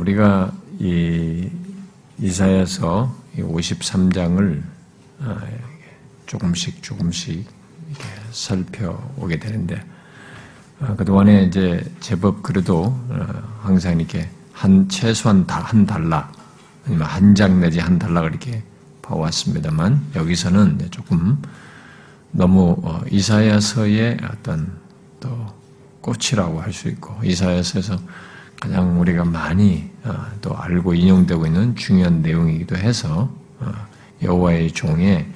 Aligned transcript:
우리가 0.00 0.52
이 0.78 1.48
이사야서 2.18 3.14
53장을 3.38 4.62
아, 5.20 5.40
조금씩 6.26 6.82
조금씩 6.82 7.46
살펴오게 8.30 9.38
되는데 9.38 9.82
아, 10.80 10.94
그동안에 10.96 11.44
이제 11.44 11.84
제법 12.00 12.42
그래도 12.42 12.84
어, 13.08 13.58
항상 13.62 13.98
이렇게 13.98 14.28
한 14.52 14.88
최소한 14.88 15.46
한 15.48 15.86
달락 15.86 16.32
아니면 16.86 17.06
한 17.06 17.34
장 17.34 17.60
내지 17.60 17.78
한 17.80 17.98
달락을 17.98 18.30
이렇게 18.30 18.62
봐왔습니다만 19.02 20.12
여기서는 20.16 20.88
조금 20.90 21.40
너무 22.30 22.76
어, 22.82 23.00
이사야서의 23.10 24.18
어떤 24.30 24.80
또 25.20 25.46
꽃이라고 26.00 26.60
할 26.60 26.72
수 26.72 26.88
있고 26.88 27.14
이사야서에서 27.22 27.98
가장 28.62 29.00
우리가 29.00 29.24
많이 29.24 29.90
어, 30.04 30.24
또 30.40 30.56
알고 30.56 30.94
인용되고 30.94 31.46
있는 31.46 31.74
중요한 31.74 32.22
내용이기도 32.22 32.76
해서 32.76 33.28
여호와의 34.22 34.70
종의 34.70 35.26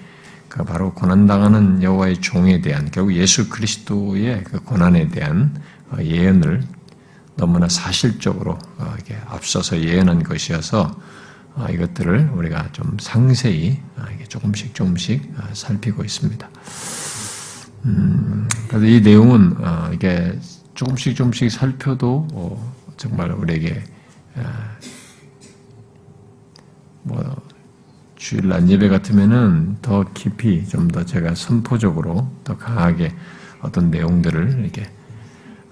그 0.48 0.62
바로 0.62 0.94
고난당하는 0.94 1.82
여호와의 1.82 2.20
종에 2.20 2.60
대한 2.60 2.88
결국 2.92 3.14
예수 3.14 3.48
그리스도의 3.48 4.44
그 4.44 4.60
고난에 4.60 5.08
대한 5.08 5.60
어, 5.90 5.96
예언을 6.00 6.62
너무나 7.36 7.68
사실적으로 7.68 8.60
어, 8.78 8.92
이렇게 8.94 9.18
앞서서 9.26 9.80
예언한 9.80 10.22
것이어서 10.22 10.96
어, 11.56 11.66
이것들을 11.68 12.30
우리가 12.32 12.70
좀 12.70 12.96
상세히 13.00 13.80
조금씩 14.28 14.72
조금씩 14.72 15.34
살피고 15.52 16.04
있습니다. 16.04 16.48
음, 17.86 18.48
그래서 18.68 18.86
이 18.86 19.00
내용은 19.00 19.56
이게 19.92 20.38
조금씩 20.74 21.16
조금씩 21.16 21.50
살펴도 21.50 22.28
정말 23.08 23.30
우리에게 23.32 23.82
뭐 27.02 27.36
주일 28.16 28.48
날 28.48 28.68
예배 28.68 28.88
같으면은 28.88 29.76
더 29.80 30.04
깊이 30.12 30.66
좀 30.66 30.88
더 30.88 31.04
제가 31.04 31.34
선포적으로 31.34 32.28
더 32.42 32.56
강하게 32.56 33.14
어떤 33.60 33.90
내용들을 33.90 34.60
이렇게 34.60 34.90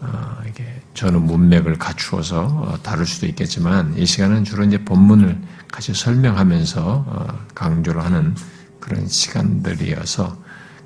어, 0.01 0.39
이게 0.49 0.65
저는 0.95 1.23
문맥을 1.23 1.79
갖추어서 1.79 2.45
어, 2.45 2.79
다룰 2.83 3.07
수도 3.07 3.27
있겠지만 3.27 3.97
이 3.97 4.07
시간은 4.07 4.45
주로 4.45 4.65
이제 4.65 4.85
본문을 4.85 5.41
같이 5.73 5.95
설명하면서 5.95 7.05
어, 7.07 7.47
강조를 7.55 8.05
하는 8.05 8.35
그런 8.81 9.09
시간들이어서 9.09 10.37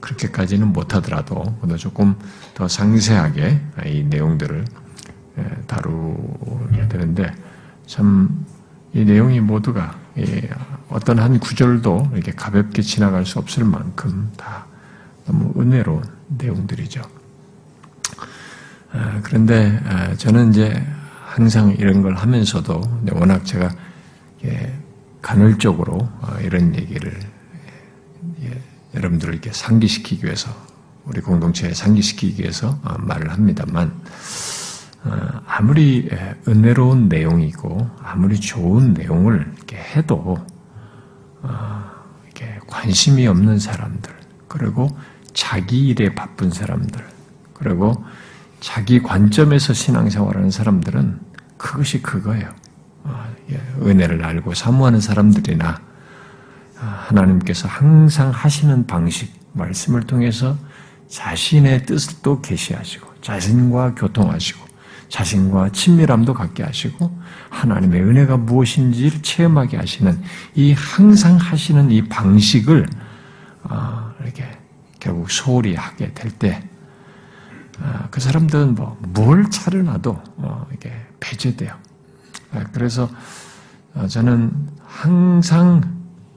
그렇게까지는 0.01 0.69
못하더라도 0.69 1.59
조금 1.77 2.15
더 2.55 2.69
상세하게 2.69 3.61
이 3.87 4.05
내용들을 4.05 4.65
예, 4.65 4.88
다루게 5.67 6.89
되는데 6.89 7.33
참 7.87 8.29
이 8.95 9.05
내용이 9.05 9.41
모두가 9.41 9.95
어떤 10.89 11.19
한 11.19 11.39
구절도 11.39 12.11
이렇게 12.15 12.33
가볍게 12.33 12.83
지나갈 12.83 13.27
수 13.27 13.39
없을 13.39 13.65
만큼 13.65 14.33
다 14.37 14.67
너무 15.27 15.53
은혜로운 15.61 16.03
내용들이죠. 16.29 17.03
아, 18.91 19.21
그런데 19.23 19.79
아, 19.85 20.15
저는 20.17 20.51
이제 20.51 20.83
항상 21.27 21.71
이런 21.73 22.01
걸 22.01 22.15
하면서도 22.15 23.03
워낙 23.13 23.45
제가 23.45 23.71
간헐적으로 25.21 26.09
어, 26.21 26.39
이런 26.41 26.75
얘기를 26.75 27.21
여러분들을 28.95 29.35
이렇게 29.35 29.53
상기시키기 29.53 30.25
위해서 30.25 30.51
우리 31.05 31.21
공동체에 31.21 31.75
상기시키기 31.75 32.43
위해서 32.43 32.81
어, 32.83 32.97
말을 32.99 33.31
합니다만 33.31 33.93
어, 33.93 34.58
아무리 35.47 36.09
은혜로운 36.47 37.09
내용이고 37.09 37.91
아무리 38.03 38.39
좋은 38.41 38.95
내용을 38.95 39.53
이렇게 39.57 39.77
해도 39.77 40.39
어, 41.43 41.85
이렇게 42.25 42.59
관심이 42.67 43.27
없는 43.27 43.59
사람들 43.59 44.13
그리고 44.49 44.89
자기 45.33 45.89
일에 45.89 46.15
바쁜 46.15 46.51
사람들 46.51 47.05
그리고 47.55 48.05
자기 48.61 49.03
관점에서 49.03 49.73
신앙생활하는 49.73 50.51
사람들은 50.51 51.21
그것이 51.57 52.03
그거예요. 52.03 52.49
어, 53.05 53.35
예, 53.51 53.61
은혜를 53.81 54.25
알고 54.25 54.55
사모하는 54.55 55.01
사람들이나 55.01 55.81
하나님께서 56.75 57.67
항상 57.67 58.31
하시는 58.31 58.87
방식 58.87 59.33
말씀을 59.53 60.03
통해서 60.03 60.57
자신의 61.09 61.87
뜻을 61.87 62.19
또 62.23 62.41
계시하시고 62.41 63.15
자신과 63.23 63.95
교통하시고 63.95 64.68
자신과 65.09 65.71
친밀함도 65.73 66.35
갖게 66.35 66.63
하시고 66.63 67.19
하나님의 67.51 68.03
은혜가 68.03 68.37
무엇인지를 68.37 69.23
체험하게 69.23 69.79
하시는 69.79 70.21
이 70.55 70.73
항상 70.73 71.37
하시는 71.37 71.91
이 71.91 72.09
방식을 72.09 72.87
어, 73.65 74.13
이렇게 74.23 74.59
결국 75.01 75.31
소홀히 75.31 75.75
하게 75.75 76.13
될 76.13 76.31
때, 76.31 76.63
어, 77.81 78.09
그 78.11 78.21
사람들은 78.21 78.75
뭐, 78.75 78.99
뭘 79.01 79.51
차려놔도, 79.51 80.23
어, 80.39 80.67
이게 80.75 80.93
배제돼요. 81.21 81.73
그래서, 82.73 83.09
저는 84.09 84.53
항상 84.87 85.83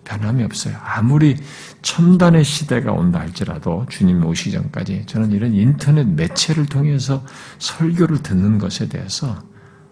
변함이 0.03 0.43
없어요. 0.43 0.75
아무리 0.83 1.37
첨단의 1.81 2.43
시대가 2.43 2.91
온다 2.91 3.19
할지라도 3.19 3.85
주님 3.89 4.23
오시기 4.25 4.51
전까지 4.51 5.03
저는 5.07 5.31
이런 5.31 5.53
인터넷 5.53 6.05
매체를 6.07 6.65
통해서 6.67 7.25
설교를 7.59 8.21
듣는 8.23 8.57
것에 8.59 8.87
대해서 8.87 9.39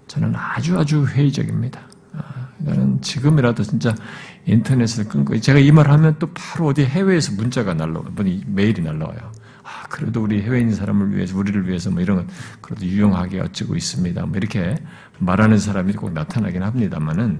저는 0.07 0.33
아주 0.35 0.77
아주 0.77 1.05
회의적입니다. 1.05 1.79
나는 2.59 2.95
아, 2.95 3.01
지금이라도 3.01 3.63
진짜 3.63 3.95
인터넷을 4.45 5.05
끊고 5.07 5.39
제가 5.39 5.59
이 5.59 5.71
말 5.71 5.89
하면 5.91 6.15
또 6.19 6.27
바로 6.33 6.67
어디 6.67 6.83
해외에서 6.83 7.33
문자가 7.33 7.73
날라와요. 7.73 8.13
메일이 8.47 8.81
날라와요. 8.81 9.31
아, 9.63 9.83
그래도 9.89 10.23
우리 10.23 10.41
해외에 10.41 10.61
있는 10.61 10.75
사람을 10.75 11.15
위해서, 11.15 11.37
우리를 11.37 11.67
위해서 11.67 11.91
뭐 11.91 12.01
이런 12.01 12.17
건 12.17 12.27
그래도 12.61 12.85
유용하게 12.85 13.39
어찌고 13.41 13.75
있습니다. 13.75 14.25
뭐 14.25 14.35
이렇게 14.37 14.75
말하는 15.19 15.57
사람이 15.59 15.93
꼭 15.93 16.11
나타나긴 16.13 16.63
합니다만은 16.63 17.39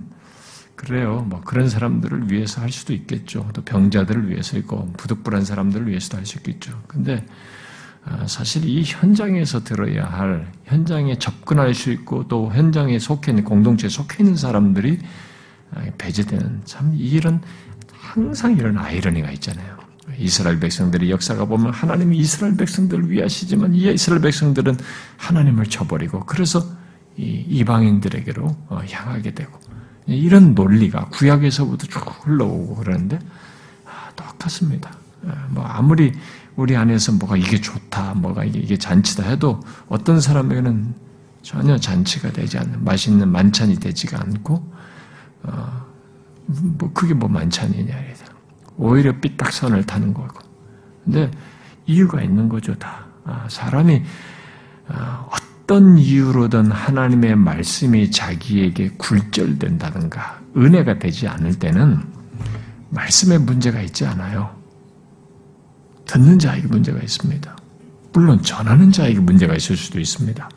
그래요. 0.79 1.25
뭐 1.28 1.41
그런 1.41 1.67
사람들을 1.67 2.31
위해서 2.31 2.62
할 2.62 2.72
수도 2.72 2.94
있겠죠. 2.94 3.50
또 3.51 3.62
병자들을 3.63 4.29
위해서 4.29 4.57
있고 4.57 4.90
부득불한 4.94 5.44
사람들을 5.44 5.90
위해서도 5.90 6.16
할 6.17 6.25
수 6.25 6.38
있겠죠. 6.38 6.81
근데 6.88 7.25
아, 8.06 8.25
사실 8.28 8.63
이 8.63 8.81
현장에서 8.85 9.62
들어야 9.66 10.06
할 10.06 10.50
현장에 10.63 11.19
접근할 11.19 11.73
수 11.73 11.91
있고 11.91 12.29
또 12.29 12.50
현장에 12.53 12.97
속해 12.97 13.34
있는 13.34 13.44
공동체에 13.44 13.90
속해 13.90 14.23
있는 14.23 14.38
사람들이 14.38 15.00
아, 15.75 15.81
배제되는 15.97 16.62
참 16.63 16.96
이런 16.97 17.41
항상 17.91 18.56
이런 18.56 18.78
아이러니가 18.78 19.31
있잖아요. 19.31 19.78
이스라엘 20.17 20.61
백성들의 20.61 21.11
역사가 21.11 21.44
보면 21.44 21.73
하나님이 21.73 22.17
이스라엘 22.19 22.56
백성들을 22.56 23.11
위하시지만 23.11 23.75
이 23.75 23.91
이스라엘 23.91 24.22
백성들은 24.22 24.78
하나님을 25.17 25.66
쳐버리고 25.66 26.25
그래서 26.25 26.63
이 27.17 27.44
이방인들에게로 27.50 28.46
어, 28.69 28.81
향하게 28.90 29.34
되고 29.34 29.59
이런 30.09 30.56
논리가 30.56 31.06
구약에서부터 31.09 31.88
쭉 31.88 32.06
흘러오고 32.25 32.75
그러는데 32.75 33.20
아, 33.86 34.12
똑같습니다. 34.16 34.92
아, 35.28 35.47
뭐 35.50 35.64
아무리 35.64 36.14
우리 36.56 36.75
안에서 36.75 37.14
뭐가 37.14 37.38
이게 37.38 37.59
좋다, 37.62 38.16
뭐가 38.16 38.44
이게, 38.44 38.78
잔치다 38.78 39.24
해도 39.24 39.62
어떤 39.88 40.20
사람에게는 40.20 40.94
전혀 41.42 41.78
잔치가 41.78 42.31
되지 42.31 42.58
않는 42.58 42.84
맛있는 42.84 43.30
만찬이 43.30 43.80
되지가 43.80 44.20
않고 44.20 44.74
어, 45.44 45.86
뭐 46.46 46.91
그게 46.94 47.14
뭐 47.14 47.30
만찬이냐 47.30 47.96
오히려 48.78 49.14
삐딱선을 49.20 49.86
타는 49.86 50.14
거고. 50.14 50.40
근데 51.03 51.31
이유가 51.86 52.22
있는 52.22 52.50
거죠 52.50 52.76
다. 52.76 53.06
아, 53.26 53.47
사람이 53.50 54.03
아, 54.88 55.28
어떤 55.69 55.99
이유로든 55.99 56.71
하나님의 56.71 57.35
말씀이 57.35 58.09
자기에게 58.09 58.89
굴절된다든가 58.97 60.41
은혜가 60.57 60.97
되지 60.97 61.27
않을 61.27 61.59
때는 61.59 62.01
말씀에 62.89 63.37
문제가 63.37 63.79
있지 63.83 64.03
않아요. 64.07 64.49
듣는 66.07 66.39
자에게 66.39 66.67
문제가 66.69 66.97
있습니다. 66.97 67.55
물론 68.13 68.41
전하는 68.41 68.91
자에게 68.91 69.19
문제가 69.19 69.53
있을 69.53 69.77
수도 69.77 69.99
있습니다. 69.99 70.49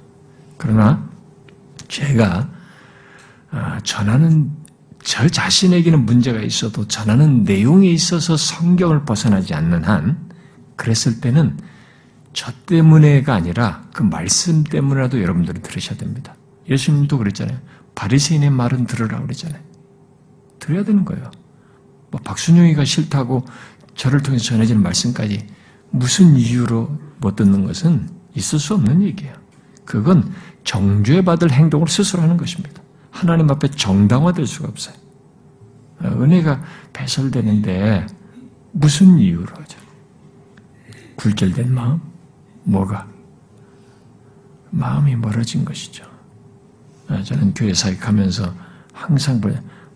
그러나 0.57 1.07
제가 1.89 2.49
아, 3.51 3.81
전하는 3.85 4.51
저 5.05 5.29
자신에게는 5.29 6.07
문제가 6.07 6.41
있어도 6.41 6.89
전하는 6.89 7.45
내용에 7.45 7.91
있어서 7.91 8.39
성경을 8.39 9.05
벗어나지 9.05 9.53
않는 9.53 9.85
한 9.85 10.31
그랬을 10.77 11.21
때는 11.21 11.59
저 12.33 12.53
때문에가 12.67 13.35
아니라 13.35 13.85
그 13.93 14.03
말씀 14.03 14.65
때문이라도 14.65 15.21
여러분들은 15.21 15.63
들으셔야 15.63 15.99
됩니다. 15.99 16.35
예수님도 16.69 17.19
그랬잖아요. 17.19 17.59
바리새인의 17.95 18.51
말은 18.51 18.87
들으라 18.87 19.21
그랬잖아요. 19.21 19.61
들어야 20.59 20.85
되는 20.85 21.05
거예요. 21.05 21.31
뭐 22.11 22.21
박순영이가 22.23 22.85
싫다고 22.85 23.45
저를 23.95 24.23
통해서 24.23 24.45
전해지는 24.45 24.83
말씀까지 24.83 25.47
무슨 25.91 26.37
이유로 26.37 26.99
못 27.19 27.37
듣는 27.37 27.65
것은 27.65 28.09
있을 28.35 28.59
수 28.59 28.75
없는 28.75 29.03
얘기예요. 29.03 29.35
그건 29.85 30.33
정죄받을 30.65 31.51
행동을 31.53 31.89
스스로 31.89 32.23
하는 32.23 32.37
것입니다. 32.37 32.83
하나님 33.11 33.51
앞에 33.51 33.69
정당화될 33.69 34.47
수가 34.47 34.69
없어요. 34.69 34.95
은혜가 36.03 36.63
배설되는데 36.93 38.07
무슨 38.73 39.19
이유로죠? 39.19 39.79
굴절된 41.17 41.73
마음? 41.73 42.01
뭐가? 42.65 43.07
마음이 44.71 45.17
멀어진 45.17 45.65
것이죠. 45.65 46.05
저는 47.25 47.55
교회 47.55 47.75
사역하면서 47.75 48.55
항상 48.93 49.41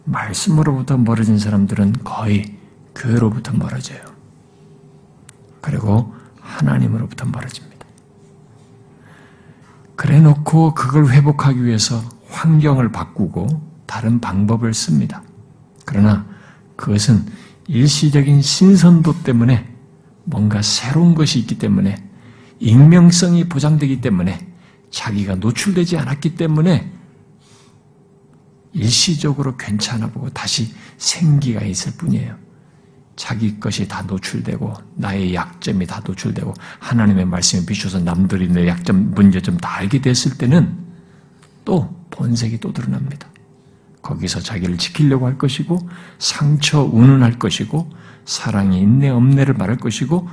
말씀으로부터 0.04 0.96
멀어진 0.96 1.38
사람들은 1.38 1.94
거의 2.04 2.56
교회로부터 2.94 3.52
멀어져요. 3.52 4.00
그리고 5.60 6.14
하나님으로부터 6.40 7.26
멀어집니다. 7.26 7.86
그래 9.96 10.20
놓고 10.20 10.74
그걸 10.74 11.08
회복하기 11.08 11.64
위해서 11.64 12.00
환경을 12.28 12.92
바꾸고 12.92 13.46
다른 13.86 14.20
방법을 14.20 14.74
씁니다. 14.74 15.22
그러나 15.84 16.26
그것은 16.76 17.24
일시적인 17.66 18.42
신선도 18.42 19.22
때문에 19.22 19.74
뭔가 20.24 20.60
새로운 20.60 21.14
것이 21.14 21.38
있기 21.38 21.58
때문에 21.58 22.05
익명성이 22.58 23.44
보장되기 23.44 24.00
때문에 24.00 24.46
자기가 24.90 25.36
노출되지 25.36 25.98
않았기 25.98 26.36
때문에 26.36 26.92
일시적으로 28.72 29.56
괜찮아 29.56 30.10
보고 30.10 30.28
다시 30.30 30.72
생기가 30.98 31.62
있을 31.62 31.92
뿐이에요. 31.92 32.36
자기 33.16 33.58
것이 33.58 33.88
다 33.88 34.02
노출되고 34.02 34.74
나의 34.94 35.34
약점이 35.34 35.86
다 35.86 36.02
노출되고 36.06 36.52
하나님의 36.78 37.24
말씀에 37.24 37.64
비춰서 37.64 37.98
남들이 37.98 38.48
내 38.48 38.68
약점, 38.68 39.12
문제점 39.12 39.56
다 39.56 39.76
알게 39.76 40.02
됐을 40.02 40.36
때는 40.36 40.76
또 41.64 42.06
본색이 42.10 42.60
또 42.60 42.72
드러납니다. 42.72 43.28
거기서 44.02 44.40
자기를 44.40 44.76
지키려고 44.76 45.26
할 45.26 45.38
것이고 45.38 45.88
상처 46.18 46.82
운운할 46.82 47.38
것이고 47.38 47.90
사랑이 48.26 48.80
있네 48.80 49.08
없네를 49.08 49.54
말할 49.54 49.78
것이고 49.78 50.28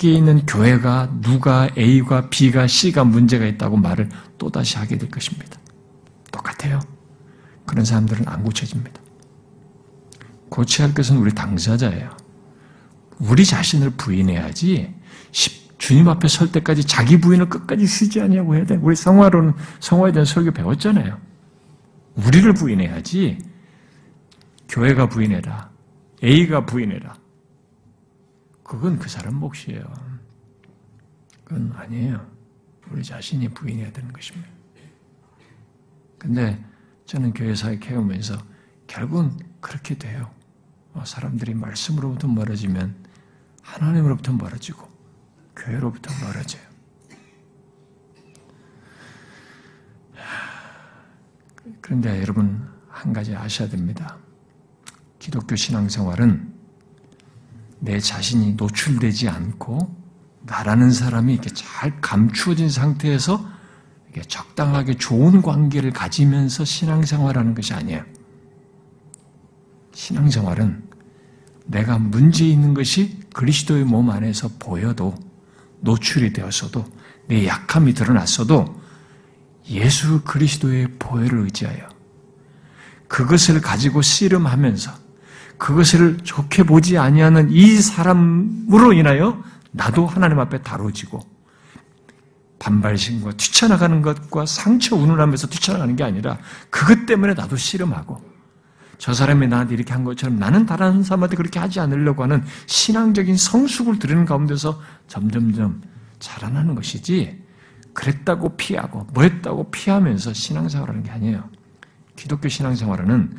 밖에 0.00 0.14
있는 0.14 0.46
교회가 0.46 1.20
누가 1.20 1.68
A가 1.76 2.30
B가 2.30 2.66
C가 2.66 3.04
문제가 3.04 3.44
있다고 3.44 3.76
말을 3.76 4.08
또다시 4.38 4.78
하게 4.78 4.96
될 4.96 5.10
것입니다. 5.10 5.58
똑같아요. 6.32 6.80
그런 7.66 7.84
사람들은 7.84 8.26
안 8.26 8.42
고쳐집니다. 8.42 8.98
고쳐야 10.48 10.88
할 10.88 10.94
것은 10.94 11.18
우리 11.18 11.34
당사자예요. 11.34 12.16
우리 13.18 13.44
자신을 13.44 13.90
부인해야지 13.90 14.94
주님 15.76 16.08
앞에 16.08 16.28
설 16.28 16.50
때까지 16.50 16.86
자기 16.86 17.20
부인을 17.20 17.50
끝까지 17.50 17.86
쓰지 17.86 18.22
않냐고 18.22 18.56
해야 18.56 18.64
돼. 18.64 18.76
우리 18.76 18.96
성화로는 18.96 19.52
성화에 19.80 20.12
대한 20.12 20.24
설교 20.24 20.52
배웠잖아요. 20.52 21.18
우리를 22.14 22.50
부인해야지 22.54 23.38
교회가 24.70 25.10
부인해라. 25.10 25.68
A가 26.24 26.64
부인해라. 26.64 27.19
그건 28.70 29.00
그 29.00 29.08
사람 29.08 29.34
몫이에요. 29.34 29.82
그건 31.42 31.72
아니에요. 31.72 32.24
우리 32.92 33.02
자신이 33.02 33.48
부인해야 33.48 33.90
되는 33.90 34.12
것입니다. 34.12 34.48
근데 36.16 36.64
저는 37.04 37.32
교회 37.32 37.52
사역해오면서 37.52 38.38
결국은 38.86 39.36
그렇게 39.60 39.98
돼요. 39.98 40.32
어, 40.92 41.04
사람들이 41.04 41.52
말씀으로부터 41.54 42.28
멀어지면 42.28 42.94
하나님으로부터 43.60 44.34
멀어지고 44.34 44.86
교회로부터 45.56 46.12
멀어져요. 46.24 46.62
그런데 51.80 52.20
여러분 52.20 52.70
한 52.88 53.12
가지 53.12 53.34
아셔야 53.34 53.68
됩니다. 53.68 54.16
기독교 55.18 55.56
신앙생활은 55.56 56.59
내 57.80 57.98
자신이 57.98 58.54
노출되지 58.54 59.28
않고 59.28 59.96
나라는 60.42 60.90
사람이 60.90 61.32
이렇게 61.32 61.50
잘 61.50 62.00
감추어진 62.00 62.70
상태에서 62.70 63.44
적당하게 64.26 64.94
좋은 64.94 65.42
관계를 65.42 65.92
가지면서 65.92 66.64
신앙생활하는 66.64 67.54
것이 67.54 67.74
아니에요. 67.74 68.04
신앙생활은 69.94 70.88
내가 71.66 71.98
문제 71.98 72.46
있는 72.46 72.74
것이 72.74 73.20
그리스도의 73.34 73.84
몸 73.84 74.10
안에서 74.10 74.50
보여도 74.58 75.14
노출이 75.80 76.32
되었어도 76.32 76.84
내 77.28 77.46
약함이 77.46 77.94
드러났어도 77.94 78.80
예수 79.68 80.22
그리스도의 80.22 80.88
보혈을 80.98 81.44
의지하여 81.44 81.88
그것을 83.06 83.60
가지고 83.60 84.02
씨름하면서 84.02 85.09
그것을 85.60 86.16
좋게 86.24 86.62
보지 86.62 86.96
아니하는 86.96 87.50
이 87.50 87.76
사람으로 87.76 88.94
인하여 88.94 89.44
나도 89.72 90.06
하나님 90.06 90.40
앞에 90.40 90.62
다뤄지고 90.62 91.20
반발심과 92.58 93.32
뛰쳐나가는 93.32 94.00
것과 94.00 94.46
상처 94.46 94.96
운운하면서 94.96 95.48
뛰쳐나가는 95.48 95.94
게 95.96 96.02
아니라 96.02 96.38
그것 96.70 97.04
때문에 97.04 97.34
나도 97.34 97.56
씨름하고 97.56 98.22
저 98.96 99.12
사람이 99.12 99.48
나한테 99.48 99.74
이렇게 99.74 99.92
한 99.92 100.02
것처럼 100.02 100.38
나는 100.38 100.64
다른 100.64 101.02
사람한테 101.02 101.36
그렇게 101.36 101.58
하지 101.58 101.78
않으려고 101.78 102.22
하는 102.22 102.42
신앙적인 102.64 103.36
성숙을 103.36 103.98
들이는 103.98 104.24
가운데서 104.24 104.80
점점점 105.08 105.82
자라나는 106.20 106.74
것이지 106.74 107.38
그랬다고 107.92 108.56
피하고 108.56 109.06
뭐 109.12 109.24
했다고 109.24 109.70
피하면서 109.70 110.32
신앙생활하는 110.32 111.02
게 111.02 111.10
아니에요. 111.10 111.44
기독교 112.16 112.48
신앙생활은 112.48 113.34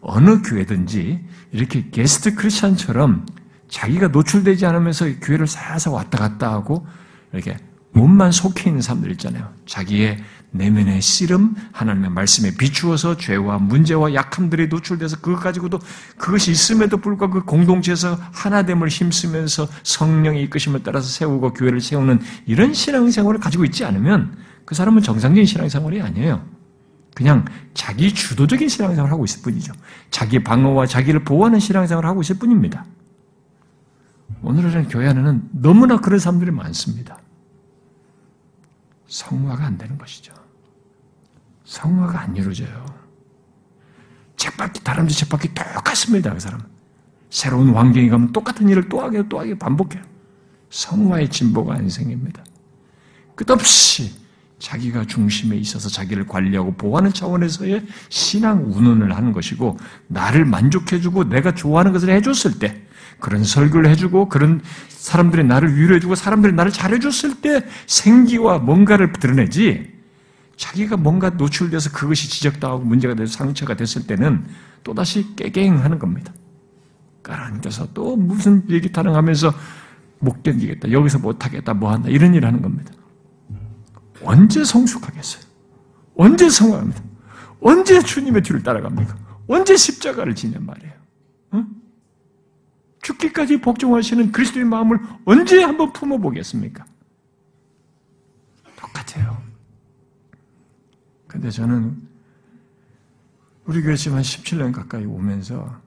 어느 0.00 0.42
교회든지 0.42 1.24
이렇게 1.52 1.90
게스트 1.90 2.34
크리스천처럼 2.34 3.26
자기가 3.68 4.08
노출되지 4.08 4.66
않으면서 4.66 5.06
교회를 5.20 5.46
살살 5.46 5.92
왔다 5.92 6.18
갔다 6.18 6.52
하고 6.52 6.86
이렇게 7.32 7.56
몸만 7.92 8.32
속해 8.32 8.70
있는 8.70 8.80
사람들 8.80 9.10
있잖아요. 9.12 9.52
자기의 9.66 10.18
내면의 10.50 11.02
씨름, 11.02 11.54
하나님의 11.72 12.10
말씀에 12.10 12.54
비추어서 12.56 13.16
죄와 13.16 13.58
문제와 13.58 14.14
약함들이 14.14 14.68
노출돼서 14.68 15.20
그것 15.20 15.40
가지고도 15.40 15.78
그것이 16.16 16.50
있음에도 16.50 16.96
불구하고 16.96 17.40
그 17.40 17.44
공동체에서 17.44 18.18
하나됨을 18.32 18.88
힘쓰면서 18.88 19.68
성령의 19.82 20.44
이끄심을 20.44 20.82
따라서 20.82 21.08
세우고 21.08 21.52
교회를 21.52 21.80
세우는 21.80 22.20
이런 22.46 22.72
신앙생활을 22.72 23.40
가지고 23.40 23.64
있지 23.64 23.84
않으면 23.84 24.36
그 24.64 24.74
사람은 24.74 25.02
정상적인 25.02 25.44
신앙생활이 25.44 26.00
아니에요. 26.00 26.57
그냥 27.18 27.44
자기 27.74 28.14
주도적인 28.14 28.68
신앙생활을 28.68 29.10
하고 29.10 29.24
있을 29.24 29.42
뿐이죠. 29.42 29.72
자기 30.08 30.38
방어와 30.38 30.86
자기를 30.86 31.24
보호하는 31.24 31.58
신앙생활을 31.58 32.08
하고 32.08 32.20
있을 32.20 32.38
뿐입니다. 32.38 32.86
오늘은 34.40 34.86
교회 34.86 35.08
안에는 35.08 35.48
너무나 35.50 35.96
그런 35.96 36.20
사람들이 36.20 36.52
많습니다. 36.52 37.18
성화가 39.08 39.64
안 39.64 39.76
되는 39.76 39.98
것이죠. 39.98 40.32
성화가 41.64 42.20
안 42.20 42.36
이루어져요. 42.36 42.86
책받기, 44.36 44.84
다람쥐 44.84 45.16
책받기 45.16 45.54
똑같습니다, 45.54 46.32
그 46.32 46.38
사람은. 46.38 46.64
새로운 47.30 47.74
환경에 47.74 48.08
가면 48.10 48.30
똑같은 48.30 48.68
일을 48.68 48.88
또 48.88 49.00
하게, 49.00 49.28
또 49.28 49.40
하게 49.40 49.58
반복해요. 49.58 50.04
성화의 50.70 51.30
진보가 51.30 51.74
안 51.74 51.88
생깁니다. 51.88 52.44
끝없이 53.34 54.27
자기가 54.58 55.04
중심에 55.06 55.56
있어서 55.56 55.88
자기를 55.88 56.26
관리하고 56.26 56.74
보호하는 56.74 57.12
차원에서의 57.12 57.86
신앙 58.08 58.72
운운을 58.72 59.14
하는 59.14 59.32
것이고, 59.32 59.78
나를 60.08 60.44
만족해주고 60.44 61.28
내가 61.28 61.54
좋아하는 61.54 61.92
것을 61.92 62.10
해줬을 62.10 62.58
때, 62.58 62.82
그런 63.20 63.44
설교를 63.44 63.90
해주고 63.90 64.28
그런 64.28 64.60
사람들이 64.88 65.44
나를 65.44 65.76
위로해주고 65.76 66.14
사람들이 66.14 66.52
나를 66.52 66.70
잘해줬을 66.70 67.40
때 67.40 67.64
생기와 67.86 68.58
뭔가를 68.58 69.12
드러내지 69.12 69.92
자기가 70.56 70.96
뭔가 70.96 71.30
노출돼서 71.30 71.90
그것이 71.90 72.28
지적당하고 72.28 72.84
문제가 72.84 73.14
돼서 73.14 73.32
상처가 73.32 73.76
됐을 73.76 74.06
때는 74.06 74.44
또다시 74.82 75.34
깨갱하는 75.36 75.98
겁니다. 75.98 76.32
까라앉아서 77.22 77.92
또 77.94 78.16
무슨 78.16 78.64
얘기 78.70 78.90
타령하면서 78.90 79.52
못 80.20 80.42
견디겠다. 80.42 80.90
여기서 80.90 81.18
못하겠다. 81.18 81.74
뭐 81.74 81.92
한다. 81.92 82.08
이런 82.08 82.34
일 82.34 82.44
하는 82.44 82.60
겁니다. 82.60 82.92
언제 84.22 84.64
성숙하겠어요? 84.64 85.44
언제 86.16 86.48
성화합니다? 86.48 87.02
언제 87.60 88.00
주님의 88.00 88.42
뒤를 88.42 88.62
따라갑니까? 88.62 89.16
언제 89.48 89.76
십자가를 89.76 90.34
지냔 90.34 90.64
말이에요. 90.64 90.92
응? 91.54 91.66
죽기까지 93.02 93.60
복종하시는 93.60 94.32
그리스도의 94.32 94.64
마음을 94.64 94.98
언제 95.24 95.62
한번 95.62 95.92
품어보겠습니까? 95.92 96.84
똑같아요. 98.76 99.42
근데 101.26 101.50
저는 101.50 102.08
우리 103.64 103.82
교회 103.82 103.96
지금 103.96 104.16
한 104.16 104.22
17년 104.22 104.72
가까이 104.72 105.04
오면서 105.04 105.80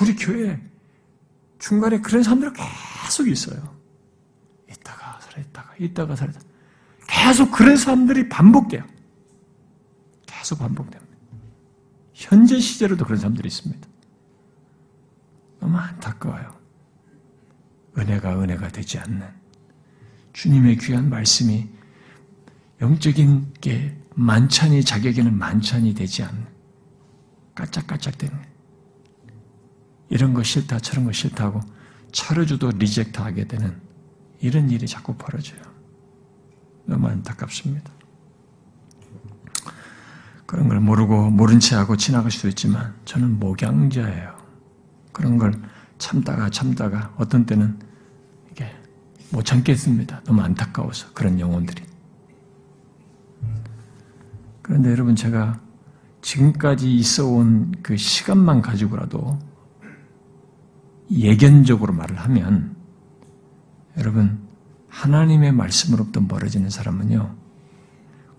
우리 0.00 0.14
교회 0.14 0.60
중간에 1.58 2.00
그런 2.00 2.22
사람들 2.22 2.52
계속 2.52 3.28
있어요. 3.28 3.74
있다가 4.70 5.18
살아있다가, 5.20 5.74
있다가 5.78 6.16
살아있다가. 6.16 6.53
계속 7.14 7.52
그런 7.52 7.76
사람들이 7.76 8.28
반복돼요. 8.28 8.84
계속 10.26 10.58
반복됩니다. 10.58 11.14
현재 12.12 12.58
시제로도 12.58 13.04
그런 13.04 13.18
사람들이 13.18 13.46
있습니다. 13.46 13.88
너무 15.60 15.78
안타까워요. 15.78 16.52
은혜가 17.96 18.42
은혜가 18.42 18.68
되지 18.68 18.98
않는 18.98 19.26
주님의 20.32 20.78
귀한 20.78 21.08
말씀이 21.08 21.68
영적인 22.80 23.54
게 23.60 23.96
만찬이 24.16 24.84
자격에는 24.84 25.32
만찬이 25.38 25.94
되지 25.94 26.24
않는 26.24 26.46
까짝까짝 27.54 28.18
되는 28.18 28.36
이런 30.08 30.34
거 30.34 30.42
싫다 30.42 30.80
저런 30.80 31.04
거 31.04 31.12
싫다고 31.12 31.60
차려줘도 32.10 32.70
reject 32.72 33.20
하게 33.20 33.46
되는 33.46 33.80
이런 34.40 34.68
일이 34.70 34.86
자꾸 34.88 35.14
벌어져요. 35.14 35.73
너무 36.84 37.08
안타깝습니다. 37.08 37.90
그런 40.46 40.68
걸 40.68 40.80
모르고 40.80 41.30
모른 41.30 41.58
채 41.58 41.74
하고 41.76 41.96
지나갈 41.96 42.30
수도 42.30 42.48
있지만 42.48 42.94
저는 43.04 43.38
목양자예요. 43.38 44.36
그런 45.12 45.38
걸 45.38 45.54
참다가 45.98 46.50
참다가 46.50 47.12
어떤 47.16 47.46
때는 47.46 47.78
이게 48.52 48.70
못 49.32 49.44
참겠습니다. 49.44 50.22
너무 50.24 50.42
안타까워서 50.42 51.12
그런 51.14 51.40
영혼들이. 51.40 51.82
그런데 54.62 54.90
여러분 54.90 55.16
제가 55.16 55.60
지금까지 56.22 56.94
있어 56.94 57.26
온 57.26 57.74
그 57.82 57.98
시간만 57.98 58.62
가지고라도 58.62 59.38
예견적으로 61.10 61.92
말을 61.92 62.18
하면 62.18 62.74
여러분 63.98 64.43
하나님의 64.94 65.52
말씀으로부터 65.52 66.20
멀어지는 66.20 66.70
사람은요 66.70 67.34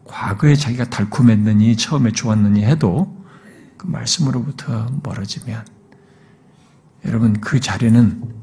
과거에 0.06 0.56
자기가 0.56 0.86
달콤했느니 0.86 1.76
처음에 1.76 2.12
좋았느니 2.12 2.64
해도 2.64 3.14
그 3.78 3.88
말씀으로부터 3.88 4.88
멀어지면 5.04 5.66
여러분 7.06 7.40
그 7.42 7.60
자리는 7.60 8.34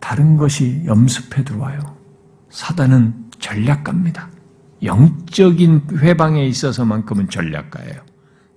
다른 0.00 0.36
것이 0.36 0.82
염습해 0.86 1.44
들어와요. 1.44 1.80
사단은 2.50 3.30
전략가입니다. 3.38 4.30
영적인 4.82 5.98
회방에 5.98 6.46
있어서만큼은 6.46 7.28
전략가예요. 7.28 8.02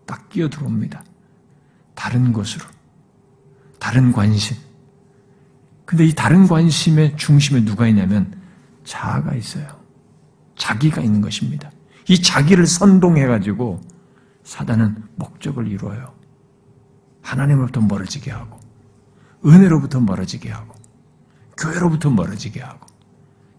딱 0.05 0.29
끼어 0.29 0.49
들어옵니다. 0.49 1.03
다른 1.95 2.33
것으로. 2.33 2.65
다른 3.79 4.11
관심. 4.11 4.57
근데 5.85 6.05
이 6.05 6.13
다른 6.13 6.47
관심의 6.47 7.17
중심에 7.17 7.65
누가 7.65 7.87
있냐면 7.87 8.38
자아가 8.89 9.35
있어요. 9.35 9.67
자기가 10.55 11.01
있는 11.01 11.21
것입니다. 11.21 11.69
이 12.07 12.19
자기를 12.19 12.65
선동해가지고 12.65 13.79
사단은 14.43 15.03
목적을 15.15 15.67
이루어요. 15.67 16.15
하나님으로부터 17.21 17.81
멀어지게 17.81 18.31
하고, 18.31 18.59
은혜로부터 19.45 19.99
멀어지게 19.99 20.49
하고, 20.49 20.73
교회로부터 21.55 22.09
멀어지게 22.09 22.61
하고, 22.61 22.87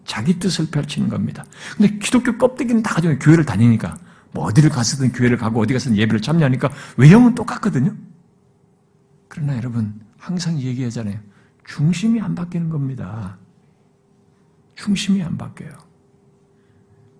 자기 0.05 0.41
뜻을 0.41 0.67
펼치는 0.67 1.09
겁니다. 1.09 1.45
근데 1.77 1.97
기독교 1.99 2.37
껍데기는 2.37 2.83
다 2.83 2.97
가지고 2.97 3.17
교회를 3.21 3.45
다니니까, 3.45 3.99
뭐 4.33 4.45
어디를 4.47 4.69
갔든 4.71 5.13
교회를 5.13 5.37
가고 5.37 5.61
어디 5.61 5.73
가서든 5.73 5.97
예배를 5.97 6.21
참여하니까 6.21 6.71
외형은 6.97 7.37
똑같거든요? 7.37 7.95
그러나 9.29 9.57
여러분, 9.57 10.01
항상 10.19 10.59
얘기하잖아요. 10.59 11.21
중심이 11.65 12.21
안 12.21 12.35
바뀌는 12.35 12.69
겁니다. 12.69 13.39
중심이 14.81 15.23
안 15.23 15.37
바뀌어요. 15.37 15.73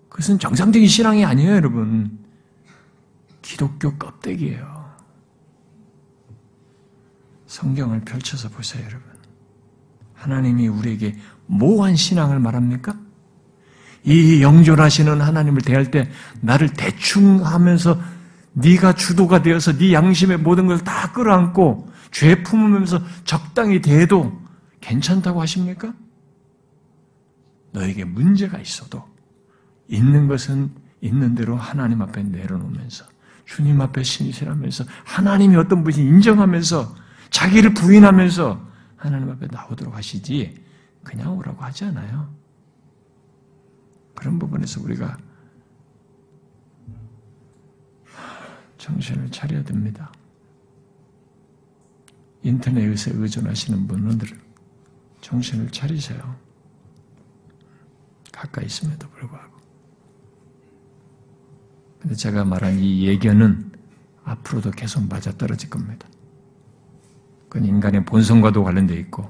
그것은 0.09 0.39
정상적인 0.39 0.87
신앙이 0.87 1.23
아니에요, 1.23 1.53
여러분. 1.53 2.17
기독교 3.43 3.95
껍데기예요. 3.97 4.91
성경을 7.45 8.01
펼쳐서 8.01 8.49
보세요, 8.49 8.83
여러분. 8.83 9.03
하나님이 10.15 10.67
우리에게 10.69 11.15
모호한 11.45 11.95
신앙을 11.95 12.39
말합니까? 12.39 12.95
이 14.03 14.41
영존하시는 14.41 15.21
하나님을 15.21 15.61
대할 15.61 15.91
때 15.91 16.09
나를 16.39 16.73
대충 16.73 17.45
하면서 17.45 17.99
네가 18.53 18.93
주도가 18.95 19.43
되어서 19.43 19.77
네 19.77 19.93
양심의 19.93 20.37
모든 20.39 20.65
걸 20.65 20.79
다 20.79 21.11
끌어안고 21.11 21.89
죄 22.09 22.41
품으면서 22.41 23.01
적당히 23.23 23.81
대해도 23.81 24.41
괜찮다고 24.81 25.39
하십니까? 25.41 25.93
너에게 27.71 28.03
문제가 28.05 28.59
있어도 28.59 29.03
있는 29.87 30.27
것은 30.27 30.73
있는 31.01 31.35
대로 31.35 31.55
하나님 31.55 32.01
앞에 32.01 32.23
내려놓으면서 32.23 33.05
주님 33.45 33.81
앞에 33.81 34.03
신실하면서 34.03 34.85
하나님이 35.03 35.55
어떤 35.55 35.83
분이 35.83 35.97
인정하면서 35.97 36.95
자기를 37.31 37.73
부인하면서 37.73 38.69
하나님 38.95 39.29
앞에 39.31 39.47
나오도록 39.47 39.95
하시지 39.95 40.63
그냥 41.03 41.35
오라고 41.37 41.63
하지 41.63 41.85
않아요. 41.85 42.33
그런 44.15 44.37
부분에서 44.37 44.81
우리가 44.81 45.17
정신을 48.77 49.31
차려야 49.31 49.63
됩니다. 49.63 50.11
인터넷에 52.43 53.11
의존하시는 53.13 53.87
분들 53.87 54.27
정신을 55.21 55.71
차리세요. 55.71 56.35
가까이 58.41 58.65
있음에도 58.65 59.07
불구하고. 59.09 59.51
근데 61.99 62.15
제가 62.15 62.43
말한 62.43 62.79
이 62.79 63.05
예견은 63.05 63.71
앞으로도 64.23 64.71
계속 64.71 65.07
맞아 65.07 65.31
떨어질 65.37 65.69
겁니다. 65.69 66.07
그건 67.47 67.67
인간의 67.67 68.05
본성과도 68.05 68.63
관련되어 68.63 68.97
있고 68.97 69.29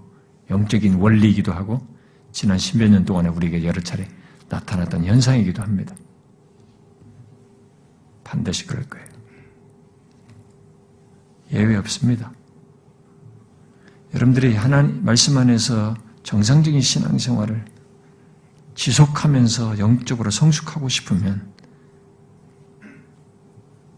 영적인 0.50 0.96
원리이기도 0.96 1.52
하고 1.52 1.86
지난 2.32 2.58
십몇 2.58 2.90
년 2.90 3.04
동안에 3.04 3.28
우리에게 3.30 3.66
여러 3.66 3.82
차례 3.82 4.08
나타났던 4.48 5.04
현상이기도 5.04 5.62
합니다. 5.62 5.94
반드시 8.24 8.66
그럴 8.66 8.88
거예요. 8.88 9.08
예외 11.52 11.76
없습니다. 11.76 12.32
여러분들이 14.14 14.56
하나님 14.56 15.04
말씀 15.04 15.38
안에서 15.38 15.96
정상적인 16.24 16.80
신앙생활을 16.80 17.71
지속하면서 18.82 19.78
영적으로 19.78 20.32
성숙하고 20.32 20.90
싶으면 20.90 21.54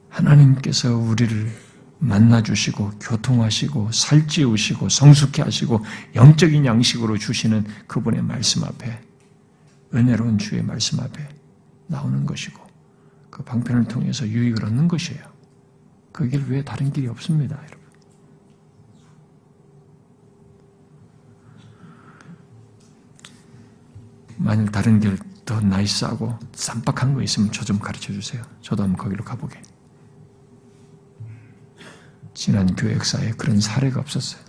하나님께서 0.10 0.98
우리를 0.98 1.50
만나주시고 2.00 3.00
교통하시고 3.00 3.94
살찌우시고 3.94 4.90
성숙해 4.90 5.42
하시고 5.42 5.80
영적인 6.16 6.66
양식으로 6.66 7.18
주시는 7.18 7.66
그분의 7.88 8.24
말씀 8.24 8.66
앞에 8.66 9.00
은혜로운 9.94 10.38
주의 10.38 10.62
말씀 10.62 11.00
앞에 11.00 11.30
나오는 11.88 12.26
것이고 12.26 12.62
그 13.30 13.42
방편을 13.42 13.86
통해서 13.86 14.28
유익을 14.28 14.66
얻는 14.66 14.90
것이에요. 14.90 15.24
그 16.12 16.28
길 16.28 16.44
외에 16.50 16.62
다른 16.62 16.92
길이 16.92 17.08
없습니다, 17.08 17.56
여러분. 17.56 17.83
만일 24.44 24.72
다른 24.72 25.00
길 25.00 25.18
더 25.46 25.60
나이스하고 25.60 26.38
쌈박한 26.54 27.14
거 27.14 27.22
있으면 27.22 27.52
저 27.52 27.64
좀 27.64 27.80
가르쳐 27.80 28.12
주세요. 28.14 28.44
저도 28.62 28.84
한번 28.84 28.98
거기로 28.98 29.24
가보게. 29.24 29.62
지난 32.34 32.76
교회 32.76 32.94
역사에 32.96 33.32
그런 33.32 33.60
사례가 33.60 34.00
없었어요. 34.02 34.42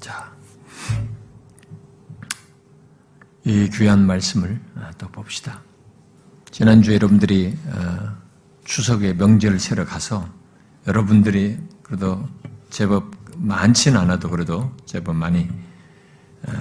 자, 0.00 0.32
이 3.44 3.68
귀한 3.72 4.06
말씀을 4.06 4.60
또 4.98 5.08
봅시다. 5.08 5.62
지난주에 6.50 6.94
여러분들이 6.96 7.56
어, 7.66 8.16
추석에 8.64 9.14
명절 9.14 9.58
새러 9.60 9.84
가서 9.84 10.28
여러분들이 10.86 11.58
그래도 11.90 12.24
제법 12.70 13.10
많지는 13.36 13.98
않아도 13.98 14.30
그래도 14.30 14.70
제법 14.86 15.16
많이 15.16 15.50
어, 16.46 16.52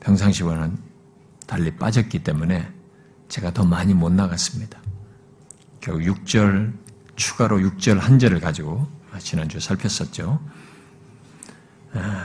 평상시와는 0.00 0.76
달리 1.46 1.70
빠졌기 1.76 2.24
때문에 2.24 2.68
제가 3.28 3.52
더 3.52 3.64
많이 3.64 3.94
못 3.94 4.10
나갔습니다. 4.10 4.80
결국 5.80 6.02
6절, 6.02 6.72
추가로 7.14 7.58
6절 7.58 8.00
한 8.00 8.18
절을 8.18 8.40
가지고 8.40 8.88
지난주에 9.20 9.60
살폈었죠. 9.60 10.40
아, 11.92 12.24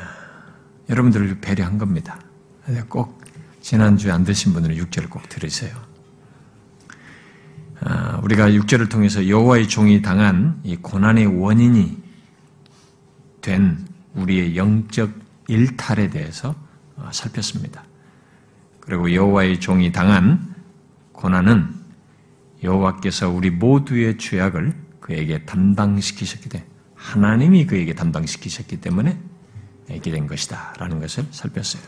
여러분들을 0.89 1.39
배려한 1.39 1.77
겁니다. 1.77 2.19
꼭 2.89 3.23
지난주에 3.61 4.11
안 4.11 4.23
드신 4.23 4.53
분들은 4.53 4.75
6절을 4.77 5.09
꼭 5.09 5.29
들으세요. 5.29 5.75
아, 7.81 8.19
우리가 8.23 8.49
6절을 8.49 8.89
통해서 8.89 9.27
여호와의 9.27 9.67
종이 9.67 10.01
당한 10.01 10.59
이 10.63 10.75
고난의 10.77 11.27
원인이 11.27 12.02
된 13.43 13.77
우리의 14.15 14.57
영적 14.57 15.11
일탈에 15.47 16.09
대해서 16.09 16.55
어, 16.95 17.09
살폈습니다. 17.11 17.83
그리고 18.79 19.13
여호와의 19.13 19.59
종이 19.59 19.91
당한 19.91 20.55
고난은 21.11 21.69
여호와께서 22.63 23.29
우리 23.29 23.51
모두의 23.51 24.17
죄악을 24.17 24.73
그에게 24.99 25.45
담당시키셨기 25.45 26.49
때문에 26.49 26.69
하나님이 26.95 27.67
그에게 27.67 27.93
담당시키셨기 27.93 28.81
때문에 28.81 29.19
있게 29.91 30.11
된 30.11 30.25
것이다. 30.27 30.73
라는 30.79 30.99
것을 30.99 31.25
살폈어요. 31.31 31.83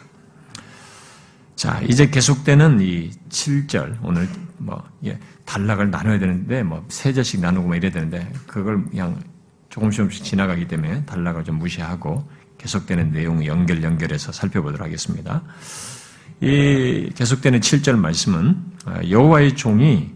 자, 1.56 1.80
이제 1.82 2.10
계속되는 2.10 2.82
이 2.82 3.12
7절, 3.30 4.00
오늘 4.04 4.28
뭐, 4.58 4.84
예, 5.06 5.18
단락을 5.46 5.90
나눠야 5.90 6.20
되는데, 6.20 6.64
뭐, 6.64 6.86
세 6.90 7.14
절씩 7.14 7.40
나누고 7.40 7.68
뭐 7.68 7.76
이래야 7.78 7.92
되는데, 7.92 8.30
그걸 8.46 8.84
그냥 8.86 9.22
조금씩 9.75 9.98
조금씩 9.98 10.24
지나가기 10.24 10.70
때문에 10.70 11.03
단락을 11.03 11.44
좀 11.44 11.60
무시하고 11.60 12.25
계속되는 12.58 13.12
내용 13.12 13.46
연결, 13.46 13.84
연결해서 13.84 14.32
살펴보도록 14.32 14.86
하겠습니다. 14.86 15.44
이 16.39 17.12
계속되는 17.13 17.60
7절 17.60 17.98
말씀은 17.98 18.63
어, 18.86 19.00
여호와의 19.10 19.58
종이 19.58 20.13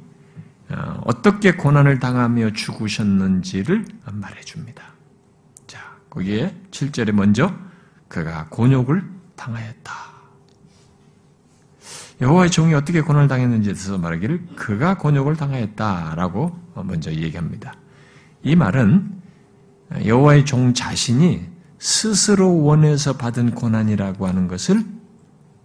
어, 0.70 1.02
어떻게 1.04 1.52
고난을 1.52 2.00
당하며 2.00 2.54
죽으셨는지를 2.54 3.86
말해줍니다. 4.14 4.82
자, 5.68 5.80
거기에 6.10 6.56
7절에 6.72 7.12
먼저 7.12 7.54
그가 8.08 8.48
곤욕을 8.50 9.04
당하였다. 9.36 9.94
여호와의 12.22 12.50
종이 12.50 12.74
어떻게 12.74 13.02
고난을 13.02 13.28
당했는지에 13.28 13.74
대해서 13.74 13.98
말하기를 13.98 14.56
그가 14.56 14.98
곤욕을 14.98 15.36
당하였다라고 15.36 16.84
먼저 16.86 17.12
얘기합니다. 17.12 17.74
이 18.42 18.56
말은 18.56 19.19
여호와의 20.06 20.46
종 20.46 20.74
자신이 20.74 21.48
스스로 21.80 22.62
원해서 22.62 23.14
받은 23.14 23.52
고난이라고 23.56 24.28
하는 24.28 24.48
것을 24.48 24.84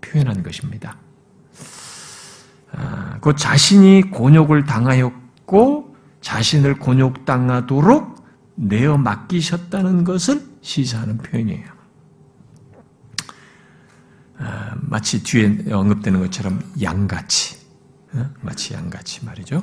표현한 0.00 0.43
것입니다. 0.43 0.97
아, 2.73 3.19
그 3.21 3.35
자신이 3.35 4.11
곤욕을 4.11 4.64
당하였고 4.64 5.97
자신을 6.21 6.78
곤욕당하도록 6.78 8.25
내어 8.57 8.97
맡기셨다는 8.97 10.04
것을 10.04 10.43
시사하는 10.62 11.19
표현이에요. 11.19 11.75
아, 14.38 14.75
마치 14.81 15.23
뒤에 15.23 15.73
언급되는 15.73 16.21
것처럼 16.21 16.61
양같이, 16.83 17.57
어? 18.14 18.31
마치 18.40 18.75
양같이 18.75 19.25
말이죠. 19.25 19.62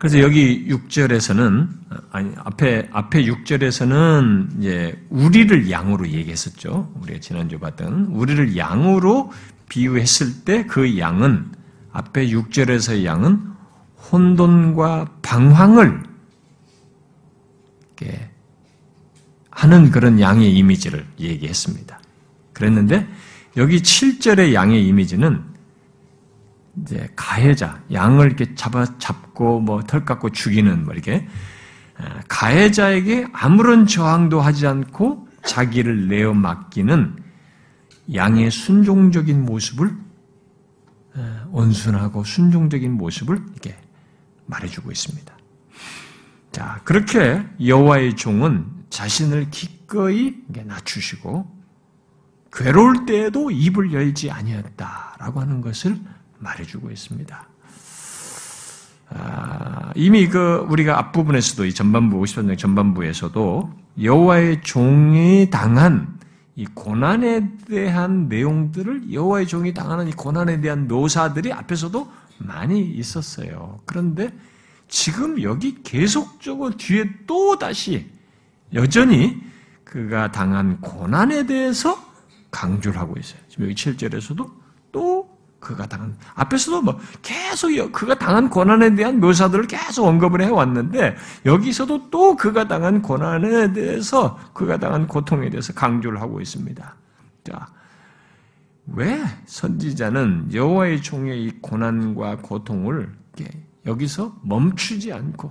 그래서 0.00 0.18
여기 0.20 0.66
6절에서는 0.66 1.68
아니 2.10 2.32
앞에 2.38 2.88
앞에 2.90 3.22
6절에서는 3.24 4.58
이제 4.58 4.98
우리를 5.10 5.70
양으로 5.70 6.08
얘기했었죠. 6.08 6.90
우리가 7.02 7.20
지난주 7.20 7.58
봤던 7.58 8.06
우리를 8.06 8.56
양으로 8.56 9.30
비유했을 9.68 10.44
때 10.46 10.66
그 10.66 10.98
양은 10.98 11.52
앞에 11.92 12.28
6절에서의 12.28 13.04
양은 13.04 13.40
혼돈과 14.10 15.16
방황을 15.20 16.02
하는 19.50 19.90
그런 19.90 20.18
양의 20.18 20.56
이미지를 20.56 21.04
얘기했습니다. 21.18 22.00
그랬는데 22.54 23.06
여기 23.58 23.82
7절의 23.82 24.54
양의 24.54 24.86
이미지는 24.86 25.42
이제 26.82 27.08
가해자, 27.16 27.82
양을 27.92 28.26
이렇게 28.26 28.54
잡아 28.54 28.84
잡고 28.98 29.60
뭐 29.60 29.82
털 29.82 30.04
깎고 30.04 30.30
죽이는 30.30 30.84
뭐 30.84 30.94
이렇게 30.94 31.26
가해자에게 32.28 33.26
아무런 33.32 33.86
저항도 33.86 34.40
하지 34.40 34.66
않고 34.66 35.28
자기를 35.44 36.08
내어 36.08 36.32
맡기는 36.34 37.16
양의 38.14 38.50
순종적인 38.50 39.44
모습을 39.44 39.94
온순하고 41.50 42.24
순종적인 42.24 42.92
모습을 42.92 43.36
이렇게 43.36 43.76
말해주고 44.46 44.90
있습니다. 44.90 45.34
자 46.52 46.80
그렇게 46.84 47.44
여호와의 47.64 48.16
종은 48.16 48.66
자신을 48.90 49.50
기꺼이 49.50 50.34
낮추시고 50.48 51.60
괴로울 52.52 53.06
때에도 53.06 53.50
입을 53.50 53.92
열지 53.92 54.30
아니었다라고 54.30 55.40
하는 55.40 55.60
것을 55.60 56.00
말해주고 56.40 56.90
있습니다. 56.90 57.48
아, 59.12 59.92
이미 59.94 60.28
그 60.28 60.66
우리가 60.68 60.98
앞부분에서도 60.98 61.66
이 61.66 61.74
전반부 61.74 62.20
50장 62.20 62.56
전반부에서도 62.56 63.72
여호와의 64.02 64.62
종이 64.62 65.48
당한 65.50 66.18
이 66.54 66.64
고난에 66.66 67.48
대한 67.66 68.28
내용들을 68.28 69.12
여호와의 69.12 69.46
종이 69.46 69.74
당하는 69.74 70.08
이 70.08 70.12
고난에 70.12 70.60
대한 70.60 70.86
묘사들이 70.88 71.52
앞에서도 71.52 72.10
많이 72.38 72.82
있었어요. 72.82 73.80
그런데 73.84 74.32
지금 74.88 75.42
여기 75.42 75.82
계속적으로 75.82 76.76
뒤에 76.76 77.04
또 77.26 77.58
다시 77.58 78.10
여전히 78.74 79.40
그가 79.84 80.30
당한 80.30 80.80
고난에 80.80 81.46
대해서 81.46 81.98
강조를 82.50 82.98
하고 82.98 83.14
있어요. 83.18 83.40
지금 83.48 83.64
여기 83.64 83.74
7절에서도 83.74 84.50
또 84.92 85.29
그가 85.60 85.86
당한 85.86 86.16
앞에서도 86.34 86.82
뭐 86.82 86.98
계속 87.22 87.70
그가 87.92 88.18
당한 88.18 88.48
고난에 88.48 88.94
대한 88.94 89.20
묘사들을 89.20 89.66
계속 89.66 90.06
언급을 90.06 90.40
해 90.40 90.48
왔는데 90.48 91.16
여기서도 91.44 92.10
또 92.10 92.34
그가 92.34 92.66
당한 92.66 93.02
고난에 93.02 93.72
대해서 93.72 94.38
그가 94.54 94.78
당한 94.78 95.06
고통에 95.06 95.50
대해서 95.50 95.72
강조를 95.74 96.20
하고 96.20 96.40
있습니다. 96.40 96.94
자, 97.44 97.68
왜 98.86 99.22
선지자는 99.46 100.50
여호와의 100.52 101.02
종의 101.02 101.44
이 101.44 101.50
고난과 101.60 102.38
고통을 102.38 103.12
여기서 103.86 104.36
멈추지 104.42 105.12
않고 105.12 105.50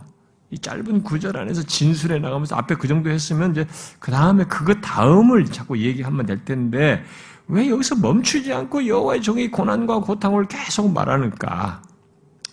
이 0.51 0.57
짧은 0.57 1.03
구절 1.03 1.37
안에서 1.37 1.61
진술해 1.61 2.19
나가면서 2.19 2.55
앞에 2.55 2.75
그 2.75 2.87
정도 2.87 3.09
했으면 3.09 3.51
이제 3.51 3.67
그 3.99 4.11
다음에 4.11 4.43
그것 4.45 4.81
다음을 4.81 5.45
자꾸 5.45 5.77
얘기하면 5.77 6.25
될 6.25 6.43
텐데 6.43 7.03
왜 7.49 7.67
여기서 7.67 7.95
멈추지 7.95 8.53
않고 8.53 8.85
여호와의 8.85 9.23
종이 9.23 9.49
고난과 9.49 10.01
고통을 10.01 10.47
계속 10.47 10.93
말하는가? 10.93 11.81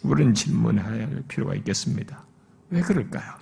우리는 0.02 0.32
질문해야 0.32 0.85
할 0.85 1.22
필요가 1.28 1.54
있겠습니다. 1.54 2.24
왜 2.70 2.80
그럴까요? 2.80 3.35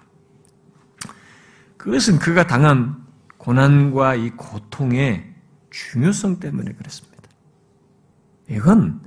그것은 1.77 2.19
그가 2.19 2.47
당한 2.47 2.97
고난과 3.38 4.17
이 4.17 4.31
고통의 4.31 5.33
중요성 5.71 6.40
때문에 6.40 6.73
그렇습니다. 6.73 7.23
이건 8.51 9.01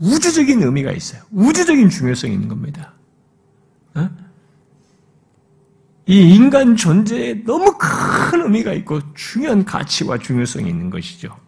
우주적인 0.00 0.62
의미가 0.62 0.90
있어요. 0.90 1.22
우주적인 1.30 1.88
중요성이 1.88 2.34
있는 2.34 2.48
겁니다. 2.48 2.94
어? 3.94 4.10
이 6.06 6.34
인간 6.34 6.74
존재에 6.74 7.44
너무 7.44 7.78
큰 7.78 8.42
의미가 8.42 8.72
있고 8.74 9.00
중요한 9.14 9.64
가치와 9.64 10.18
중요성이 10.18 10.68
있는 10.68 10.90
것이죠. 10.90 11.45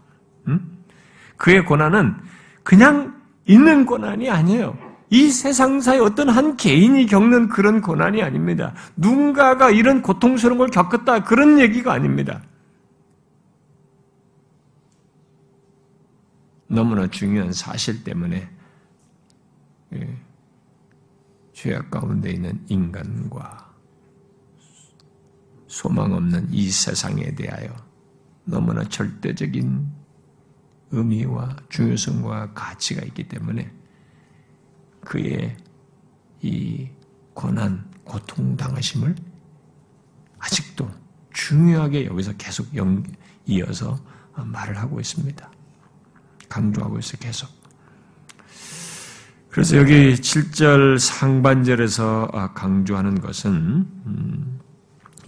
그의 1.36 1.64
고난은 1.64 2.14
그냥 2.62 3.20
있는 3.46 3.86
고난이 3.86 4.30
아니에요. 4.30 4.76
이 5.10 5.30
세상사의 5.30 6.00
어떤 6.00 6.28
한 6.28 6.56
개인이 6.56 7.06
겪는 7.06 7.48
그런 7.48 7.80
고난이 7.80 8.22
아닙니다. 8.22 8.74
누군가가 8.96 9.70
이런 9.70 10.02
고통스러운 10.02 10.58
걸 10.58 10.68
겪었다 10.68 11.24
그런 11.24 11.58
얘기가 11.58 11.92
아닙니다. 11.92 12.42
너무나 16.66 17.06
중요한 17.06 17.52
사실 17.52 18.04
때문에 18.04 18.48
예, 19.94 20.18
죄악 21.54 21.90
가운데 21.90 22.30
있는 22.30 22.62
인간과 22.68 23.72
소망 25.66 26.12
없는 26.12 26.48
이 26.50 26.70
세상에 26.70 27.34
대하여 27.34 27.74
너무나 28.44 28.84
절대적인 28.84 29.97
의미와 30.90 31.56
중요성과 31.68 32.52
가치가 32.54 33.04
있기 33.04 33.28
때문에 33.28 33.70
그의 35.00 35.56
이 36.42 36.88
고난, 37.34 37.84
고통 38.04 38.56
당하심을 38.56 39.14
아직도 40.38 40.88
중요하게 41.32 42.06
여기서 42.06 42.32
계속 42.36 42.74
연, 42.76 43.04
이어서 43.46 43.98
말을 44.34 44.78
하고 44.78 45.00
있습니다. 45.00 45.50
강조하고 46.48 46.98
있어요, 46.98 47.18
계속. 47.20 47.48
그래서 49.50 49.76
여기 49.76 50.14
7절 50.14 50.98
상반절에서 50.98 52.52
강조하는 52.54 53.20
것은 53.20 53.50
음, 54.06 54.60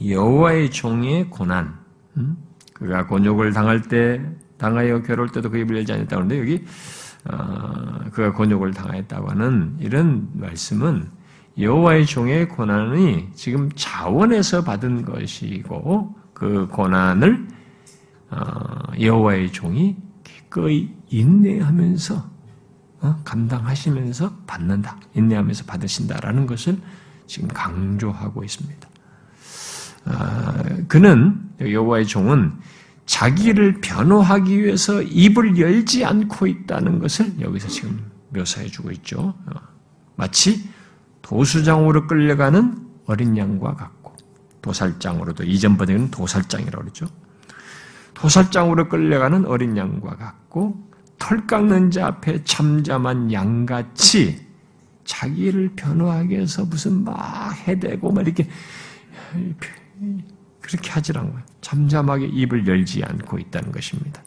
여호와의 0.05 0.71
종의 0.71 1.31
고난, 1.31 1.79
음, 2.17 2.37
그가 2.75 3.07
곤욕을 3.07 3.53
당할 3.53 3.83
때 3.83 4.25
당하여 4.61 5.03
괴로울 5.03 5.31
때도 5.31 5.51
그 5.51 5.59
입을 5.59 5.77
열지 5.79 5.93
않았다고 5.93 6.23
하는데 6.23 6.39
여기 6.39 6.65
어, 7.25 8.11
그가 8.13 8.33
곤욕을 8.33 8.73
당하였다고 8.73 9.31
하는 9.31 9.77
이런 9.81 10.29
말씀은 10.35 11.09
여호와의 11.59 12.07
종의 12.07 12.49
고난이 12.49 13.31
지금 13.35 13.71
자원에서 13.75 14.63
받은 14.63 15.05
것이고 15.05 16.15
그 16.35 16.69
고난을 16.69 17.49
어, 18.31 18.37
여호와의 19.01 19.51
종이 19.53 19.97
기꺼이 20.23 20.91
인내하면서 21.09 22.31
어? 23.03 23.17
감당하시면서 23.25 24.31
받는다. 24.47 24.99
인내하면서 25.15 25.65
받으신다라는 25.65 26.47
것을 26.47 26.79
지금 27.27 27.49
강조하고 27.49 28.45
있습니다. 28.45 28.89
아, 30.05 30.63
그는 30.87 31.41
여호와의 31.61 32.07
종은 32.07 32.53
자기를 33.11 33.81
변호하기 33.81 34.63
위해서 34.63 35.03
입을 35.03 35.59
열지 35.59 36.05
않고 36.05 36.47
있다는 36.47 37.01
것을 37.01 37.41
여기서 37.41 37.67
지금 37.67 38.09
묘사해 38.29 38.69
주고 38.69 38.93
있죠. 38.93 39.35
어, 39.47 39.61
마치 40.15 40.69
도수장으로 41.21 42.07
끌려가는 42.07 42.87
어린 43.07 43.37
양과 43.37 43.75
같고 43.75 44.15
도살장으로도 44.63 45.43
이전 45.43 45.77
번역은 45.77 46.13
도살장이라고 46.13 46.85
그러죠. 46.85 47.07
도살장으로 48.15 48.89
끌려가는 48.89 49.45
어린 49.45 49.77
양과 49.77 50.17
같고 50.17 50.81
털 51.19 51.49
깎는 51.49 51.91
자 51.91 52.07
앞에 52.07 52.45
참잠한 52.45 53.33
양같이 53.33 54.47
자기를 55.03 55.73
변호하기 55.75 56.29
위해서 56.31 56.65
무슨 56.65 57.03
막 57.03 57.53
해대고 57.67 58.13
막 58.13 58.25
이렇게 58.25 58.49
그렇게 60.71 60.91
하질 60.91 61.19
않고요. 61.19 61.43
잠잠하게 61.61 62.27
입을 62.27 62.67
열지 62.67 63.03
않고 63.03 63.39
있다는 63.41 63.73
것입니다. 63.73 64.23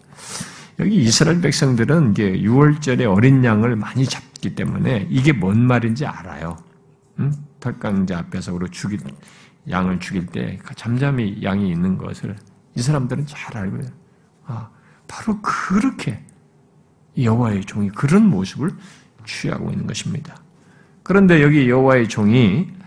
여기 0.79 0.97
이스라엘 0.97 1.39
백성들은 1.39 2.12
이게 2.12 2.34
6월절에 2.41 3.10
어린 3.10 3.45
양을 3.45 3.77
많이 3.77 4.06
잡기 4.06 4.53
때문에 4.53 5.08
이게 5.10 5.32
뭔 5.32 5.60
말인지 5.60 6.06
알아요. 6.06 6.58
응? 7.19 7.32
털강자 7.62 8.17
앞에서 8.19 8.53
우리 8.53 8.69
죽일 8.71 8.99
양을 9.69 10.01
죽일 10.01 10.25
때 10.25 10.60
잠잠히 10.75 11.41
양이 11.43 11.69
있는 11.69 11.97
것을 11.97 12.36
이 12.75 12.82
사람들은 12.82 13.25
잘 13.27 13.56
알고 13.56 13.77
요 13.77 13.88
아, 14.45 14.69
바로 15.08 15.39
그렇게 15.41 16.21
여호와의 17.17 17.63
종이 17.63 17.89
그런 17.89 18.27
모습을 18.27 18.71
취하고 19.25 19.71
있는 19.71 19.88
것입니다. 19.88 20.36
그런데 21.03 21.41
여기 21.41 21.69
여호와의 21.69 22.10
종이 22.10 22.67
아, 22.79 22.83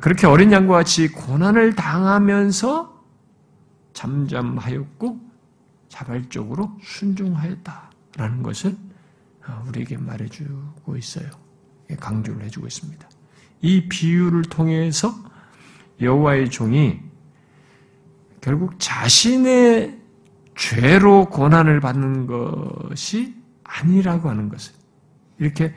그렇게 0.00 0.26
어린 0.26 0.52
양과 0.52 0.74
같이 0.74 1.08
고난을 1.08 1.74
당하면서 1.74 2.92
잠잠하였고 3.94 5.20
자발적으로 5.88 6.78
순종하였다라는 6.82 8.42
것을 8.42 8.76
아, 9.44 9.62
우리에게 9.68 9.96
말해주고 9.96 10.96
있어요. 10.96 11.28
강조를 11.98 12.44
해주고 12.44 12.66
있습니다. 12.66 13.08
이 13.60 13.88
비유를 13.88 14.42
통해서 14.42 15.14
여호와의 16.00 16.50
종이 16.50 17.00
결국 18.40 18.74
자신의 18.78 20.00
죄로 20.56 21.26
고난을 21.26 21.80
받는 21.80 22.26
것이 22.26 23.34
아니라고 23.62 24.28
하는 24.28 24.48
것을 24.48 24.74
이렇게 25.38 25.74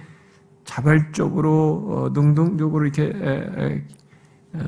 자발적으로 0.65 1.86
어, 1.88 2.10
능동적으로 2.10 2.86
이렇게 2.86 3.13
어, 4.54 4.60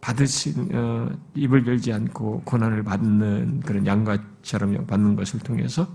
받으신 0.00 0.70
어, 0.72 1.10
입을 1.34 1.66
열지 1.66 1.92
않고 1.92 2.42
고난을 2.44 2.84
받는 2.84 3.60
그런 3.60 3.86
양가처럼 3.86 4.86
받는 4.86 5.16
것을 5.16 5.40
통해서 5.40 5.86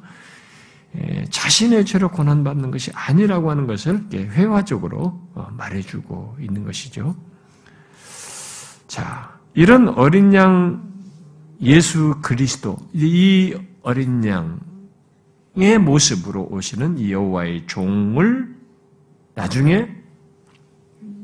자신의 1.29 1.85
죄로 1.85 2.09
고난 2.09 2.43
받는 2.43 2.71
것이 2.71 2.91
아니라고 2.93 3.51
하는 3.51 3.67
것을 3.67 4.07
회화적으로 4.11 5.21
말해주고 5.51 6.37
있는 6.39 6.63
것이죠. 6.63 7.15
자, 8.87 9.39
이런 9.53 9.89
어린 9.89 10.33
양 10.33 10.91
예수 11.61 12.15
그리스도 12.23 12.75
이 12.91 13.55
어린 13.83 14.25
양 14.25 14.59
의 15.61 15.77
모습으로 15.77 16.47
오시는 16.51 16.97
이 16.99 17.11
여호와의 17.11 17.67
종을 17.67 18.55
나중에 19.35 19.89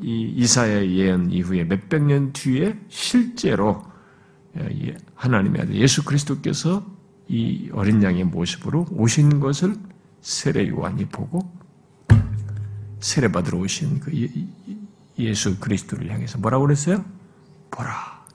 이 0.02 0.34
이사야의 0.36 0.98
예언 0.98 1.32
이후에 1.32 1.64
몇백 1.64 2.04
년 2.04 2.34
뒤에 2.34 2.78
실제로 2.90 3.84
하나님의 5.16 5.62
아들 5.62 5.76
예수 5.76 6.04
그리스도께서 6.04 6.86
이 7.28 7.70
어린 7.72 8.04
양의 8.04 8.26
모습으로 8.26 8.88
오신 8.92 9.40
것을 9.40 9.76
세례 10.22 10.68
요한이 10.68 11.06
보고 11.06 11.40
세례 13.00 13.30
받으러 13.32 13.60
오신 13.60 14.00
그 14.00 14.12
예수 15.18 15.60
그리스도를 15.60 16.12
향해서 16.12 16.40
뭐라고 16.40 16.66
그랬어요? 16.66 17.06
보라. 17.72 18.26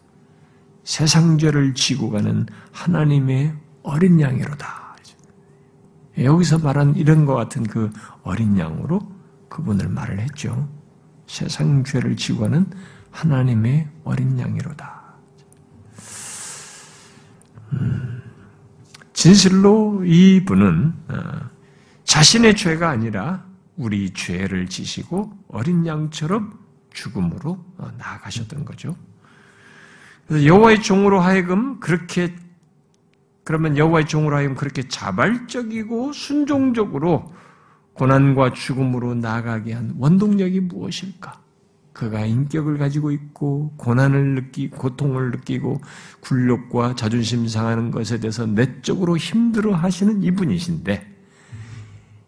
세상 0.84 1.38
죄를 1.38 1.74
지고 1.74 2.10
가는 2.10 2.46
하나님의 2.72 3.54
어린 3.82 4.20
양이로다. 4.20 4.79
여기서 6.24 6.58
말한 6.58 6.96
이런 6.96 7.24
것 7.24 7.34
같은 7.34 7.64
그 7.64 7.90
어린 8.22 8.58
양으로 8.58 9.00
그분을 9.48 9.88
말을 9.88 10.20
했죠. 10.20 10.68
세상 11.26 11.84
죄를 11.84 12.16
지고 12.16 12.40
가는 12.40 12.66
하나님의 13.10 13.88
어린 14.04 14.38
양이로다. 14.38 15.00
음, 17.72 18.22
진실로 19.12 20.04
이분은 20.04 20.94
어, 21.08 21.50
자신의 22.04 22.56
죄가 22.56 22.90
아니라 22.90 23.44
우리 23.76 24.12
죄를 24.12 24.68
지시고 24.68 25.32
어린 25.48 25.86
양처럼 25.86 26.58
죽음으로 26.92 27.64
어, 27.78 27.90
나아가셨던 27.98 28.64
거죠. 28.64 28.96
여호와의 30.30 30.82
종으로 30.82 31.20
하여금 31.20 31.80
그렇게 31.80 32.36
그러면 33.50 33.76
여호와의 33.76 34.06
종으로 34.06 34.36
하여금 34.36 34.54
그렇게 34.54 34.86
자발적이고 34.86 36.12
순종적으로 36.12 37.32
고난과 37.94 38.52
죽음으로 38.52 39.16
나가게 39.16 39.72
한 39.72 39.92
원동력이 39.98 40.60
무엇일까? 40.60 41.40
그가 41.92 42.26
인격을 42.26 42.78
가지고 42.78 43.10
있고 43.10 43.72
고난을 43.76 44.36
느끼 44.36 44.70
고통을 44.70 45.32
느끼고 45.32 45.80
굴욕과 46.20 46.94
자존심 46.94 47.48
상하는 47.48 47.90
것에 47.90 48.20
대해서 48.20 48.46
내적으로 48.46 49.16
힘들어 49.16 49.74
하시는 49.74 50.22
이분이신데 50.22 51.16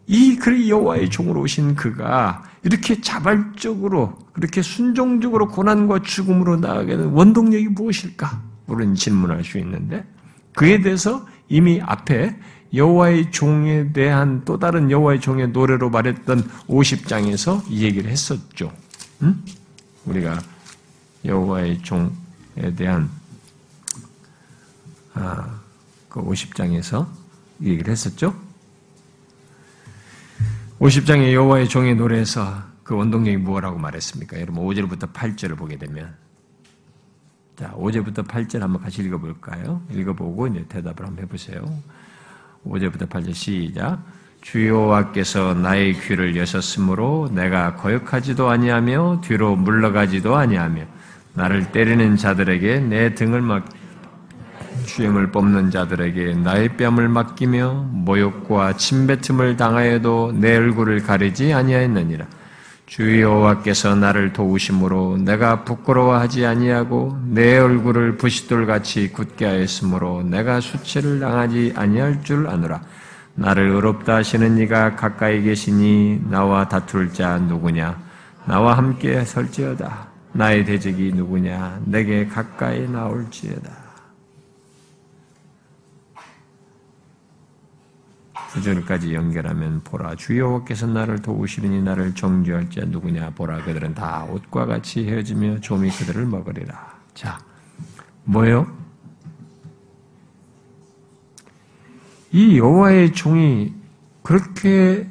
이 0.07 0.35
그리 0.35 0.69
여호와의 0.69 1.09
종으로 1.09 1.39
오신 1.39 1.75
그가 1.75 2.43
이렇게 2.63 2.99
자발적으로 2.99 4.19
그렇게 4.33 4.61
순종적으로 4.61 5.47
고난과 5.47 6.01
죽음으로 6.01 6.59
된 6.59 6.99
원동력이 7.13 7.69
무엇일까? 7.69 8.43
우리는 8.67 8.93
질문할 8.93 9.45
수 9.45 9.57
있는데 9.59 10.05
그에 10.55 10.81
대해서 10.81 11.25
이미 11.49 11.81
앞에 11.81 12.35
여호와의 12.73 13.31
종에 13.31 13.91
대한 13.91 14.43
또 14.45 14.57
다른 14.57 14.89
여호와의 14.89 15.21
종의 15.21 15.49
노래로 15.49 15.89
말했던 15.89 16.49
50장에서 16.67 17.63
이 17.69 17.83
얘기를 17.83 18.09
했었죠. 18.09 18.71
응? 19.21 19.43
우리가 20.05 20.41
여호와의 21.23 21.83
종에 21.83 22.73
대한 22.75 23.09
아, 25.13 25.59
그 26.09 26.21
50장에서 26.21 27.07
이 27.59 27.69
얘기를 27.69 27.91
했었죠. 27.91 28.35
50장의 30.79 31.33
여호와의 31.33 31.69
종의 31.69 31.95
노래에서 31.95 32.63
그 32.83 32.95
원동력이 32.95 33.37
무엇라고 33.37 33.77
말했습니까? 33.77 34.41
여러분 34.41 34.65
5절부터 34.65 35.13
8절을 35.13 35.55
보게 35.57 35.77
되면 35.77 36.15
자 37.55 37.71
5절부터 37.77 38.27
8절 38.27 38.59
한번 38.59 38.81
같이 38.81 39.03
읽어볼까요? 39.03 39.81
읽어보고 39.91 40.47
이제 40.47 40.65
대답을 40.67 41.05
한번 41.05 41.23
해보세요. 41.23 41.63
5절부터 42.65 43.07
8절 43.07 43.33
시작 43.33 44.03
주여와께서 44.41 45.53
나의 45.53 45.93
귀를 46.01 46.35
여셨으므로 46.35 47.29
내가 47.31 47.75
거역하지도 47.75 48.49
아니하며 48.49 49.21
뒤로 49.23 49.55
물러가지도 49.55 50.35
아니하며 50.35 50.85
나를 51.35 51.71
때리는 51.71 52.17
자들에게 52.17 52.79
내 52.81 53.13
등을 53.13 53.41
막 53.41 53.65
주임을 54.85 55.31
뽑는 55.31 55.71
자들에게 55.71 56.35
나의 56.35 56.75
뺨을 56.75 57.07
맡기며 57.07 57.87
모욕과 57.91 58.77
침뱉음을 58.77 59.57
당하여도 59.57 60.33
내 60.35 60.57
얼굴을 60.57 61.03
가리지 61.03 61.53
아니하였느니라. 61.53 62.25
주 62.93 63.19
여호와께서 63.21 63.95
나를 63.95 64.33
도우심으로 64.33 65.17
내가 65.17 65.63
부끄러워하지 65.63 66.45
아니하고 66.45 67.17
내 67.25 67.57
얼굴을 67.57 68.17
부싯돌 68.17 68.67
같이 68.67 69.11
굳게 69.11 69.47
하였으므로 69.47 70.21
내가 70.21 70.61
수치를 70.61 71.19
당하지 71.19 71.73
아니할 71.75 72.23
줄 72.23 72.47
아노라. 72.47 72.83
나를 73.33 73.69
의롭다 73.69 74.17
하시는 74.17 74.59
이가 74.59 74.95
가까이 74.95 75.41
계시니 75.41 76.25
나와 76.29 76.69
다툴 76.69 77.11
자 77.11 77.39
누구냐? 77.39 77.99
나와 78.45 78.77
함께 78.77 79.25
설지어다. 79.25 80.09
나의 80.33 80.63
대적이 80.63 81.13
누구냐? 81.15 81.79
내게 81.85 82.27
가까이 82.27 82.87
나올지어다. 82.87 83.82
구절까지 88.53 89.15
연결하면 89.15 89.81
보라 89.83 90.15
주여와께서 90.15 90.85
나를 90.87 91.23
도우시리니 91.23 91.81
나를 91.81 92.13
정죄할 92.13 92.69
자 92.69 92.85
누구냐 92.85 93.31
보라 93.31 93.63
그들은 93.63 93.95
다 93.95 94.25
옷과 94.25 94.67
같이 94.67 95.07
헤어지며 95.07 95.59
좀이 95.61 95.89
그들을 95.89 96.25
먹으리라. 96.27 96.99
자, 97.15 97.39
뭐요? 98.25 98.67
이 102.31 102.57
여호와의 102.57 103.13
종이 103.13 103.73
그렇게 104.21 105.07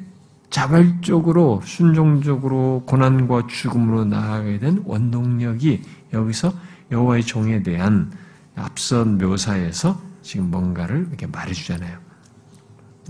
자발적으로 0.49 1.61
순종적으로 1.65 2.83
고난과 2.85 3.47
죽음으로 3.47 4.05
나아가게 4.05 4.59
된 4.59 4.83
원동력이 4.85 5.81
여기서 6.13 6.53
여호와의 6.91 7.23
종에 7.23 7.61
대한 7.63 8.11
앞선 8.55 9.17
묘사에서 9.17 9.99
지금 10.21 10.49
뭔가를 10.49 11.07
이렇게 11.09 11.27
말해주잖아요. 11.27 12.12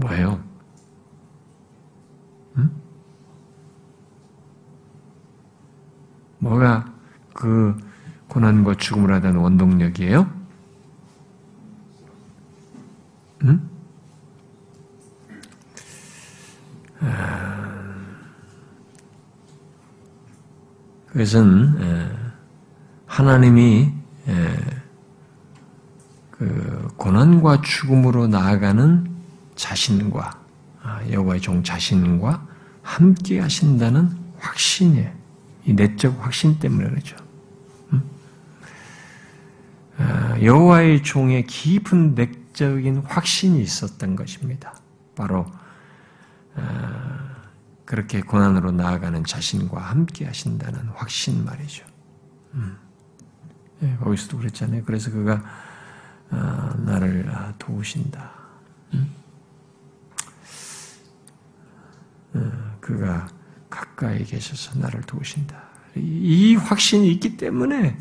뭐예요? 0.01 0.43
응? 2.57 2.71
뭐가 6.39 6.93
그 7.33 7.77
고난과 8.27 8.75
죽음을 8.75 9.13
하다는 9.13 9.39
원동력이에요? 9.39 10.29
응? 13.43 13.69
아, 17.01 17.93
그것은 21.07 22.23
하나님이 23.05 23.93
그 26.31 26.87
고난과 26.97 27.61
죽음으로 27.61 28.27
나아가는 28.27 29.12
자신과 29.55 30.39
아, 30.81 31.01
여호와의 31.09 31.41
종 31.41 31.63
자신과 31.63 32.47
함께 32.81 33.39
하신다는 33.39 34.09
확신이에요. 34.37 35.11
이 35.65 35.73
내적 35.73 36.23
확신 36.23 36.59
때문에 36.59 36.89
그렇죠. 36.89 37.15
아, 39.97 40.37
여호와의 40.41 41.03
종의 41.03 41.45
깊은 41.45 42.15
내적인 42.15 43.03
확신이 43.05 43.61
있었던 43.61 44.15
것입니다. 44.15 44.75
바로 45.15 45.45
아, 46.55 47.35
그렇게 47.85 48.21
고난으로 48.21 48.71
나아가는 48.71 49.23
자신과 49.23 49.79
함께 49.79 50.25
하신다는 50.25 50.87
확신 50.95 51.45
말이죠. 51.45 51.85
음. 52.55 52.77
네, 53.79 53.95
거기서도 53.97 54.37
그랬잖아요. 54.37 54.83
그래서 54.83 55.11
그가 55.11 55.43
아, 56.29 56.75
나를 56.79 57.29
도우신다. 57.59 58.31
음? 58.93 59.13
어, 62.21 62.22
그가 62.79 63.27
가까이 63.69 64.23
계셔서 64.23 64.79
나를 64.79 65.01
도우신다. 65.01 65.61
이 65.95 66.55
확신이 66.55 67.11
있기 67.11 67.37
때문에 67.37 67.97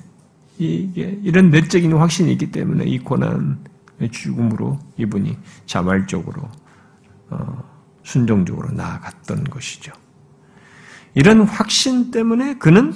이게 0.58 1.18
이런 1.22 1.50
내적인 1.50 1.92
확신이 1.92 2.32
있기 2.32 2.50
때문에 2.50 2.84
이 2.84 2.98
고난의 2.98 4.10
죽음으로 4.10 4.78
이분이 4.96 5.36
자발적으로 5.66 6.48
어, 7.30 7.72
순종적으로 8.02 8.70
나아갔던 8.72 9.44
것이죠. 9.44 9.92
이런 11.14 11.42
확신 11.42 12.10
때문에 12.10 12.58
그는 12.58 12.92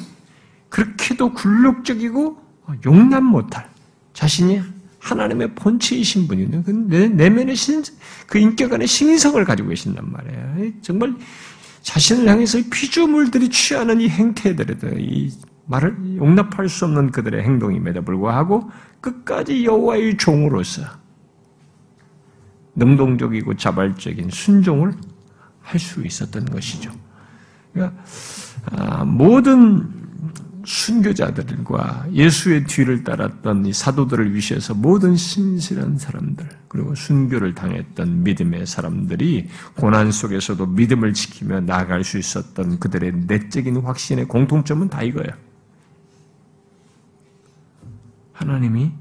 그렇게도 0.69 1.33
굴욕적이고 1.35 2.39
용납 2.87 3.23
못할 3.23 3.71
자신이 4.13 4.61
하나님의 5.07 5.55
본체이신 5.55 6.27
분이네. 6.27 6.63
그 6.65 6.71
내면의 6.71 7.55
신, 7.55 7.83
그 8.27 8.39
인격 8.39 8.73
안에 8.73 8.87
신성을 8.87 9.43
가지고 9.45 9.69
계신단 9.69 10.11
말이에요. 10.11 10.73
정말 10.83 11.15
자신을 11.83 12.29
향해서 12.29 12.59
피조물들이 12.71 13.49
취하는 13.51 14.01
이 14.01 14.09
행태들에도 14.09 14.99
이 14.99 15.33
말을 15.67 16.17
용납할 16.17 16.69
수 16.69 16.85
없는 16.87 17.13
그들의 17.13 17.43
행동임에도 17.43 18.03
불구하고 18.03 18.71
끝까지 19.01 19.65
여호와의 19.65 20.17
종으로서 20.17 20.83
능동적이고 22.75 23.57
자발적인 23.57 24.31
순종을 24.31 24.93
할 25.63 25.81
수 25.81 26.05
있었던 26.05 26.47
것이죠. 26.47 26.93
그러니까 27.73 28.01
아, 28.71 29.05
모든 29.05 30.06
순교자들과 30.67 32.09
예수의 32.13 32.65
뒤를 32.65 33.05
따랐던 33.05 33.67
이 33.67 33.73
사도들을 33.73 34.35
위시해서 34.35 34.75
모든 34.75 35.17
신실한 35.17 35.97
사람들 35.97 36.49
그리고 36.67 36.95
순교를 36.95 37.55
당했던 37.55 38.25
믿음의 38.25 38.67
사람들이 38.67 39.49
고난 39.77 40.11
속에서도 40.11 40.67
믿음을 40.67 41.15
지키며 41.15 41.61
나아갈 41.61 42.03
수 42.03 42.19
있었던 42.19 42.81
그들의 42.81 43.13
내적인 43.27 43.77
확신의 43.77 44.27
공통점은 44.27 44.91
다 44.91 45.03
이거예요. 45.03 45.31
하나님이 48.33 48.93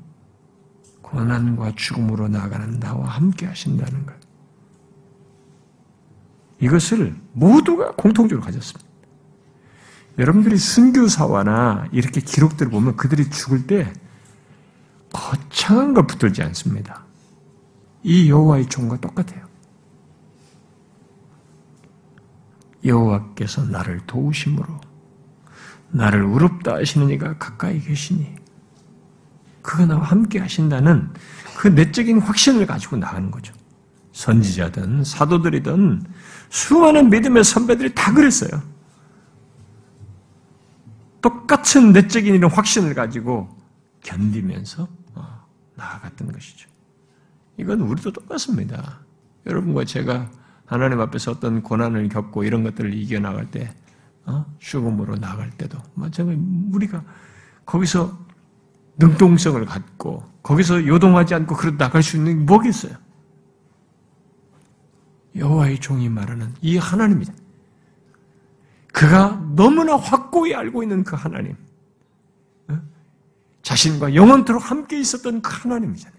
고난과 1.01 1.73
죽음으로 1.75 2.28
나아가는 2.28 2.80
나와 2.80 3.08
함께 3.08 3.47
하신다는 3.47 4.06
것. 4.06 4.13
이것을 6.62 7.15
모두가 7.34 7.91
공통적으로 7.93 8.45
가졌습니다. 8.45 8.95
여러분들이 10.17 10.58
순교사와나 10.58 11.89
이렇게 11.91 12.21
기록들을 12.21 12.71
보면 12.71 12.95
그들이 12.95 13.30
죽을 13.30 13.67
때 13.67 13.91
거창한 15.12 15.93
걸 15.93 16.08
붙들지 16.08 16.41
않습니다. 16.43 17.04
이 18.04 18.30
여호와의 18.30 18.67
종과 18.67 18.97
똑같아요. 19.01 19.45
여호와께서 22.84 23.65
나를 23.65 24.01
도우심으로 24.06 24.65
나를 25.89 26.21
의롭다 26.21 26.75
하시는 26.75 27.10
이가 27.10 27.38
가까이 27.38 27.80
계시니 27.80 28.36
그가 29.62 29.86
나와 29.86 30.04
함께 30.04 30.39
하신다는 30.39 31.10
그 31.58 31.67
내적인 31.67 32.19
확신을 32.19 32.67
가지고 32.67 32.97
나가는 32.97 33.32
거죠. 33.32 33.54
선지자든 34.12 35.04
사도들이든 35.04 36.04
수많은 36.49 37.10
믿음의 37.10 37.43
선배들이 37.43 37.95
다 37.95 38.13
그랬어요. 38.13 38.62
똑같은 41.26 41.92
내적인 41.92 42.36
이런 42.36 42.52
확신을 42.52 42.94
가지고 42.94 43.50
견디면서 44.04 44.88
어, 45.16 45.46
나아갔던 45.74 46.32
것이죠. 46.32 46.70
이건 47.58 47.82
우리도 47.82 48.12
똑같습니다. 48.12 49.00
여러분과 49.48 49.86
제가 49.86 50.30
하나님 50.68 51.00
앞에서 51.00 51.32
어떤 51.32 51.64
고난을 51.64 52.10
겪고 52.10 52.44
이런 52.44 52.64
것들을 52.64 52.94
이겨나갈 52.94 53.50
때, 53.50 53.74
어? 54.28 54.46
죽음으로 54.60 55.16
나갈 55.16 55.50
때도, 55.50 55.80
마찬가지 55.96 56.40
우리가 56.72 57.04
거기서 57.66 58.16
능동성을 58.98 59.66
갖고, 59.66 60.24
거기서 60.44 60.86
요동하지 60.86 61.34
않고 61.34 61.56
그러 61.56 61.76
나갈 61.76 62.04
수 62.04 62.18
있는 62.18 62.38
게 62.38 62.46
뭐겠어요? 62.46 62.94
여호와의 65.36 65.80
종이 65.80 66.08
말하는 66.08 66.54
이 66.62 66.78
하나님이다. 66.78 67.34
그가 68.96 69.36
너무나 69.56 69.98
확고히 69.98 70.56
알고 70.56 70.82
있는 70.82 71.04
그 71.04 71.18
하나님. 71.18 71.58
어? 72.70 72.82
자신과 73.62 74.16
영원토록 74.16 74.72
함께 74.72 74.98
있었던 75.02 75.42
그 75.42 75.52
하나님이잖아요. 75.54 76.18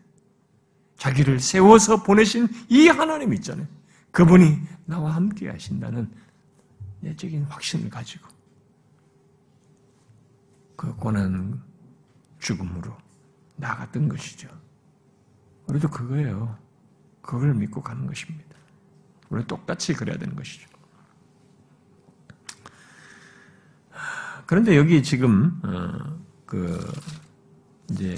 자기를 0.98 1.40
세워서 1.40 2.02
보내신 2.02 2.48
이 2.68 2.88
하나님 2.88 3.32
있잖아요. 3.32 3.66
그분이 4.10 4.60
나와 4.84 5.14
함께 5.14 5.48
하신다는 5.48 6.12
내적인 7.00 7.44
확신을 7.44 7.88
가지고 7.88 8.28
그 10.76 10.94
고난 10.96 11.62
죽음으로 12.40 12.94
나갔던 13.56 14.10
것이죠. 14.10 14.50
우리도 15.66 15.88
그거예요. 15.88 16.58
그걸 17.22 17.54
믿고 17.54 17.80
가는 17.80 18.06
것입니다. 18.06 18.54
우리 19.30 19.46
똑같이 19.46 19.94
그래야 19.94 20.18
되는 20.18 20.36
것이죠. 20.36 20.75
그런데 24.46 24.76
여기 24.76 25.02
지금 25.02 25.60
어, 25.64 26.16
그 26.46 26.78
이제 27.90 28.16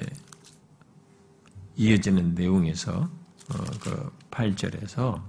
이어지는 1.76 2.34
내용에서 2.34 2.92
어, 2.92 3.64
그 3.80 4.12
8절에서 4.30 5.20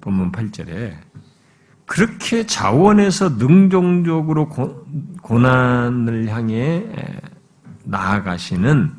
본문 0.00 0.30
8절에 0.30 0.96
그렇게 1.84 2.46
자원에서 2.46 3.30
능동적으로 3.30 4.48
고, 4.48 4.86
고난을 5.22 6.28
향해 6.28 6.86
나아가시는 7.82 8.94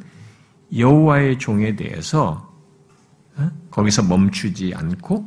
여호와의 0.75 1.39
종에 1.39 1.77
대해서 1.77 2.53
어? 3.37 3.49
거기서 3.69 4.03
멈추지 4.03 4.73
않고 4.75 5.25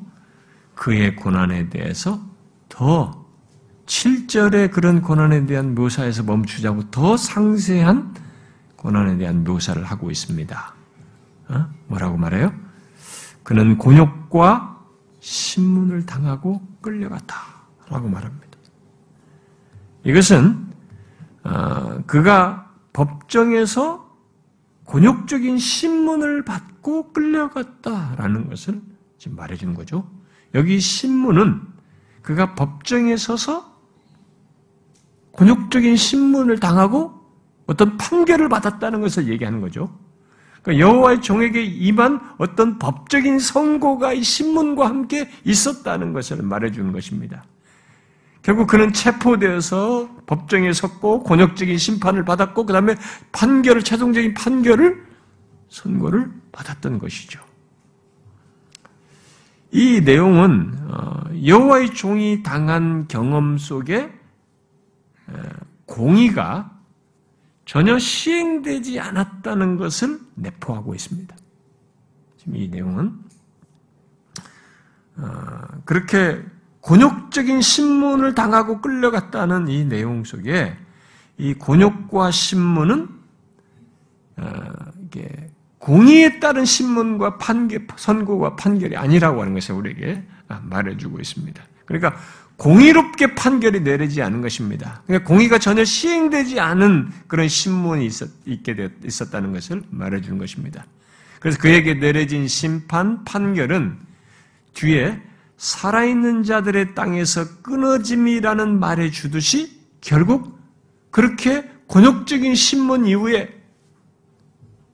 그의 0.75 1.17
고난에 1.17 1.71
대해서 1.71 2.21
더 2.69 3.24
7절의 3.87 4.71
그런 4.71 5.03
고난에 5.03 5.47
대한 5.47 5.75
묘사에서 5.75 6.23
멈추자고 6.23 6.91
더 6.91 7.17
상세한 7.17 8.15
고난에 8.77 9.17
대한 9.17 9.45
묘사를 9.45 9.83
하고 9.85 10.11
있습니다. 10.11 10.75
어? 11.49 11.67
뭐라고 11.89 12.17
말해요? 12.17 12.53
그는 13.43 13.79
곤욕과 13.79 14.83
신문을 15.21 16.07
당하고 16.07 16.63
끌려갔다. 16.81 17.37
라고 17.89 18.09
말합니다. 18.09 18.45
이것은, 20.05 20.67
어, 21.45 22.03
그가 22.07 22.71
법정에서 22.93 24.05
곤욕적인 24.85 25.59
신문을 25.59 26.45
받고 26.45 27.13
끌려갔다라는 27.13 28.49
것을 28.49 28.83
지금 29.19 29.37
말해주는 29.37 29.75
거죠. 29.75 30.09
여기 30.55 30.79
신문은 30.79 31.63
그가 32.23 32.55
법정에 32.55 33.17
서서 33.17 33.74
곤욕적인 35.35 35.97
신문을 35.97 36.61
당하고 36.61 37.13
어떤 37.67 37.97
판결을 37.97 38.49
받았다는 38.49 39.01
것을 39.01 39.29
얘기하는 39.29 39.61
거죠. 39.61 39.91
그러니까 40.63 40.87
여호와의 40.87 41.21
종에게 41.21 41.63
임한 41.63 42.21
어떤 42.39 42.79
법적인 42.79 43.39
선고가 43.39 44.13
이 44.13 44.23
신문과 44.23 44.89
함께 44.89 45.29
있었다는 45.45 46.13
것을 46.13 46.43
말해주는 46.43 46.93
것입니다. 46.93 47.45
결국 48.43 48.67
그는 48.67 48.93
체포되어서 48.93 50.09
법정에 50.27 50.73
섰고 50.73 51.23
곤욕적인 51.23 51.79
심판을 51.79 52.25
받았고 52.25 52.67
그 52.67 52.73
다음에 52.73 52.95
판결을 53.33 53.83
최종적인 53.83 54.35
판결을 54.35 55.03
선고를 55.69 56.31
받았던 56.53 56.99
것이죠. 56.99 57.41
이 59.73 60.01
내용은 60.03 60.73
어, 60.89 61.25
여호와의 61.45 61.95
종이 61.95 62.43
당한 62.43 63.09
경험 63.09 63.59
속에 63.59 64.13
공의가 65.87 66.71
전혀 67.65 67.99
시행되지 67.99 69.01
않았다는 69.01 69.77
것을 69.77 70.21
내포하고 70.35 70.95
있습니다. 70.95 71.35
지금 72.37 72.57
이 72.57 72.69
내용은 72.69 73.19
어, 75.17 75.61
그렇게 75.85 76.43
곤욕적인 76.81 77.63
신문을 77.63 78.35
당하고 78.35 78.81
끌려갔다는 78.81 79.69
이 79.69 79.85
내용 79.85 80.25
속에 80.25 80.77
이 81.39 81.55
곤욕과 81.55 82.31
신문은 82.31 83.09
어, 84.37 84.53
이게 85.05 85.51
공의에 85.79 86.41
따른 86.41 86.65
신문과 86.65 87.39
판결, 87.39 87.87
선고와 87.97 88.57
판결이 88.57 88.97
아니라고 88.97 89.41
하는 89.41 89.55
것을 89.55 89.75
우리에게 89.75 90.23
말해주고 90.63 91.21
있습니다. 91.21 91.63
그러니까 91.85 92.19
공의롭게 92.65 93.35
판결이 93.35 93.81
내리지 93.81 94.23
않은 94.23 94.41
것입니다. 94.41 95.03
그러니까 95.07 95.29
공의가 95.29 95.59
전혀 95.59 95.85
시행되지 95.85 96.61
않은 96.61 97.11
그런 97.27 97.47
신문이 97.47 98.07
있었, 98.07 98.31
있게 98.47 98.75
되었, 98.75 98.91
있었다는 99.05 99.53
것을 99.53 99.83
말해주는 99.91 100.39
것입니다. 100.39 100.87
그래서 101.41 101.59
그에게 101.59 101.93
내려진 101.93 102.49
심판, 102.49 103.23
판결은 103.25 103.99
뒤에 104.73 105.21
살아있는 105.59 106.45
자들의 106.45 106.95
땅에서 106.95 107.61
끊어짐이라는 107.61 108.81
말해 108.81 109.11
주듯이 109.11 109.79
결국 110.01 110.59
그렇게 111.11 111.69
곤욕적인 111.87 112.55
신문 112.55 113.05
이후에 113.05 113.61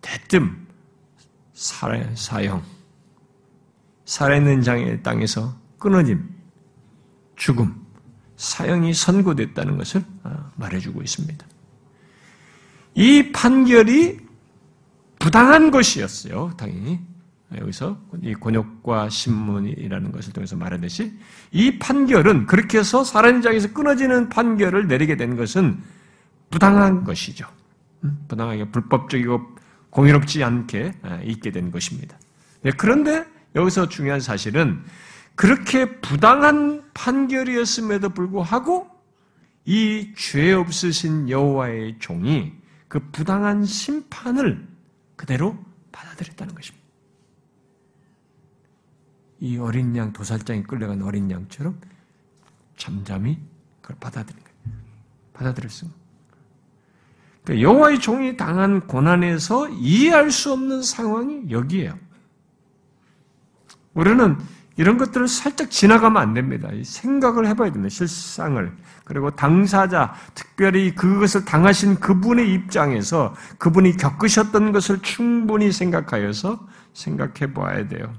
대뜸 0.01 0.67
사형, 1.55 2.65
살아있는 4.07 4.63
장의 4.63 5.05
땅에서 5.05 5.55
끊어짐, 5.79 6.40
죽음, 7.41 7.75
사형이 8.37 8.93
선고됐다는 8.93 9.79
것을 9.79 10.05
아, 10.25 10.51
말해주고 10.57 11.03
있습니다. 11.03 11.47
이 12.95 13.33
판결이 13.33 14.19
부당한 15.19 15.71
것이었어요, 15.71 16.53
당연히. 16.59 17.01
여기서 17.59 17.99
이 18.23 18.35
곤욕과 18.35 19.09
신문이라는 19.09 20.13
것을 20.13 20.35
통해서 20.35 20.55
말하듯이 20.55 21.19
이 21.51 21.79
판결은 21.79 22.47
그렇게 22.47 22.79
해서 22.79 23.03
살인장에서 23.05 23.73
끊어지는 23.73 24.29
판결을 24.29 24.87
내리게 24.87 25.17
된 25.17 25.37
것은 25.37 25.83
부당한 26.51 27.05
것이죠. 27.05 27.47
음, 28.05 28.19
부당하게 28.29 28.71
불법적이고 28.71 29.41
공의롭지 29.89 30.45
않게 30.45 30.93
아, 31.03 31.21
있게 31.25 31.53
된 31.53 31.71
것입니다. 31.71 32.19
네, 32.61 32.71
그런데 32.77 33.25
여기서 33.57 33.89
중요한 33.89 34.21
사실은 34.21 34.85
그렇게 35.35 36.01
부당한 36.01 36.83
판결이었음에도 36.95 38.11
불구하고 38.11 38.89
이 39.65 40.15
죄 40.17 40.53
없으신 40.53 41.29
여호와의 41.31 41.99
종이 41.99 42.53
그 42.89 43.01
부당한 43.13 43.65
심판을 43.65 44.67
그대로 45.17 45.57
받아들였다는 45.93 46.55
것입니다. 46.55 46.81
이 49.41 49.57
어린 49.59 49.97
양 49.97 50.13
도살장에 50.13 50.63
끌려간 50.65 51.03
어린 51.03 51.31
양처럼 51.31 51.81
잠잠히 52.77 53.39
그걸 53.81 53.97
받아들인 54.01 54.43
거예요. 54.43 54.79
받아들였습니다. 55.33 55.99
그러니까 57.45 57.63
여호와의 57.69 58.01
종이 58.01 58.37
당한 58.37 58.87
고난에서 58.87 59.71
이해할 59.71 60.31
수 60.31 60.53
없는 60.53 60.83
상황이 60.83 61.51
여기에요. 61.51 61.99
우리는 63.95 64.37
이런 64.81 64.97
것들을 64.97 65.29
살짝 65.29 65.71
지나가면 65.71 66.23
안 66.23 66.33
됩니다. 66.33 66.71
생각을 66.83 67.47
해봐야 67.49 67.71
됩니다. 67.71 67.95
실상을. 67.95 68.75
그리고 69.05 69.31
당사자, 69.31 70.15
특별히 70.35 70.95
그것을 70.95 71.45
당하신 71.45 71.97
그분의 71.97 72.51
입장에서 72.55 73.35
그분이 73.59 73.99
겪으셨던 73.99 74.73
것을 74.73 75.01
충분히 75.03 75.71
생각하여서 75.71 76.67
생각해 76.95 77.53
봐야 77.53 77.87
돼요. 77.89 78.11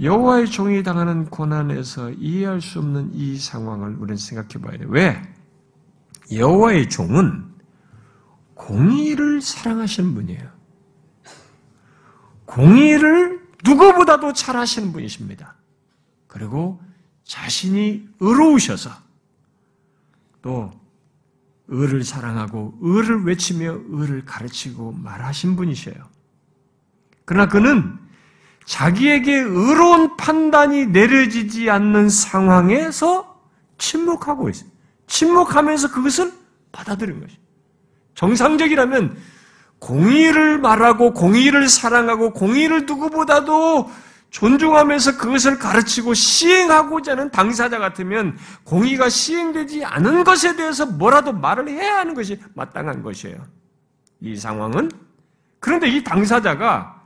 여호와의 0.00 0.46
종이 0.46 0.84
당하는 0.84 1.24
고난에서 1.24 2.12
이해할 2.12 2.60
수 2.60 2.78
없는 2.78 3.10
이 3.12 3.36
상황을 3.36 3.96
우리는 3.98 4.16
생각해 4.16 4.64
봐야 4.64 4.78
돼요. 4.78 4.86
왜? 4.92 5.20
여호와의 6.32 6.88
종은 6.88 7.46
공의를 8.54 9.40
사랑하시는 9.40 10.14
분이에요. 10.14 10.48
공의를 12.44 13.45
누구보다도 13.64 14.32
잘 14.32 14.56
하시는 14.56 14.92
분이십니다. 14.92 15.54
그리고 16.26 16.80
자신이 17.24 18.08
의로우셔서 18.20 18.90
또 20.42 20.72
의를 21.68 22.04
사랑하고 22.04 22.78
의를 22.80 23.24
외치며 23.24 23.80
의를 23.88 24.24
가르치고 24.24 24.92
말하신 24.92 25.56
분이셔요. 25.56 25.94
그러나 27.24 27.48
그는 27.48 27.98
자기에게 28.66 29.32
의로운 29.34 30.16
판단이 30.16 30.86
내려지지 30.86 31.70
않는 31.70 32.08
상황에서 32.08 33.40
침묵하고 33.78 34.48
있어요. 34.48 34.70
침묵하면서 35.06 35.92
그것을 35.92 36.32
받아들인 36.72 37.20
것이. 37.20 37.38
정상적이라면 38.14 39.16
공의를 39.78 40.58
말하고 40.58 41.12
공의를 41.12 41.68
사랑하고 41.68 42.32
공의를 42.32 42.86
누구보다도 42.86 43.90
존중하면서 44.30 45.18
그것을 45.18 45.58
가르치고 45.58 46.14
시행하고자 46.14 47.12
하는 47.12 47.30
당사자 47.30 47.78
같으면 47.78 48.36
공의가 48.64 49.08
시행되지 49.08 49.84
않은 49.84 50.24
것에 50.24 50.56
대해서 50.56 50.84
뭐라도 50.86 51.32
말을 51.32 51.68
해야 51.68 51.98
하는 51.98 52.14
것이 52.14 52.40
마땅한 52.54 53.02
것이에요. 53.02 53.46
이 54.20 54.36
상황은 54.36 54.90
그런데 55.60 55.88
이 55.88 56.02
당사자가 56.02 57.02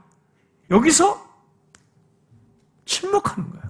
여기서 0.69 1.29
침묵하는 2.85 3.49
거예요. 3.49 3.61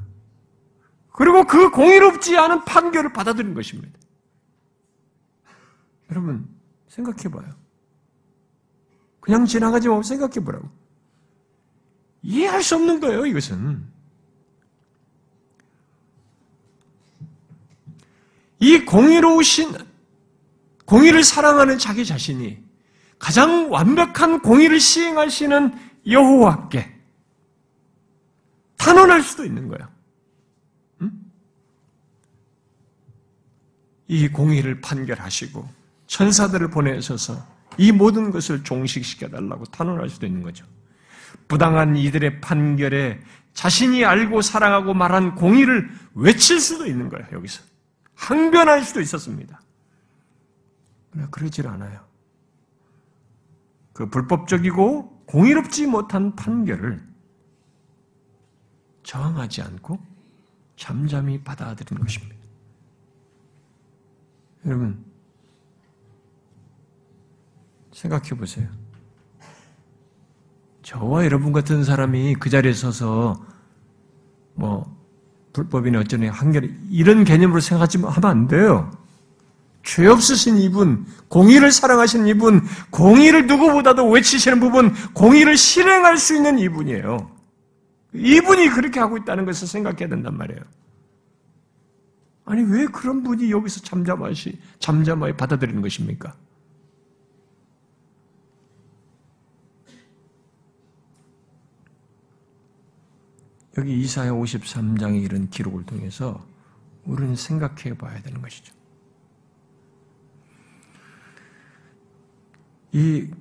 그리고 1.12 1.44
그 1.46 1.70
공의롭지 1.70 2.38
않은 2.38 2.66
판결을 2.66 3.14
받아들인 3.14 3.54
것입니다. 3.54 4.00
여러분 6.10 6.48
생각해 6.88 7.30
봐요. 7.30 7.61
그냥 9.22 9.46
지나가지 9.46 9.88
말고 9.88 10.04
생각해 10.04 10.44
보라고. 10.44 10.70
이해할 12.24 12.62
수 12.62 12.76
없는 12.76 13.00
거예요, 13.00 13.26
이것은. 13.26 13.90
이 18.60 18.80
공의로우신, 18.86 19.74
공의를 20.86 21.24
사랑하는 21.24 21.78
자기 21.78 22.06
자신이 22.06 22.62
가장 23.18 23.72
완벽한 23.72 24.42
공의를 24.42 24.80
시행하시는 24.80 25.74
여호와께 26.08 27.00
탄원할 28.78 29.22
수도 29.24 29.46
있는 29.46 29.68
거야. 29.68 29.90
응? 31.02 31.12
이 34.08 34.28
공의를 34.28 34.82
판결하시고 34.82 35.68
천사들을 36.08 36.70
보내셔서 36.72 37.46
이 37.78 37.92
모든 37.92 38.32
것을 38.32 38.64
종식시켜 38.64 39.30
달라고 39.30 39.66
탄원할 39.66 40.10
수도 40.10 40.26
있는 40.26 40.42
거죠. 40.42 40.66
부당한 41.48 41.96
이들의 41.96 42.42
판결에 42.42 43.20
자신이 43.54 44.06
알고 44.06 44.42
사랑하고 44.42 44.94
말한 44.94 45.36
공의를 45.36 45.90
외칠 46.14 46.60
수도 46.60 46.86
있는 46.86 47.10
거예요, 47.10 47.28
여기서. 47.32 47.64
항변할 48.16 48.84
수도 48.84 49.02
있었습니다. 49.02 49.62
그러나 51.12 51.30
그러질 51.30 51.68
않아요. 51.68 52.06
그 53.94 54.10
불법적이고 54.10 55.26
공의롭지 55.26 55.88
못한 55.88 56.36
판결을 56.36 57.02
저항하지 59.04 59.62
않고 59.62 60.00
잠잠히 60.78 61.44
받아들이는 61.44 62.02
것입니다. 62.04 62.36
여러분, 64.66 65.04
생각해 67.92 68.30
보세요. 68.32 68.68
저와 70.82 71.26
여러분 71.26 71.54
같은 71.54 71.84
사람이 71.84 72.36
그 72.36 72.50
자리에 72.50 72.74
서서 72.74 73.46
뭐 74.56 74.98
불법이나 75.54 76.00
어쩌니 76.00 76.28
한결 76.28 76.74
이런 76.90 77.24
개념으로 77.24 77.60
생각하지 77.60 78.00
하면 78.00 78.26
안 78.26 78.48
돼요. 78.48 78.92
죄 79.84 80.06
없으신 80.06 80.58
이분, 80.58 81.06
공의를 81.28 81.72
사랑하시는 81.72 82.28
이분, 82.28 82.62
공의를 82.92 83.48
누구보다도 83.48 84.10
외치시는 84.10 84.60
부분, 84.60 84.94
공의를 85.14 85.58
실행할 85.58 86.18
수 86.18 86.36
있는 86.36 86.60
이분이에요. 86.60 87.32
이분이 88.14 88.70
그렇게 88.70 89.00
하고 89.00 89.18
있다는 89.18 89.46
것을 89.46 89.68
생각해야 89.68 90.08
된단 90.08 90.38
말이에요. 90.38 90.62
아니, 92.46 92.64
왜 92.64 92.86
그런 92.86 93.24
분이 93.24 93.50
여기서 93.50 93.82
잠잠하시, 93.82 94.60
잠잠하게 94.80 95.36
받아들이는 95.38 95.82
것입니까? 95.82 96.36
여기 103.78 104.00
이사야 104.00 104.32
53장의 104.32 105.24
이런 105.24 105.50
기록을 105.50 105.86
통해서 105.86 106.46
우리는 107.06 107.36
생각해 107.36 107.98
봐야 107.98 108.22
되는 108.22 108.42
것이죠. 108.42 108.74
이 112.92 113.32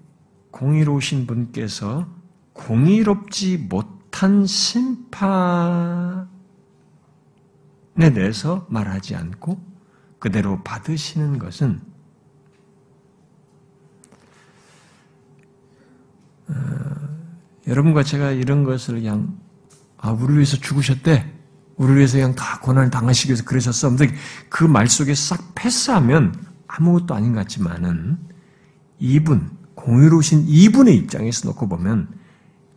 공의로우신 0.53 1.27
분께서 1.27 2.09
공의롭지 2.53 3.59
못한 3.59 4.47
심판에 4.47 6.27
대해서 7.97 8.67
말하지 8.71 9.17
않고 9.17 9.61
그대로 10.19 10.63
받으시는 10.63 11.39
것은 11.39 11.81
어, 16.49 16.53
여러분과 17.67 18.03
제가 18.03 18.33
이런 18.33 18.65
것을 18.65 18.97
그냥 18.97 19.40
아 20.03 20.11
우리를 20.11 20.37
위해서 20.37 20.57
죽으셨대 20.57 21.33
우리를 21.77 21.97
위해서 21.97 22.19
그냥 22.19 22.35
다 22.35 22.59
고난을 22.61 22.91
당하시기 22.91 23.31
위해서 23.31 23.45
그러셨어. 23.45 23.91
그말 24.49 24.87
속에 24.87 25.15
싹 25.15 25.55
패스하면 25.55 26.35
아무것도 26.67 27.15
아닌 27.15 27.33
것 27.33 27.41
같지만은 27.41 28.19
이분, 28.99 29.51
공유로우신 29.75 30.45
이분의 30.47 30.95
입장에서 30.97 31.49
놓고 31.49 31.69
보면 31.69 32.09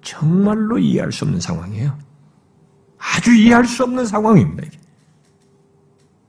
정말로 0.01 0.79
이해할 0.79 1.11
수 1.11 1.25
없는 1.25 1.41
상황이에요. 1.41 1.97
아주 2.97 3.35
이해할 3.35 3.65
수 3.65 3.83
없는 3.83 4.05
상황입니다. 4.05 4.69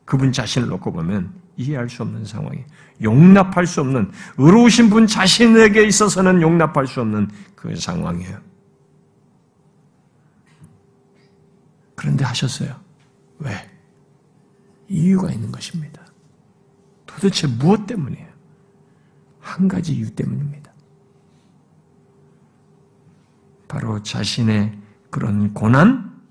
그분 0.04 0.32
자신을 0.32 0.68
놓고 0.68 0.92
보면 0.92 1.32
이해할 1.56 1.88
수 1.88 2.02
없는 2.02 2.24
상황이에요. 2.24 2.66
용납할 3.02 3.66
수 3.68 3.80
없는, 3.80 4.10
의로우신 4.38 4.90
분 4.90 5.06
자신에게 5.06 5.84
있어서는 5.86 6.42
용납할 6.42 6.88
수 6.88 7.00
없는 7.00 7.30
그 7.54 7.74
상황이에요. 7.76 8.38
그런데 12.04 12.22
하셨어요. 12.22 12.78
왜? 13.38 13.50
이유가 14.90 15.32
있는 15.32 15.50
것입니다. 15.50 16.04
도대체 17.06 17.46
무엇 17.46 17.86
때문이에요? 17.86 18.28
한 19.40 19.68
가지 19.68 19.94
이유 19.94 20.14
때문입니다. 20.14 20.70
바로 23.68 24.02
자신의 24.02 24.78
그런 25.08 25.54
고난, 25.54 26.22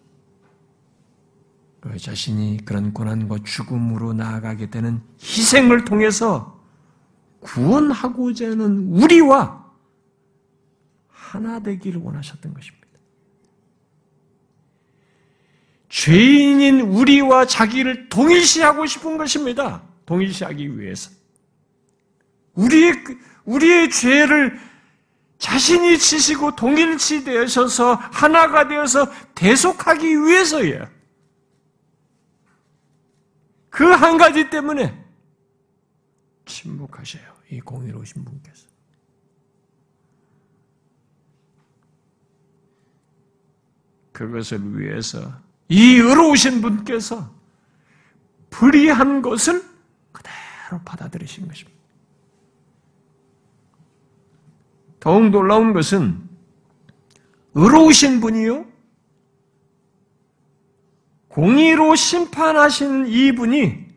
그 1.82 1.98
자신이 1.98 2.60
그런 2.66 2.94
고난과 2.94 3.40
죽음으로 3.44 4.14
나아가게 4.14 4.70
되는 4.70 5.02
희생을 5.20 5.86
통해서 5.86 6.64
구원하고자 7.40 8.52
하는 8.52 8.90
우리와 8.90 9.74
하나 11.08 11.60
되기를 11.62 12.00
원하셨던 12.00 12.54
것입니다. 12.54 12.84
죄인인 15.94 16.82
우리와 16.82 17.46
자기를 17.46 18.10
동일시하고 18.10 18.88
싶은 18.88 19.16
것입니다. 19.16 19.84
동일시하기 20.08 20.80
위해서. 20.80 21.12
우리의, 22.56 22.94
우리의 23.46 23.92
죄를 23.92 24.60
자신이 25.38 26.00
지시고 26.00 26.56
동일치 26.56 27.24
되셔서 27.24 27.94
하나가 27.94 28.68
되어서 28.68 29.08
대속하기 29.36 30.08
위해서예요. 30.08 30.90
그 33.70 33.84
한 33.84 34.18
가지 34.18 34.50
때문에 34.50 35.00
침묵하셔요. 36.46 37.24
이 37.52 37.60
공의로우신 37.60 38.26
분께서. 38.26 38.68
그것을 44.12 44.80
위해서 44.80 45.53
이 45.74 45.96
의로우신 45.96 46.62
분께서 46.62 47.34
불의한 48.52 49.24
것을 49.24 49.66
그대로 50.12 50.80
받아들이신 50.86 51.48
것입니다. 51.48 51.80
더욱 55.00 55.32
놀라운 55.32 55.74
것은 55.74 56.30
의로우신 57.56 58.22
분이요. 58.22 58.68
공의로 61.30 61.96
심판하신 61.96 63.08
이분이 63.08 63.88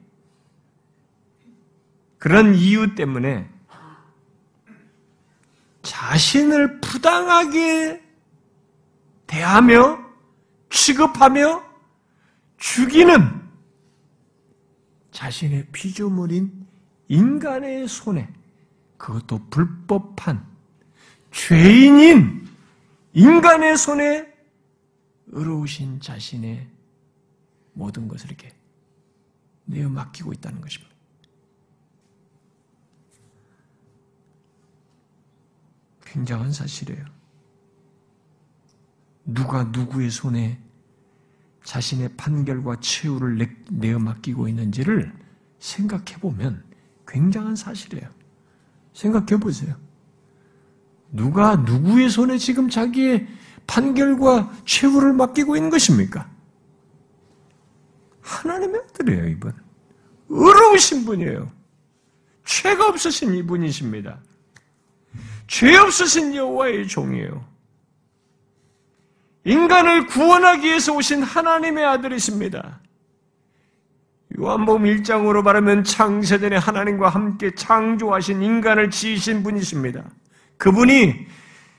그런 2.16 2.54
이유 2.54 2.94
때문에 2.94 3.50
자신을 5.82 6.80
부당하게 6.80 8.02
대하며 9.26 9.98
취급하며 10.70 11.65
죽이는 12.58 13.46
자신의 15.10 15.68
피조물인 15.72 16.66
인간의 17.08 17.88
손에 17.88 18.32
그것도 18.96 19.48
불법한 19.48 20.46
죄인인 21.30 22.48
인간의 23.12 23.76
손에 23.76 24.34
의로우신 25.28 26.00
자신의 26.00 26.68
모든 27.72 28.08
것을 28.08 28.28
이렇게 28.28 28.54
내어 29.64 29.88
맡기고 29.88 30.32
있다는 30.32 30.60
것입니다. 30.60 30.94
굉장한 36.04 36.52
사실이에요. 36.52 37.04
누가 39.24 39.64
누구의 39.64 40.10
손에 40.10 40.65
자신의 41.66 42.10
판결과 42.16 42.76
최후를 42.78 43.48
내어 43.72 43.98
맡기고 43.98 44.46
있는지를 44.46 45.12
생각해 45.58 46.20
보면 46.20 46.62
굉장한 47.08 47.56
사실이에요. 47.56 48.08
생각해 48.92 49.40
보세요. 49.40 49.74
누가 51.10 51.56
누구의 51.56 52.08
손에 52.08 52.38
지금 52.38 52.70
자기의 52.70 53.26
판결과 53.66 54.52
최후를 54.64 55.12
맡기고 55.14 55.56
있는 55.56 55.68
것입니까? 55.68 56.30
하나님의 58.20 58.82
아들이에요, 58.90 59.28
이분. 59.28 59.52
의로우신 60.28 61.04
분이에요. 61.04 61.50
죄가 62.44 62.88
없으신 62.90 63.34
이분이십니다. 63.34 64.20
죄 65.48 65.76
없으신 65.76 66.32
여호와의 66.32 66.86
종이에요. 66.86 67.44
인간을 69.46 70.06
구원하기 70.06 70.66
위해서 70.66 70.92
오신 70.92 71.22
하나님의 71.22 71.84
아들이십니다. 71.84 72.80
요한복음 74.38 74.82
1장으로 74.82 75.42
말하면 75.42 75.84
창세전에 75.84 76.56
하나님과 76.56 77.08
함께 77.08 77.54
창조하신 77.54 78.42
인간을 78.42 78.90
지으신 78.90 79.44
분이십니다. 79.44 80.04
그분이 80.58 81.26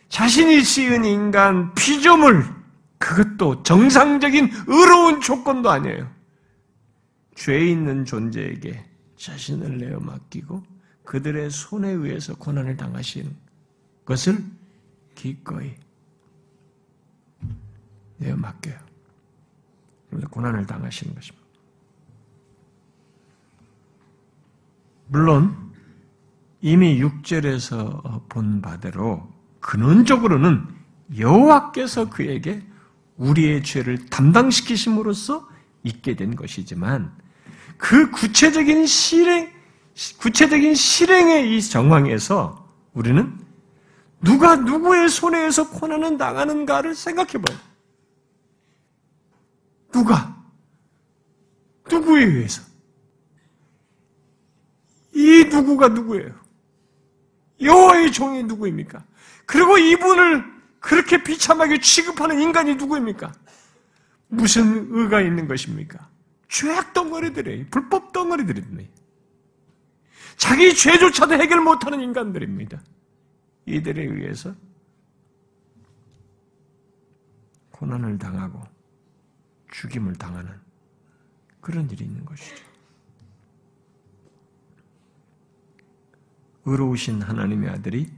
자신이 0.07 0.63
지은 0.63 1.03
인간 1.03 1.73
피조물 1.75 2.45
그것도 2.99 3.63
정상적인 3.63 4.49
의로운 4.67 5.19
조건도 5.19 5.69
아니에요. 5.69 6.09
죄 7.35 7.59
있는 7.59 8.05
존재에게 8.05 8.83
자신을 9.17 9.77
내어 9.77 9.99
맡기고 9.99 10.63
그들의 11.03 11.51
손에 11.51 11.89
의해서 11.89 12.33
고난을 12.35 12.77
당하신 12.77 13.35
것을 14.05 14.37
기꺼이 15.15 15.75
내어 18.17 18.35
맡겨요. 18.35 18.75
그래서 20.09 20.27
고난을 20.29 20.65
당하시는 20.65 21.13
것입니다. 21.13 21.47
물론 25.07 25.55
이미 26.61 27.01
6절에서 27.01 28.27
본 28.29 28.61
바대로 28.61 29.31
근원적으로는 29.59 30.67
여호와께서 31.17 32.09
그에게 32.09 32.61
우리의 33.17 33.63
죄를 33.63 34.05
담당시키심으로써 34.07 35.47
있게 35.83 36.15
된 36.15 36.35
것이지만 36.35 37.11
그 37.77 38.11
구체적인 38.11 38.85
실행 38.85 39.51
구체적인 40.19 40.75
실행의 40.75 41.55
이 41.55 41.61
정황에서 41.61 42.67
우리는 42.93 43.39
누가 44.21 44.55
누구의 44.55 45.09
손에서 45.09 45.69
고난을 45.69 46.17
당하는가를 46.17 46.95
생각해 46.95 47.33
봐요. 47.33 47.57
누가? 49.97 50.37
누구에 51.89 52.23
의해서? 52.23 52.61
이 55.13 55.43
누구가 55.45 55.87
누구예요? 55.87 56.35
여호와의 57.59 58.11
종이 58.11 58.43
누구입니까? 58.43 59.03
그리고 59.47 59.77
이분을 59.79 60.45
그렇게 60.79 61.23
비참하게 61.23 61.79
취급하는 61.79 62.39
인간이 62.39 62.75
누구입니까? 62.75 63.31
무슨 64.27 64.87
의가 64.91 65.21
있는 65.21 65.47
것입니까? 65.47 66.07
죄악 66.47 66.93
덩어리들이에요. 66.93 67.65
불법 67.71 68.11
덩어리들입니다. 68.13 68.93
자기 70.35 70.75
죄조차도 70.75 71.33
해결 71.33 71.61
못하는 71.61 72.01
인간들입니다. 72.01 72.79
이들에 73.65 74.03
의해서 74.03 74.53
고난을 77.71 78.19
당하고 78.19 78.76
죽임을 79.71 80.15
당하는 80.15 80.51
그런 81.61 81.89
일이 81.89 82.05
있는 82.05 82.23
것이죠. 82.25 82.65
의로우신 86.65 87.21
하나님의 87.21 87.69
아들이 87.69 88.11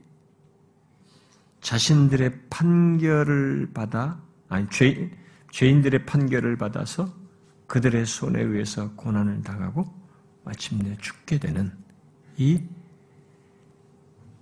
자신들의 1.62 2.50
판결을 2.50 3.72
받아, 3.74 4.22
아니, 4.48 4.68
죄, 4.70 5.12
죄인들의 5.52 6.06
판결을 6.06 6.58
받아서 6.58 7.14
그들의 7.68 8.06
손에 8.06 8.42
의해서 8.42 8.92
고난을 8.96 9.44
당하고 9.44 9.86
마침내 10.44 10.98
죽게 11.00 11.38
되는 11.38 11.72
이 12.38 12.64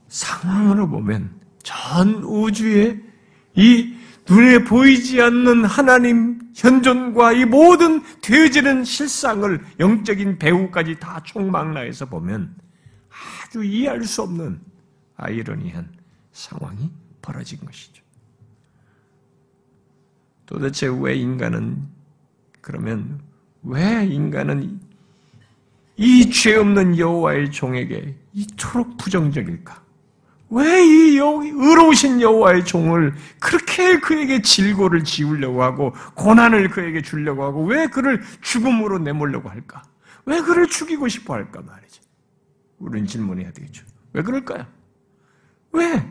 상황으로 0.08 0.88
보면 0.90 1.38
전 1.64 2.24
우주의 2.24 3.04
이 3.56 3.97
눈에 4.30 4.64
보이지 4.64 5.22
않는 5.22 5.66
하나님 5.66 6.42
현존과 6.56 7.34
이 7.34 7.46
모든 7.46 8.02
되어지는 8.22 8.84
실상을 8.84 9.64
영적인 9.80 10.38
배후까지 10.38 11.00
다 11.00 11.22
총망라해서 11.24 12.08
보면 12.08 12.56
아주 13.46 13.64
이해할 13.64 14.04
수 14.04 14.24
없는 14.24 14.60
아이러니한 15.16 15.90
상황이 16.34 16.92
벌어진 17.22 17.60
것이죠. 17.60 18.04
도대체 20.46 20.88
왜 20.88 21.16
인간은 21.16 21.88
그러면 22.62 23.22
왜 23.64 24.06
인간은 24.06 24.80
이 26.00 26.30
죄 26.30 26.56
없는 26.58 26.98
여호와의 26.98 27.52
종에게 27.52 28.16
이토록 28.34 28.98
부정적일까? 28.98 29.84
왜 30.50 30.84
이 30.86 31.18
의로우신 31.18 32.22
여호와의 32.22 32.64
종을 32.66 33.14
그렇게 33.40 34.00
그에게 34.00 34.42
질고를 34.42 35.04
지우려고 35.04 35.62
하고 35.64 35.94
고난을 36.16 36.70
그에게 36.70 37.02
주려고 37.02 37.44
하고 37.44 37.66
왜 37.66 37.88
그를 37.88 38.22
죽음으로 38.42 39.00
내몰려고 39.00 39.50
할까? 39.50 39.84
왜 40.26 40.40
그를 40.42 40.68
죽이고 40.68 41.08
싶어 41.08 41.34
할까 41.34 41.62
말이지. 41.62 42.00
우리는 42.80 43.08
질문해야 43.08 43.52
되겠죠. 43.52 43.84
왜 44.14 44.22
그럴까요? 44.22 44.66
왜? 45.74 46.10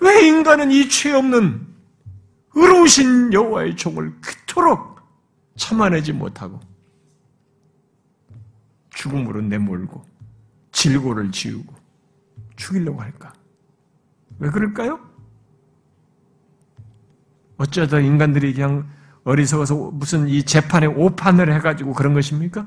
왜 0.00 0.26
인간은 0.26 0.70
이 0.72 0.88
죄 0.88 1.12
없는 1.12 1.66
의로우신 2.54 3.32
여호와의 3.32 3.76
종을 3.76 4.12
그토록 4.20 5.00
참아내지 5.56 6.12
못하고 6.12 6.58
죽음으로 8.94 9.40
내몰고 9.42 10.04
질고를 10.72 11.30
지우고 11.30 11.74
죽이려고 12.60 13.00
할까? 13.00 13.32
왜 14.38 14.50
그럴까요? 14.50 15.00
어쩌다 17.56 17.98
인간들이 17.98 18.52
그냥 18.54 18.88
어리석어서 19.24 19.90
무슨 19.92 20.28
이 20.28 20.42
재판에 20.42 20.86
오판을 20.86 21.52
해가지고 21.54 21.92
그런 21.94 22.14
것입니까? 22.14 22.66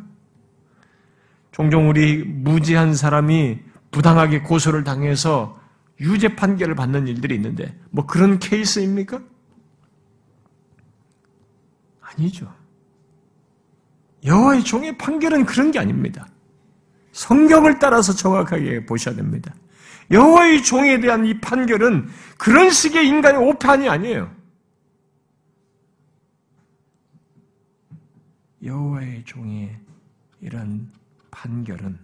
종종 1.51 1.89
우리 1.89 2.23
무지한 2.23 2.95
사람이 2.95 3.59
부당하게 3.91 4.41
고소를 4.41 4.83
당해서 4.83 5.59
유죄 5.99 6.35
판결을 6.35 6.75
받는 6.75 7.07
일들이 7.07 7.35
있는데 7.35 7.79
뭐 7.91 8.05
그런 8.05 8.39
케이스입니까? 8.39 9.21
아니죠. 12.01 12.51
여호와의 14.25 14.63
종의 14.63 14.97
판결은 14.97 15.45
그런 15.45 15.71
게 15.71 15.79
아닙니다. 15.79 16.27
성경을 17.11 17.77
따라서 17.77 18.13
정확하게 18.13 18.85
보셔야 18.85 19.15
됩니다. 19.15 19.53
여호와의 20.13 20.63
종에 20.63 20.99
대한 20.99 21.25
이 21.25 21.39
판결은 21.41 22.07
그런 22.37 22.69
식의 22.69 23.07
인간의 23.07 23.41
오판이 23.41 23.89
아니에요. 23.89 24.33
여호와의 28.63 29.25
종의 29.25 29.75
이런 30.39 30.91
판결은 31.31 31.99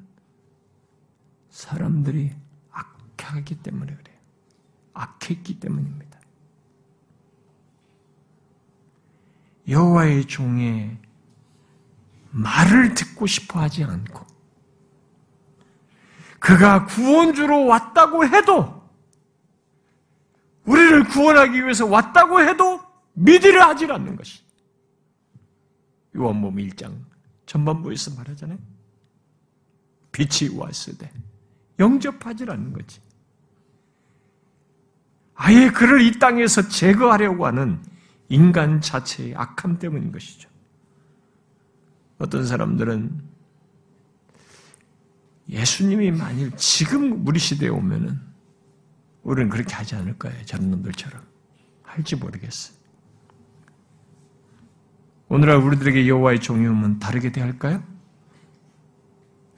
사람들이 1.51 2.31
악하기 2.71 3.61
때문에 3.61 3.95
그래요. 3.95 4.17
악했기 4.93 5.59
때문입니다. 5.59 6.19
여호와의 9.67 10.25
종의 10.25 10.97
말을 12.31 12.95
듣고 12.95 13.27
싶어 13.27 13.59
하지 13.59 13.83
않고 13.83 14.28
그가 16.39 16.85
구원주로 16.85 17.65
왔다고 17.65 18.25
해도 18.25 18.79
우리를 20.65 21.05
구원하기 21.05 21.61
위해서 21.61 21.85
왔다고 21.85 22.41
해도 22.41 22.79
믿으려 23.13 23.65
하질 23.67 23.91
않는 23.91 24.15
것이 24.15 24.41
요한복음 26.15 26.57
1장 26.57 26.95
전반부에서 27.45 28.15
말하잖아요. 28.15 28.57
빛이 30.11 30.55
왔을 30.55 30.97
때 30.97 31.11
영접하지 31.79 32.45
않는 32.47 32.73
거지. 32.73 32.99
아예 35.33 35.69
그를 35.69 36.01
이 36.01 36.19
땅에서 36.19 36.67
제거하려고 36.67 37.45
하는 37.45 37.81
인간 38.27 38.81
자체의 38.81 39.35
악함 39.35 39.79
때문인 39.79 40.11
것이죠. 40.11 40.49
어떤 42.19 42.45
사람들은 42.45 43.28
예수님이 45.49 46.11
만일 46.11 46.51
지금 46.55 47.25
우리 47.27 47.39
시대에 47.39 47.69
오면은 47.69 48.19
우리는 49.23 49.49
그렇게 49.49 49.73
하지 49.73 49.95
않을 49.95 50.17
거예요. 50.17 50.45
저런 50.45 50.69
놈들처럼. 50.71 51.21
할지 51.83 52.15
모르겠어요. 52.15 52.77
오늘날 55.27 55.57
우리들에게 55.57 56.07
여호와의 56.07 56.39
종이 56.39 56.67
오면 56.67 56.99
다르게 56.99 57.31
대할까요? 57.31 57.83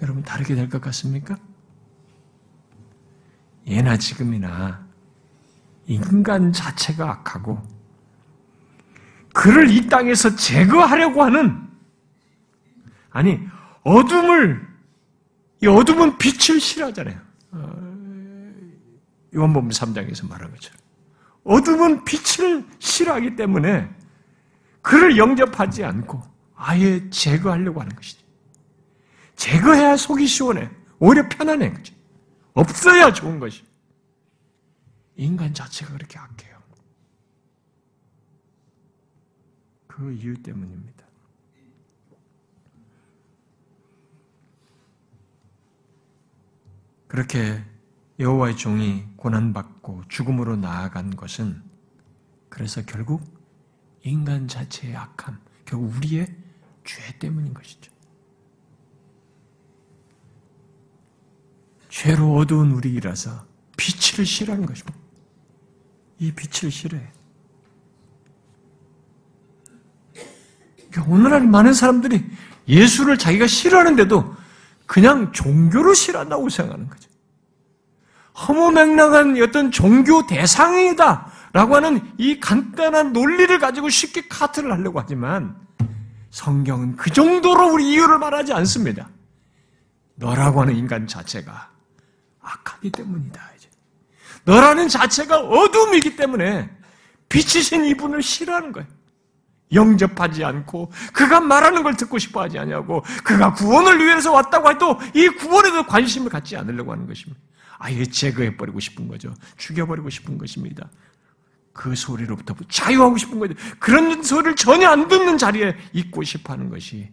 여러분 0.02 0.24
다르게 0.24 0.56
될 0.56 0.70
것 0.70 0.82
같습니까? 0.82 1.38
예나 3.68 3.98
지금이나 3.98 4.86
인간 5.86 6.52
자체가 6.52 7.10
악하고 7.12 7.62
그를 9.34 9.70
이 9.70 9.88
땅에서 9.88 10.36
제거하려고 10.36 11.24
하는 11.24 11.70
아니 13.12 13.40
어둠을 13.84 14.68
이 15.64 15.68
어둠은 15.68 16.18
빛을 16.18 16.60
싫어하잖아요. 16.60 17.20
요한복음 19.34 19.70
3장에서 19.70 20.28
말한 20.28 20.52
것처럼 20.52 20.80
어둠은 21.44 22.04
빛을 22.04 22.66
싫어하기 22.80 23.36
때문에 23.36 23.90
그를 24.82 25.18
영접하지 25.18 25.84
않고 25.84 26.22
아예 26.56 27.10
제거하려고 27.10 27.82
하는 27.82 27.96
것이죠. 27.96 28.26
제거해야 29.36 29.96
속이 29.96 30.28
시원해. 30.28 30.70
오히려 31.00 31.28
편안해. 31.30 31.72
그죠? 31.74 31.96
없어야 32.54 33.14
좋은 33.14 33.40
것이. 33.40 33.64
인간 35.16 35.54
자체가 35.54 35.94
그렇게 35.94 36.20
악해요. 36.20 36.62
그 39.88 40.12
이유 40.14 40.42
때문입니다. 40.42 41.06
그렇게 47.12 47.62
여호와의 48.20 48.56
종이 48.56 49.04
고난받고 49.18 50.04
죽음으로 50.08 50.56
나아간 50.56 51.14
것은 51.14 51.62
그래서 52.48 52.82
결국 52.86 53.22
인간 54.04 54.48
자체의 54.48 54.96
악함, 54.96 55.38
결국 55.66 55.94
우리의 55.98 56.34
죄 56.86 57.20
때문인 57.20 57.54
것이죠. 57.54 57.92
죄로 61.90 62.34
어두운 62.36 62.72
우리라서 62.72 63.46
빛을 63.76 64.26
싫어하는 64.26 64.66
것입니다. 64.66 64.98
이 66.18 66.32
빛을 66.32 66.72
싫어해. 66.72 67.12
그러니까 70.90 71.14
오늘날 71.14 71.46
많은 71.46 71.74
사람들이 71.74 72.24
예수를 72.70 73.18
자기가 73.18 73.48
싫어하는데도 73.48 74.41
그냥 74.92 75.32
종교로 75.32 75.94
싫어한다고 75.94 76.50
생각하는 76.50 76.90
거죠. 76.90 77.10
허무맹랑한 78.46 79.42
어떤 79.42 79.72
종교 79.72 80.28
대상이다. 80.28 81.32
라고 81.54 81.78
하는 81.78 82.02
이 82.18 82.42
간단한 82.42 83.14
논리를 83.14 83.58
가지고 83.58 83.88
쉽게 83.88 84.28
카트를 84.28 84.70
하려고 84.70 85.00
하지만 85.00 85.56
성경은 86.30 86.98
그 86.98 87.10
정도로 87.10 87.72
우리 87.72 87.94
이유를 87.94 88.20
말하지 88.20 88.52
않습니다. 88.52 89.10
너라고 90.16 90.60
하는 90.60 90.76
인간 90.76 91.08
자체가 91.08 91.72
악하기 92.42 92.92
때문이다. 92.92 93.50
이제. 93.56 93.70
너라는 94.44 94.90
자체가 94.90 95.40
어둠이기 95.40 96.18
때문에 96.18 96.70
빛이신 97.30 97.86
이분을 97.86 98.22
싫어하는 98.22 98.74
거예요. 98.74 98.90
영접하지 99.74 100.44
않고 100.44 100.92
그가 101.14 101.40
말하는 101.40 101.84
걸 101.84 101.96
듣고 101.96 102.18
싶어 102.18 102.42
하지 102.42 102.60
않냐고 102.60 103.04
그가 103.24 103.54
구원을 103.54 104.00
위해서 104.04 104.32
왔다고 104.32 104.70
해도 104.70 105.00
이 105.14 105.28
구원에도 105.30 105.86
관심을 105.86 106.30
갖지 106.30 106.58
않으려고 106.58 106.92
하는 106.92 107.08
것입니다. 107.08 107.40
아예 107.78 108.06
제거해 108.06 108.58
버리고 108.58 108.80
싶은 108.80 109.08
거죠. 109.08 109.34
죽여 109.58 109.86
버리고 109.86 110.10
싶은 110.10 110.38
것입니다. 110.38 110.90
그 111.74 111.96
소리로부터 111.96 112.54
자유하고 112.70 113.18
싶은 113.18 113.40
거죠. 113.40 113.56
그런 113.80 114.22
소리를 114.22 114.56
전혀 114.56 114.90
안 114.90 115.08
듣는 115.08 115.38
자리에 115.38 115.76
있고 115.94 116.24
싶어 116.24 116.54
하는 116.54 116.70
것이 116.70 117.10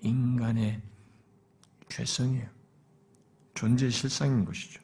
인간의 0.00 0.80
죄성이에요. 1.88 2.46
존재 3.54 3.90
실상인 3.90 4.44
것이죠. 4.44 4.80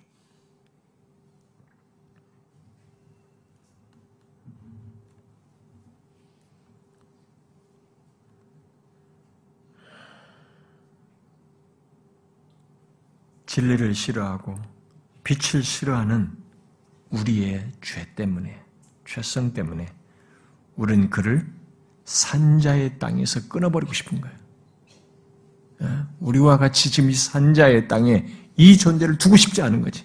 진리를 13.55 13.95
싫어하고 13.95 14.61
빛을 15.23 15.63
싫어하는 15.63 16.29
우리의 17.11 17.71
죄 17.81 18.05
때문에, 18.17 18.61
죄성 19.05 19.53
때문에 19.53 19.87
우리는 20.75 21.09
그를 21.09 21.47
산자의 22.05 22.99
땅에서 22.99 23.49
끊어버리고 23.49 23.93
싶은 23.93 24.21
거예요. 24.21 24.37
예? 25.83 25.87
우리와 26.19 26.59
같이 26.59 26.91
지금 26.91 27.11
이 27.11 27.15
산자의 27.15 27.87
땅에 27.87 28.27
이 28.57 28.77
존재를 28.77 29.19
두고 29.19 29.37
싶지 29.37 29.63
않은 29.63 29.83
거지. 29.83 30.05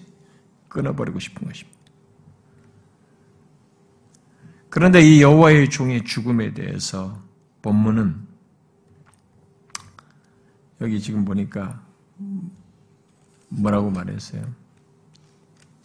끊어버리고 0.68 1.18
싶은 1.18 1.44
것입니다. 1.44 1.76
그런데 4.68 5.02
이 5.02 5.20
여호와의 5.22 5.70
종의 5.70 6.04
죽음에 6.04 6.54
대해서 6.54 7.20
본문은 7.62 8.28
여기 10.82 11.00
지금 11.00 11.24
보니까 11.24 11.89
뭐라고 13.50 13.90
말했어요? 13.90 14.42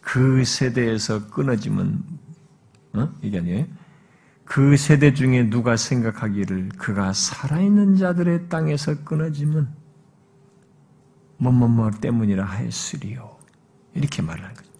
그 0.00 0.44
세대에서 0.44 1.28
끊어지면 1.28 2.02
어? 2.94 3.12
이게 3.22 3.38
아니에요. 3.38 3.66
그 4.44 4.76
세대 4.76 5.12
중에 5.12 5.50
누가 5.50 5.76
생각하기를 5.76 6.70
그가 6.78 7.12
살아있는 7.12 7.96
자들의 7.96 8.48
땅에서 8.48 9.02
끊어지면 9.04 9.68
뭐뭐뭐 11.38 11.90
때문이라 12.00 12.44
하였으리요. 12.44 13.36
이렇게 13.94 14.22
말하는 14.22 14.54
거죠. 14.54 14.70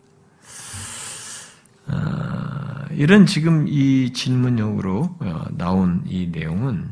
아, 1.88 2.86
이런 2.92 3.26
지금 3.26 3.66
이 3.68 4.12
질문형으로 4.12 5.16
어, 5.20 5.44
나온 5.52 6.02
이 6.06 6.28
내용은 6.28 6.88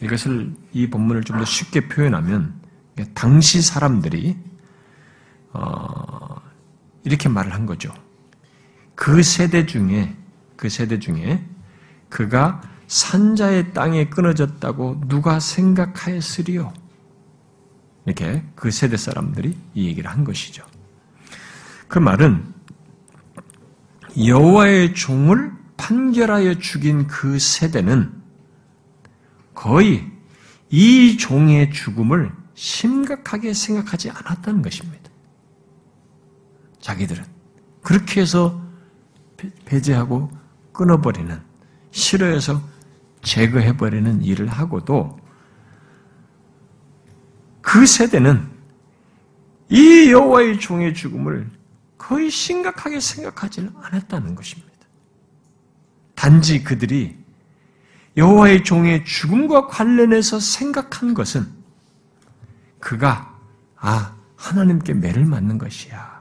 이것을 0.00 0.52
이 0.72 0.88
본문을 0.90 1.24
좀 1.24 1.38
더 1.38 1.44
쉽게 1.44 1.88
표현하면 1.88 2.54
당시 3.14 3.62
사람들이 3.62 4.36
어, 5.52 6.40
이렇게 7.04 7.28
말을 7.28 7.54
한 7.54 7.66
거죠. 7.66 7.92
그 8.94 9.22
세대 9.22 9.66
중에 9.66 10.16
그 10.56 10.68
세대 10.68 10.98
중에 10.98 11.44
그가 12.08 12.60
산자의 12.88 13.72
땅에 13.72 14.08
끊어졌다고 14.08 15.02
누가 15.06 15.40
생각하였으리요? 15.40 16.72
이렇게 18.06 18.42
그 18.54 18.70
세대 18.70 18.96
사람들이 18.96 19.56
이 19.74 19.86
얘기를 19.86 20.10
한 20.10 20.24
것이죠. 20.24 20.64
그 21.86 21.98
말은 21.98 22.54
여호와의 24.18 24.94
종을 24.94 25.52
판결하여 25.76 26.58
죽인 26.58 27.06
그 27.06 27.38
세대는 27.38 28.12
거의 29.54 30.10
이 30.70 31.16
종의 31.16 31.70
죽음을 31.72 32.32
심각하게 32.54 33.54
생각하지 33.54 34.10
않았다는 34.10 34.62
것입니다. 34.62 34.97
자기들은 36.80 37.24
그렇게 37.82 38.20
해서 38.20 38.60
배제하고 39.64 40.30
끊어버리는 40.72 41.40
싫어해서 41.90 42.60
제거해버리는 43.22 44.22
일을 44.22 44.48
하고도 44.48 45.18
그 47.60 47.86
세대는 47.86 48.48
이 49.68 50.10
여호와의 50.10 50.58
종의 50.60 50.94
죽음을 50.94 51.50
거의 51.98 52.30
심각하게 52.30 53.00
생각하지는 53.00 53.72
않았다는 53.82 54.34
것입니다. 54.34 54.68
단지 56.14 56.64
그들이 56.64 57.16
여호와의 58.16 58.64
종의 58.64 59.04
죽음과 59.04 59.66
관련해서 59.66 60.40
생각한 60.40 61.14
것은 61.14 61.46
그가 62.80 63.38
아 63.76 64.16
하나님께 64.36 64.94
매를 64.94 65.24
맞는 65.24 65.58
것이야. 65.58 66.17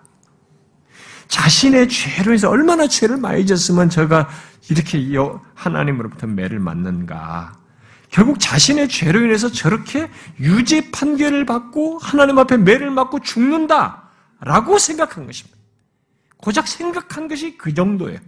자신의 1.28 1.90
죄로 1.90 2.34
해서 2.34 2.50
얼마나 2.50 2.88
죄를 2.88 3.18
많이 3.18 3.46
졌으면 3.46 3.90
저가 3.90 4.30
이렇게 4.70 5.00
하나님으로부터 5.54 6.28
매를 6.28 6.60
맞는가. 6.60 7.58
결국 8.10 8.40
자신의 8.40 8.88
죄로 8.88 9.22
인해서 9.22 9.52
저렇게 9.52 10.10
유죄 10.40 10.92
판결을 10.92 11.46
받고 11.46 12.00
하나님 12.00 12.40
앞에 12.40 12.58
매를 12.58 12.90
맞고 12.90 13.20
죽는다 13.20 14.10
라고 14.40 14.78
생각한 14.78 15.26
것입니다. 15.26 15.58
고작 16.38 16.68
생각한 16.68 17.28
것이 17.28 17.58
그 17.58 17.74
정도예요. 17.74 18.20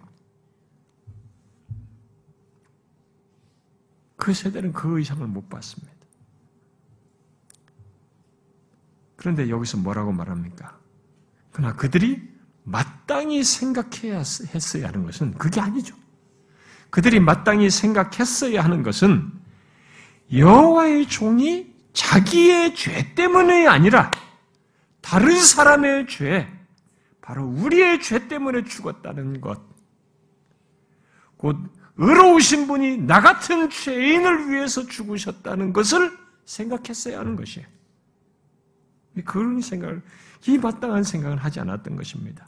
그 4.18 4.34
세대는 4.34 4.74
그 4.74 5.00
이상을 5.00 5.26
못 5.28 5.47
봤습니다. 5.50 5.93
그런데 9.16 9.50
여기서 9.50 9.78
뭐라고 9.78 10.12
말합니까? 10.12 10.78
그러나 11.52 11.76
그들이 11.76 12.28
마땅히 12.72 13.43
생각해야 13.43 14.20
했어야 14.53 14.88
하는 14.88 15.05
것은 15.05 15.34
그게 15.34 15.59
아니죠. 15.59 15.95
그들이 16.89 17.20
마땅히 17.20 17.70
생각했어야 17.70 18.63
하는 18.63 18.84
것은 18.84 19.32
여호와의 20.32 21.07
종이 21.07 21.74
자기의 21.93 22.76
죄 22.76 23.13
때문이 23.15 23.67
아니라 23.67 24.11
다른 25.01 25.39
사람의 25.39 26.07
죄, 26.07 26.47
바로 27.22 27.45
우리의 27.45 28.01
죄 28.01 28.28
때문에 28.28 28.63
죽었다는 28.63 29.41
것. 29.41 29.59
곧 31.38 31.57
의로우신 31.97 32.67
분이 32.67 32.97
나 32.97 33.22
같은 33.22 33.70
죄인을 33.70 34.51
위해서 34.51 34.86
죽으셨다는 34.86 35.74
것을 35.74 36.15
생각했어야 36.45 37.20
하는 37.20 37.36
것이에요. 37.36 37.67
그런 39.26 39.59
생각을, 39.61 40.01
이 40.47 40.57
마땅한 40.57 41.03
생각을 41.03 41.38
하지 41.38 41.59
않았던 41.59 41.95
것입니다. 41.95 42.47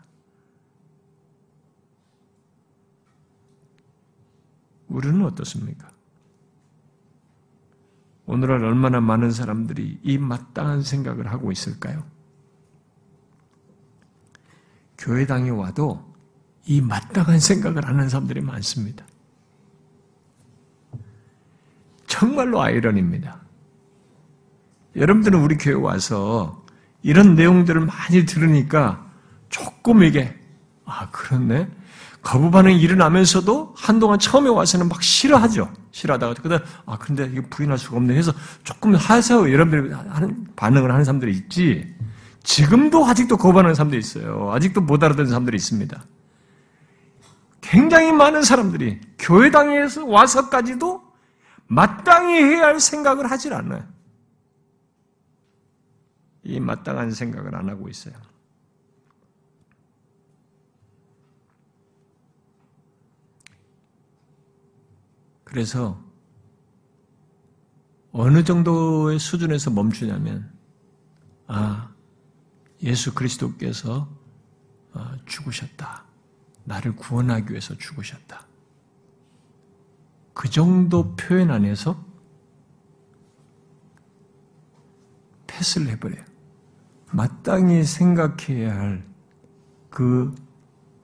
우리는 4.91 5.23
어떻습니까? 5.25 5.89
오늘날 8.25 8.63
얼마나 8.63 9.01
많은 9.01 9.31
사람들이 9.31 9.99
이 10.03 10.17
마땅한 10.17 10.83
생각을 10.83 11.31
하고 11.31 11.51
있을까요? 11.51 12.03
교회당에 14.97 15.49
와도 15.49 16.13
이 16.65 16.79
마땅한 16.79 17.39
생각을 17.39 17.87
하는 17.87 18.07
사람들이 18.07 18.41
많습니다. 18.41 19.05
정말로 22.05 22.61
아이러니입니다. 22.61 23.41
여러분들은 24.95 25.41
우리 25.41 25.57
교회 25.57 25.73
와서 25.73 26.63
이런 27.01 27.35
내용들을 27.35 27.81
많이 27.85 28.25
들으니까 28.25 29.09
조금 29.49 30.03
이게, 30.03 30.37
아, 30.85 31.09
그렇네? 31.09 31.69
거부 32.21 32.51
반응이 32.51 32.79
일어나면서도 32.79 33.73
한동안 33.75 34.19
처음에 34.19 34.49
와서는 34.49 34.87
막 34.87 35.01
싫어하죠. 35.01 35.71
싫어하다가 35.91 36.33
그다음 36.35 36.61
아 36.85 36.97
근데 36.97 37.29
이거 37.33 37.41
부인할 37.49 37.77
수가 37.77 37.97
없네 37.97 38.15
해서 38.15 38.31
조금 38.63 38.93
하세요. 38.95 39.51
여러분들이 39.51 39.93
하는 39.93 40.47
반응을 40.55 40.91
하는 40.91 41.03
사람들이 41.03 41.31
있지. 41.33 41.95
지금도 42.43 43.05
아직도 43.05 43.37
거부하는 43.37 43.73
사람들이 43.73 43.99
있어요. 43.99 44.51
아직도 44.51 44.81
못 44.81 45.03
알아듣는 45.03 45.29
사람들이 45.29 45.57
있습니다. 45.57 46.03
굉장히 47.61 48.11
많은 48.11 48.43
사람들이 48.43 48.99
교회당에서 49.17 50.05
와서까지도 50.05 51.01
마땅히 51.67 52.35
해야 52.35 52.65
할 52.65 52.79
생각을 52.79 53.31
하질 53.31 53.53
않아요. 53.53 53.83
이 56.43 56.59
마땅한 56.59 57.11
생각을 57.11 57.55
안 57.55 57.69
하고 57.69 57.87
있어요. 57.87 58.13
그래서 65.51 66.01
어느 68.13 68.43
정도의 68.43 69.19
수준에서 69.19 69.69
멈추냐면 69.69 70.51
아 71.45 71.93
예수 72.81 73.13
그리스도께서 73.13 74.09
어, 74.93 75.11
죽으셨다. 75.25 76.05
나를 76.63 76.95
구원하기 76.95 77.51
위해서 77.51 77.77
죽으셨다. 77.77 78.47
그 80.33 80.49
정도 80.49 81.15
표현 81.15 81.51
안에서 81.51 82.03
패스를 85.47 85.89
해버려요. 85.89 86.23
마땅히 87.11 87.83
생각해야 87.83 88.73
할 88.73 89.11
그 89.91 90.33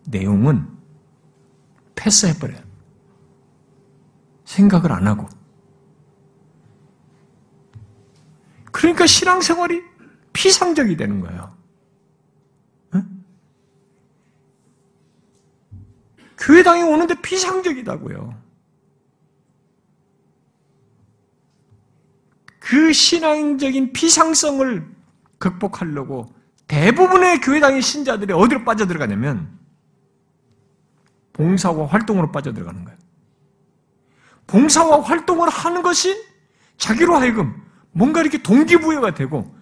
내용은 0.07 0.65
패스해버려요. 1.93 2.66
생각을 4.47 4.91
안 4.91 5.05
하고. 5.07 5.27
그러니까 8.71 9.05
신앙생활이 9.05 9.83
피상적이 10.33 10.95
되는 10.95 11.19
거예요. 11.19 11.55
교회당에 16.37 16.83
오는데 16.83 17.15
피상적이다고요. 17.21 18.41
그 22.59 22.93
신앙적인 22.93 23.91
피상성을 23.91 24.95
극복하려고 25.39 26.33
대부분의 26.67 27.41
교회당의 27.41 27.81
신자들이 27.81 28.33
어디로 28.33 28.63
빠져들어가냐면 28.63 29.57
봉사와 31.33 31.87
활동으로 31.87 32.31
빠져들어가는 32.31 32.85
거예요. 32.85 33.06
봉사와 34.47 35.01
활동을 35.01 35.49
하는 35.49 35.83
것이 35.83 36.25
자기로 36.77 37.15
하여금 37.15 37.61
뭔가 37.91 38.21
이렇게 38.21 38.41
동기부여가 38.41 39.13
되고 39.13 39.55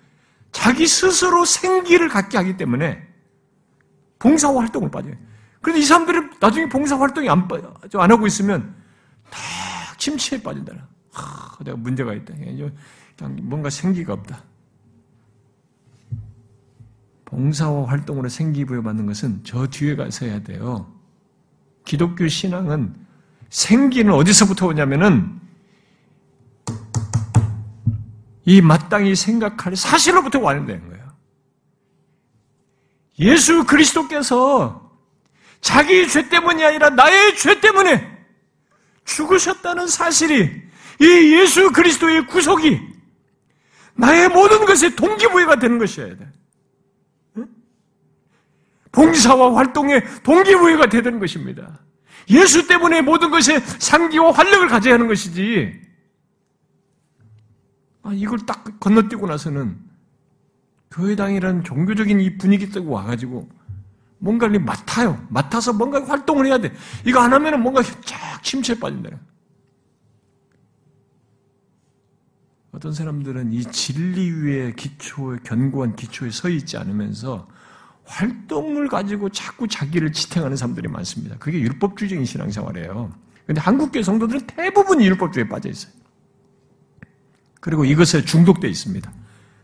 자기 0.52 0.88
스스로 0.88 1.44
생기를 1.44 2.08
갖게 2.08 2.38
하기 2.38 2.58
때문에 2.58 3.06
봉사와 4.20 4.62
활동을 4.62 4.90
빠져요. 4.92 5.16
그런데 5.62 5.82
이 5.82 5.84
사람들은 5.84 6.36
나중에 6.40 6.70
봉사 6.70 6.98
활동이 7.00 7.28
안, 7.30 7.48
안 7.94 8.12
하고 8.12 8.28
있으면 8.28 8.76
다 9.30 9.40
침체에 9.98 10.42
빠진다. 10.42 10.74
하, 11.12 11.64
내가 11.64 11.78
문제가 11.78 12.14
있다. 12.14 12.34
뭔가 13.42 13.70
생기가 13.70 14.14
없다. 14.14 14.44
봉사와 17.26 17.88
활동으로 17.88 18.30
생기부여 18.30 18.84
받는 18.84 19.08
것은 19.08 19.42
저 19.44 19.68
뒤에 19.68 19.96
가서 19.96 20.26
해야 20.26 20.40
돼요. 20.40 20.94
기독교 21.84 22.28
신앙은 22.28 23.05
생기는 23.56 24.14
어디서부터 24.14 24.68
오냐면은 24.68 25.40
이 28.44 28.60
마땅히 28.60 29.16
생각할 29.16 29.78
사실로부터 29.78 30.40
와는다는 30.40 30.90
거예요. 30.90 31.16
예수 33.20 33.64
그리스도께서 33.64 34.92
자기 35.62 36.06
죄 36.10 36.28
때문이 36.28 36.66
아니라 36.66 36.90
나의 36.90 37.38
죄 37.38 37.62
때문에 37.62 38.06
죽으셨다는 39.06 39.88
사실이 39.88 40.52
이 41.00 41.34
예수 41.40 41.72
그리스도의 41.72 42.28
구속이 42.28 42.82
나의 43.94 44.28
모든 44.28 44.66
것에 44.66 44.94
동기부여가 44.96 45.60
되는 45.60 45.80
것이어야 45.80 46.18
돼. 46.18 46.30
봉사와 48.92 49.56
활동에 49.56 50.04
동기부여가 50.24 50.88
되는 50.88 51.20
것입니다. 51.20 51.86
예수 52.30 52.68
때문에 52.68 53.02
모든 53.02 53.30
것에 53.30 53.60
상기와 53.60 54.32
활력을 54.32 54.68
가져야 54.68 54.96
하는 54.96 55.08
것이지. 55.08 55.82
아, 58.04 58.12
이걸 58.14 58.40
딱 58.46 58.80
건너뛰고 58.80 59.28
나서는 59.28 59.78
교회당이라는 60.92 61.64
종교적인 61.64 62.20
이 62.20 62.38
분위기 62.38 62.70
뜨고 62.70 62.92
와가지고 62.92 63.50
뭔가를 64.20 64.60
맡아요. 64.60 65.26
맡아서 65.30 65.74
뭔가 65.74 66.04
활동을 66.06 66.46
해야 66.46 66.58
돼. 66.58 66.74
이거 67.06 67.20
안 67.20 67.34
하면 67.34 67.62
뭔가 67.62 67.82
쫙 67.84 68.42
침체에 68.44 68.80
빠진다. 68.80 69.10
어떤 72.72 72.92
사람들은 72.92 73.54
이 73.54 73.64
진리 73.66 74.32
위에 74.32 74.74
기초에, 74.74 75.40
견고한 75.44 75.96
기초에 75.96 76.30
서 76.30 76.50
있지 76.50 76.78
않으면서 76.78 77.48
활동을 78.06 78.88
가지고 78.88 79.30
자꾸 79.30 79.68
자기를 79.68 80.12
지탱하는 80.12 80.56
사람들이 80.56 80.88
많습니다. 80.88 81.36
그게 81.38 81.60
율법주의적인 81.60 82.26
신앙생활이에요. 82.26 83.14
근데 83.46 83.62
한국교 83.62 84.02
성도들은 84.02 84.48
대부분 84.48 85.02
율법주의에 85.02 85.48
빠져 85.48 85.70
있어요. 85.70 85.92
그리고 87.60 87.84
이것에 87.86 88.24
중독되어 88.24 88.70
있습니다. 88.70 89.12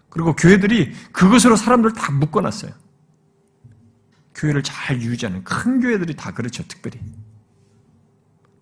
그리고 0.09 0.35
교회들이 0.35 0.91
그것으로 1.11 1.55
사람들 1.55 1.93
다 1.93 2.11
묶어놨어요. 2.11 2.71
교회를 4.35 4.63
잘 4.63 5.01
유지하는 5.01 5.43
큰 5.43 5.79
교회들이 5.79 6.15
다 6.15 6.33
그렇죠, 6.33 6.63
특별히. 6.67 6.99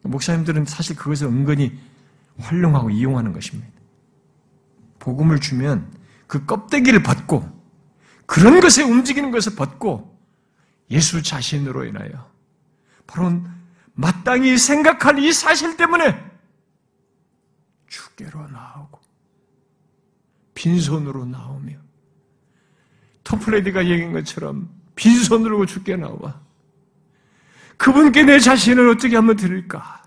목사님들은 0.03 0.65
사실 0.65 0.95
그것을 0.95 1.27
은근히 1.27 1.77
활용하고 2.37 2.89
이용하는 2.89 3.33
것입니다. 3.33 3.69
복음을 4.99 5.39
주면 5.39 5.91
그 6.27 6.45
껍데기를 6.45 7.01
벗고 7.03 7.58
그런 8.29 8.59
것에 8.59 8.83
움직이는 8.83 9.31
것을 9.31 9.55
벗고 9.55 10.15
예수 10.91 11.23
자신으로 11.23 11.85
인하여 11.85 12.29
바로 13.07 13.41
마땅히 13.95 14.55
생각할 14.55 15.17
이 15.17 15.33
사실 15.33 15.75
때문에 15.75 16.31
주께로 17.87 18.47
나오고 18.47 19.01
빈손으로 20.53 21.25
나오며 21.25 21.73
토플레디가 23.23 23.87
얘기한 23.87 24.13
것처럼 24.13 24.69
빈손으로 24.95 25.65
주께 25.65 25.95
나와 25.95 26.39
그분께 27.77 28.23
내 28.23 28.37
자신을 28.37 28.89
어떻게 28.89 29.15
하면 29.15 29.37
드릴까? 29.37 29.98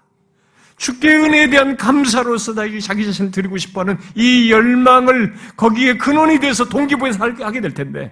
주께 0.83 1.15
은혜에 1.15 1.49
대한 1.49 1.77
감사로서 1.77 2.55
자기 2.55 2.81
자신을 2.81 3.31
드리고 3.31 3.57
싶어하는 3.57 3.99
이 4.17 4.51
열망을 4.51 5.33
거기에 5.57 5.97
근원이 5.97 6.41
돼서 6.41 6.69
동기부여서 6.69 7.25
하게 7.25 7.61
될 7.61 7.73
텐데 7.73 8.11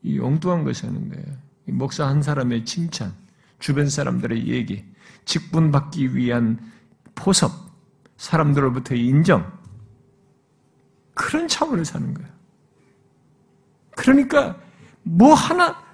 이 0.00 0.18
엉뚱한 0.18 0.64
것이 0.64 0.86
하는 0.86 1.10
거예요. 1.10 1.26
목사 1.66 2.06
한 2.06 2.22
사람의 2.22 2.64
칭찬, 2.64 3.12
주변 3.58 3.90
사람들의 3.90 4.46
얘기, 4.46 4.82
직분 5.26 5.70
받기 5.70 6.16
위한 6.16 6.58
포섭, 7.14 7.52
사람들로부터의 8.16 9.04
인정 9.04 9.52
그런 11.12 11.46
차원을 11.48 11.84
사는 11.84 12.14
거예요. 12.14 12.30
그러니까 13.94 14.58
뭐 15.02 15.34
하나 15.34 15.85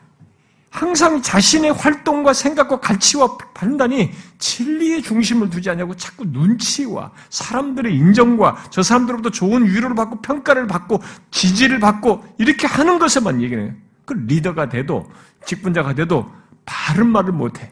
항상 0.73 1.20
자신의 1.20 1.73
활동과 1.73 2.33
생각과 2.33 2.81
가치와 2.81 3.37
판단이 3.55 4.11
진리의 4.39 5.03
중심을 5.03 5.51
두지 5.51 5.70
않냐고 5.70 5.95
자꾸 5.95 6.25
눈치와 6.25 7.12
사람들의 7.31 7.95
인정과 7.95 8.64
저 8.70 8.83
사람들로부터 8.83 9.31
좋은 9.31 9.66
위로를 9.66 9.95
받고 9.95 10.23
평가를 10.23 10.66
받고 10.66 11.01
지지를 11.31 11.79
받고 11.79 12.25
이렇게 12.39 12.66
하는 12.66 12.99
것에만 12.99 13.43
얘기해요. 13.43 13.73
그 14.05 14.14
리더가 14.14 14.68
돼도 14.68 15.09
직분자가 15.47 15.95
돼도 15.95 16.29
바른 16.64 17.07
말을 17.09 17.33
못해. 17.33 17.70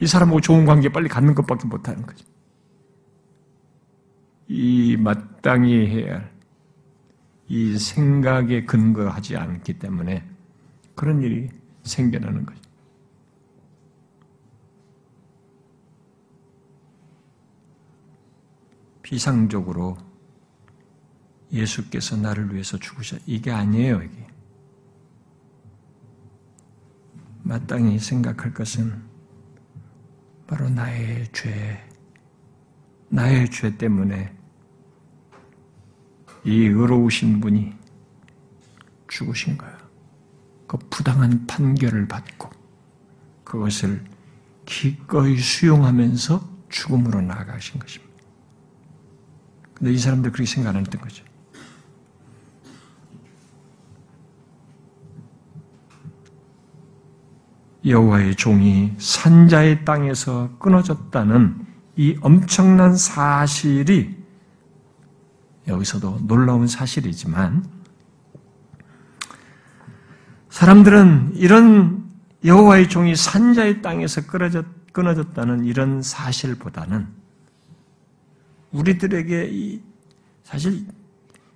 이 0.00 0.06
사람하고 0.06 0.40
좋은 0.40 0.66
관계 0.66 0.90
빨리 0.90 1.08
갖는 1.08 1.34
것밖에 1.34 1.66
못하는 1.66 2.04
거죠. 2.04 2.26
이 4.48 4.96
마땅히 4.98 5.86
해야 5.86 6.14
할 6.16 6.34
이 7.48 7.76
생각에 7.76 8.64
근거하지 8.64 9.36
않기 9.36 9.78
때문에 9.78 10.24
그런 10.94 11.22
일이 11.22 11.50
생겨나는 11.84 12.44
거죠. 12.44 12.60
비상적으로 19.02 19.96
예수께서 21.52 22.16
나를 22.16 22.52
위해서 22.52 22.78
죽으셨, 22.78 23.20
이게 23.26 23.52
아니에요, 23.52 24.02
이게. 24.02 24.26
마땅히 27.42 27.98
생각할 27.98 28.54
것은 28.54 29.02
바로 30.46 30.68
나의 30.68 31.28
죄, 31.32 31.86
나의 33.08 33.50
죄 33.50 33.76
때문에 33.76 34.34
이 36.44 36.64
의로우신 36.66 37.40
분이 37.40 37.72
죽으신 39.08 39.56
거예요. 39.58 39.73
그 40.74 40.78
부당한 40.90 41.46
판결을 41.46 42.08
받고 42.08 42.50
그것을 43.44 44.04
기꺼이 44.66 45.38
수용하면서 45.38 46.48
죽음으로 46.68 47.20
나아가신 47.20 47.78
것입니다. 47.78 48.12
근데 49.72 49.92
이 49.92 49.98
사람들 49.98 50.32
그렇게 50.32 50.50
생각 50.50 50.74
안 50.74 50.80
했던 50.80 51.00
거죠. 51.00 51.24
여호와의 57.86 58.34
종이 58.34 58.94
산자의 58.98 59.84
땅에서 59.84 60.56
끊어졌다는 60.58 61.66
이 61.96 62.16
엄청난 62.20 62.96
사실이 62.96 64.16
여기서도 65.68 66.20
놀라운 66.26 66.66
사실이지만 66.66 67.83
사람들은 70.54 71.32
이런 71.34 72.04
여호와의 72.44 72.88
종이 72.88 73.16
산자의 73.16 73.82
땅에서 73.82 74.24
끊어졌, 74.24 74.64
끊어졌 74.92 75.34
다는 75.34 75.64
이런 75.64 76.00
사실보다는 76.00 77.08
우리들에게 78.70 79.80
사실 80.44 80.86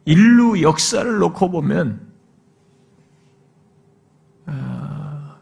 인류 0.05 0.61
역사를 0.63 1.17
놓고 1.17 1.49
보면 1.49 2.09
아, 4.47 5.37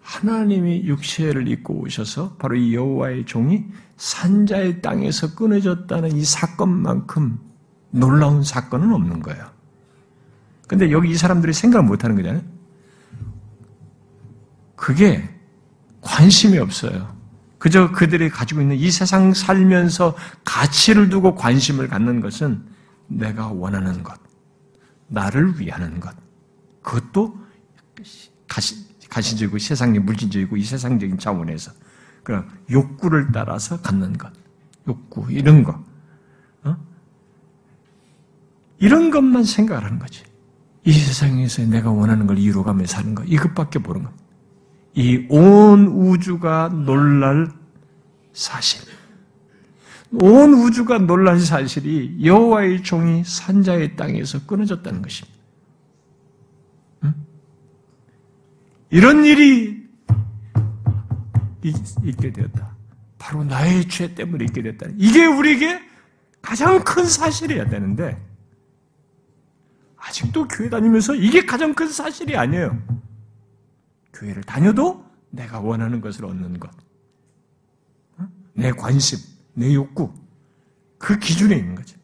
하나님이 0.00 0.82
육체를 0.86 1.46
입고 1.46 1.74
오셔서 1.82 2.34
바로 2.40 2.56
이 2.56 2.74
여호와의 2.74 3.26
종이 3.26 3.66
산자의 3.98 4.82
땅에서 4.82 5.36
끊어졌다는 5.36 6.16
이 6.16 6.24
사건만큼 6.24 7.38
놀라운 7.92 8.42
사건은 8.42 8.92
없는 8.92 9.20
거예요. 9.20 9.48
근데 10.66 10.90
여기 10.90 11.10
이 11.10 11.14
사람들이 11.14 11.52
생각을 11.52 11.86
못 11.86 12.02
하는 12.02 12.16
거잖아요. 12.16 12.55
그게 14.76 15.28
관심이 16.02 16.58
없어요. 16.58 17.16
그저 17.58 17.90
그들이 17.90 18.28
가지고 18.28 18.60
있는 18.60 18.76
이 18.76 18.90
세상 18.90 19.32
살면서 19.32 20.14
가치를 20.44 21.08
두고 21.08 21.34
관심을 21.34 21.88
갖는 21.88 22.20
것은 22.20 22.64
내가 23.08 23.48
원하는 23.48 24.02
것, 24.02 24.18
나를 25.08 25.58
위하는 25.58 25.98
것, 25.98 26.14
그것도 26.82 27.36
가시, 28.46 28.86
가시적이고 29.08 29.58
세상의 29.58 30.00
물질적이고 30.00 30.56
이 30.56 30.62
세상적인 30.62 31.18
차원에서 31.18 31.72
그 32.22 32.44
욕구를 32.70 33.32
따라서 33.32 33.80
갖는 33.80 34.18
것, 34.18 34.32
욕구 34.86 35.32
이런 35.32 35.64
거, 35.64 35.82
어? 36.64 36.76
이런 38.78 39.10
것만 39.10 39.44
생각하는 39.44 39.98
거지. 39.98 40.22
이 40.84 40.92
세상에서 40.92 41.62
내가 41.62 41.90
원하는 41.90 42.26
걸 42.26 42.38
이루어가며 42.38 42.86
사는 42.86 43.14
것, 43.14 43.24
이것밖에 43.26 43.78
모르는 43.78 44.06
것. 44.06 44.25
이 44.96 45.26
온 45.28 45.86
우주가 45.86 46.68
놀랄 46.68 47.48
사실. 48.32 48.80
온 50.10 50.54
우주가 50.54 50.98
놀란 50.98 51.38
사실이 51.38 52.24
여호와의 52.24 52.82
종이 52.82 53.22
산자의 53.24 53.96
땅에서 53.96 54.46
끊어졌다는 54.46 55.02
것입니다. 55.02 55.38
응? 57.04 57.14
이런 58.90 59.24
일이 59.24 59.84
있게 61.62 62.32
되었다. 62.32 62.74
바로 63.18 63.44
나의 63.44 63.88
죄 63.88 64.14
때문에 64.14 64.44
있게 64.44 64.62
됐다. 64.62 64.86
이게 64.96 65.26
우리에게 65.26 65.80
가장 66.40 66.82
큰 66.84 67.04
사실이어야 67.04 67.68
되는데 67.68 68.16
아직도 69.96 70.46
교회 70.48 70.70
다니면서 70.70 71.14
이게 71.16 71.44
가장 71.44 71.74
큰 71.74 71.88
사실이 71.90 72.36
아니에요. 72.36 72.80
교회를 74.18 74.42
다녀도 74.42 75.04
내가 75.30 75.60
원하는 75.60 76.00
것을 76.00 76.24
얻는 76.24 76.58
것. 76.58 76.70
내 78.54 78.72
관심, 78.72 79.18
내 79.54 79.74
욕구, 79.74 80.12
그 80.98 81.18
기준에 81.18 81.56
있는 81.56 81.74
거죠. 81.74 81.98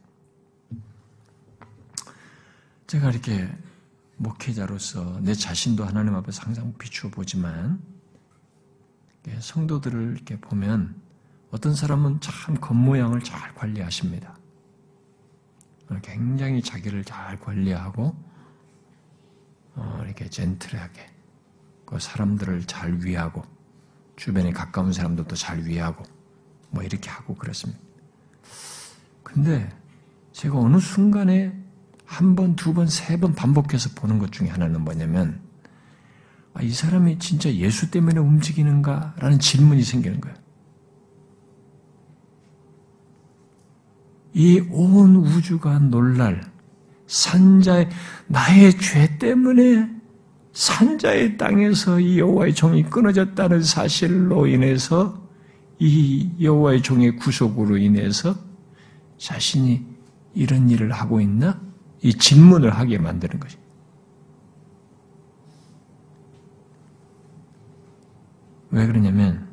제가 2.87 3.11
이렇게 3.11 3.49
목회자로서 4.19 5.21
내 5.21 5.33
자신도 5.33 5.85
하나님 5.85 6.15
앞에서 6.15 6.43
항상 6.43 6.75
비추어 6.77 7.11
보지만, 7.11 7.81
성도들을 9.41 10.15
이렇게 10.15 10.39
보면 10.39 11.01
어떤 11.51 11.75
사람은 11.75 12.21
참 12.21 12.55
겉모양을 12.57 13.23
잘 13.23 13.55
관리하십니다. 13.55 14.37
굉장히 16.03 16.63
자기를 16.63 17.05
잘 17.05 17.39
관리하고, 17.41 18.15
어, 19.75 20.03
이렇게 20.05 20.29
젠틀하게, 20.29 21.07
그 21.07 21.12
사람들을 21.99 22.65
잘 22.65 22.99
위하고, 23.03 23.43
주변에 24.17 24.51
가까운 24.53 24.93
사람들도 24.93 25.35
잘 25.37 25.65
위하고, 25.65 26.05
뭐 26.71 26.83
이렇게 26.83 27.11
하고 27.11 27.35
그렇습니다. 27.35 27.81
근데 29.23 29.69
제가 30.33 30.59
어느 30.59 30.79
순간에 30.79 31.59
한 32.07 32.37
번, 32.37 32.57
두 32.57 32.75
번, 32.75 32.87
세 32.89 33.17
번 33.17 33.35
반복해서 33.35 33.91
보는 33.95 34.19
것 34.19 34.33
중에 34.33 34.49
하나는 34.49 34.83
뭐냐면, 34.83 35.41
아, 36.55 36.63
이 36.63 36.71
사람이 36.71 37.19
진짜 37.19 37.51
예수 37.55 37.91
때문에 37.91 38.21
움직이는가? 38.21 39.15
라는 39.19 39.39
질문이 39.39 39.83
생기는 39.83 40.21
거예요. 40.21 40.37
이 44.35 44.61
온 44.71 45.17
우주가 45.17 45.79
놀랄 45.79 46.41
산자의 47.07 47.91
나의 48.29 48.79
죄 48.79 49.19
때문에 49.19 49.91
산자의 50.53 51.39
땅에서 51.39 51.99
이 52.01 52.19
여호와의 52.19 52.55
종이 52.55 52.83
끊어졌다는 52.83 53.63
사실로 53.63 54.47
인해서 54.47 55.21
이 55.79 56.31
여호와의 56.41 56.83
종의 56.83 57.17
구속으로 57.17 57.79
인해서 57.79 58.35
자신이 59.19 59.85
이런 60.35 60.69
일을 60.69 60.93
하고 60.93 61.21
있나? 61.21 61.61
이 62.03 62.13
질문을 62.13 62.71
하게 62.71 62.99
만드는 62.99 63.41
것이. 63.41 63.57
왜 68.71 68.87
그러냐면 68.87 69.49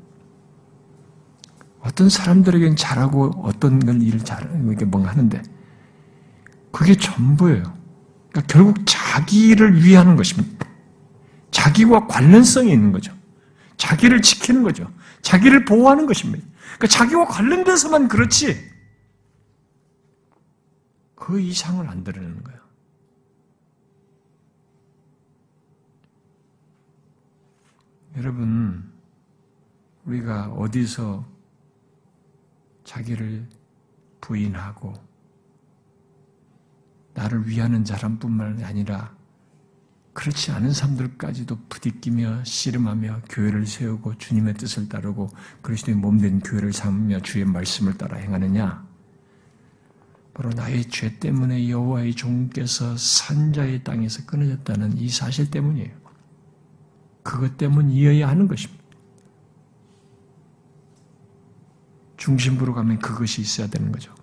어떤 1.82 2.10
사람들에게는 2.10 2.76
잘하고 2.76 3.32
어떤 3.44 3.80
건 3.80 4.02
일을 4.02 4.20
잘하고 4.20 4.72
이게 4.72 4.86
뭔가 4.86 5.12
하는데 5.12 5.42
그게 6.72 6.96
전부예요. 6.96 7.64
그러니까 8.30 8.42
결국 8.48 8.78
자기를 8.86 9.84
위하는 9.84 10.16
것입니다. 10.16 10.69
자기와 11.52 12.08
관련성이 12.08 12.72
있는 12.72 12.92
거죠. 12.92 13.14
자기를 13.78 14.22
지키는 14.22 14.64
거죠. 14.64 14.92
자기를 15.22 15.66
보호하는 15.66 16.06
것입니다. 16.06 16.46
그러니까 16.78 16.88
자기와 16.88 17.26
관련돼서만 17.26 18.08
그렇지 18.08 18.70
그 21.16 21.40
이상을 21.40 21.88
안 21.88 22.04
드러내는 22.04 22.44
거예요. 22.44 22.60
여러분, 28.18 28.92
우리가 30.06 30.48
어디서 30.48 31.26
자기를 32.84 33.48
부인하고 34.20 34.94
나를 37.14 37.48
위하는 37.48 37.86
사람뿐만 37.86 38.64
아니라 38.64 39.16
그렇지 40.14 40.52
않은 40.52 40.74
사람들까지도 40.74 41.58
부딪히며 41.70 42.44
씨름하며 42.44 43.22
교회를 43.30 43.66
세우고 43.66 44.18
주님의 44.18 44.56
뜻을 44.56 44.90
따르고 44.90 45.30
그리스도의 45.62 45.98
몸된 45.98 46.40
교회를 46.42 46.74
삼으며 46.74 47.22
주의 47.22 47.46
말씀을 47.46 47.98
따라 47.98 48.18
행하느냐? 48.18 48.88
바로 50.34 50.50
나의 50.52 50.86
죄 50.86 51.20
때문에 51.20 51.70
여호와의 51.70 52.16
종께서 52.16 52.96
산자의 52.98 53.84
땅에서 53.84 54.26
끊어졌다는 54.26 54.98
이 54.98 55.10
사실 55.10 55.52
때문이에요. 55.52 55.92
그것 57.24 57.58
때문이어야 57.58 58.28
하는 58.28 58.48
것입니다. 58.48 58.84
중심부로 62.18 62.74
가면 62.74 63.00
그것이 63.00 63.42
있어야 63.42 63.68
되는 63.68 63.92
거죠. 63.92 64.14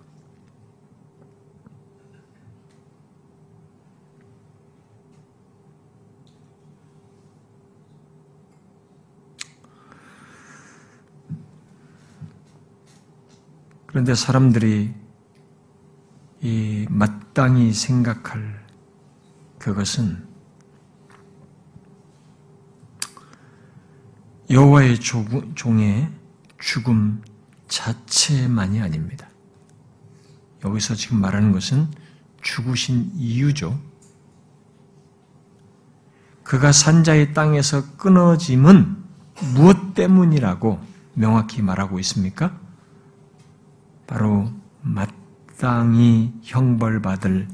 그런데 13.97 14.13
사람들이 14.13 14.93
이 16.41 16.85
마땅히 16.87 17.73
생각할 17.73 18.63
그것은 19.57 20.23
여호와의 24.51 24.99
종의 24.99 26.11
죽음 26.59 27.23
자체만이 27.67 28.79
아닙니다. 28.81 29.27
여기서 30.63 30.93
지금 30.93 31.19
말하는 31.19 31.51
것은 31.51 31.87
죽으신 32.43 33.13
이유죠. 33.15 33.81
그가 36.43 36.71
산자의 36.71 37.33
땅에서 37.33 37.95
끊어짐은 37.97 39.03
무엇 39.55 39.95
때문이라고 39.95 40.79
명확히 41.15 41.63
말하고 41.63 41.97
있습니까? 41.97 42.66
바로 44.07 44.49
마땅히 44.81 46.33
형벌받을 46.41 47.47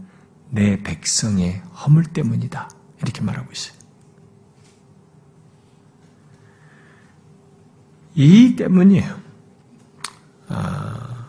내 0.52 0.82
백성의 0.84 1.62
허물 1.74 2.06
때문이다. 2.06 2.70
이렇게 3.02 3.22
말하고 3.22 3.52
있어요. 3.52 3.78
이 8.16 8.56
때문이에요. 8.56 9.20
아, 10.50 11.28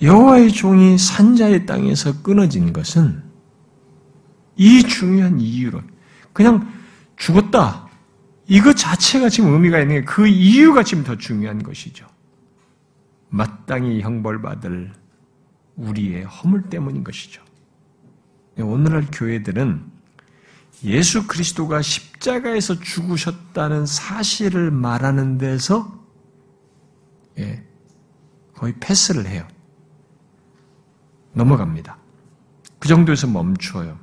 여호와의 0.00 0.52
종이 0.52 0.96
산자의 0.96 1.66
땅에서 1.66 2.22
끊어진 2.22 2.72
것은 2.72 3.22
이 4.56 4.82
중요한 4.84 5.40
이유로 5.40 5.82
그냥 6.32 6.72
죽었다. 7.16 7.88
이것 8.46 8.76
자체가 8.76 9.28
지금 9.28 9.52
의미가 9.52 9.80
있는 9.80 10.00
게 10.00 10.04
그 10.04 10.26
이유가 10.26 10.82
지금 10.82 11.02
더 11.04 11.16
중요한 11.16 11.62
것이죠. 11.62 12.06
마땅히 13.30 14.00
형벌받을 14.02 14.92
우리의 15.76 16.24
허물 16.24 16.68
때문인 16.68 17.04
것이죠. 17.04 17.42
오늘날 18.58 19.06
교회들은 19.10 19.82
예수 20.84 21.26
그리스도가 21.26 21.82
십자가에서 21.82 22.78
죽으셨다는 22.80 23.86
사실을 23.86 24.70
말하는 24.70 25.38
데서 25.38 25.98
예, 27.38 27.64
거의 28.54 28.74
패스를 28.80 29.26
해요. 29.26 29.46
넘어갑니다. 31.32 31.96
그 32.78 32.88
정도에서 32.88 33.26
멈춰요. 33.26 33.98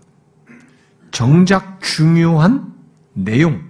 정작 1.12 1.82
중요한 1.82 2.74
내용, 3.14 3.68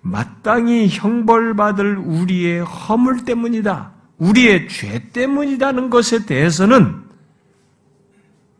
마땅히 0.00 0.88
형벌받을 0.88 1.98
우리의 1.98 2.64
허물 2.64 3.24
때문이다. 3.24 3.97
우리의 4.18 4.68
죄 4.68 5.10
때문이라는 5.12 5.90
것에 5.90 6.26
대해서는 6.26 7.04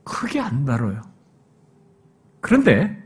크게 0.05 0.41
안 0.41 0.65
다뤄요. 0.65 1.03
그런데 2.41 2.97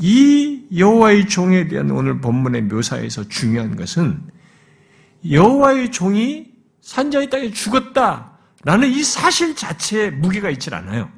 이 0.00 0.66
여호와의 0.76 1.28
종에 1.28 1.68
대한 1.68 1.90
오늘 1.90 2.20
본문의 2.20 2.62
묘사에서 2.62 3.28
중요한 3.28 3.76
것은 3.76 4.22
여호와의 5.28 5.90
종이 5.90 6.52
산자의 6.80 7.30
땅에 7.30 7.50
죽었다라는 7.50 8.88
이 8.88 9.02
사실 9.02 9.54
자체에 9.54 10.10
무게가 10.10 10.50
있질 10.50 10.74
않아요. 10.74 11.10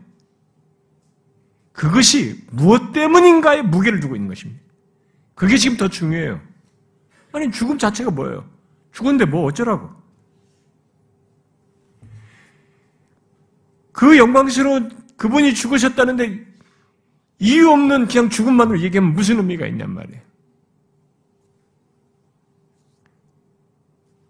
그것이 1.73 2.45
무엇 2.51 2.93
때문인가에 2.93 3.63
무게를 3.63 4.01
두고 4.01 4.15
있는 4.15 4.29
것입니다. 4.29 4.61
그게 5.35 5.57
지금 5.57 5.77
더 5.77 5.89
중요해요. 5.89 6.41
아니 7.33 7.51
죽음 7.51 7.79
자체가 7.79 8.11
뭐예요? 8.11 8.45
죽었는데 8.93 9.25
뭐 9.25 9.45
어쩌라고? 9.45 10.00
그 14.01 14.17
영광스러운 14.17 14.89
그분이 15.19 15.53
죽으셨다는데 15.53 16.43
이유 17.39 17.69
없는 17.69 18.09
그냥 18.09 18.31
죽음만으로 18.31 18.81
얘기하면 18.81 19.13
무슨 19.13 19.37
의미가 19.37 19.67
있냔 19.67 19.91
말이에요. 19.91 20.23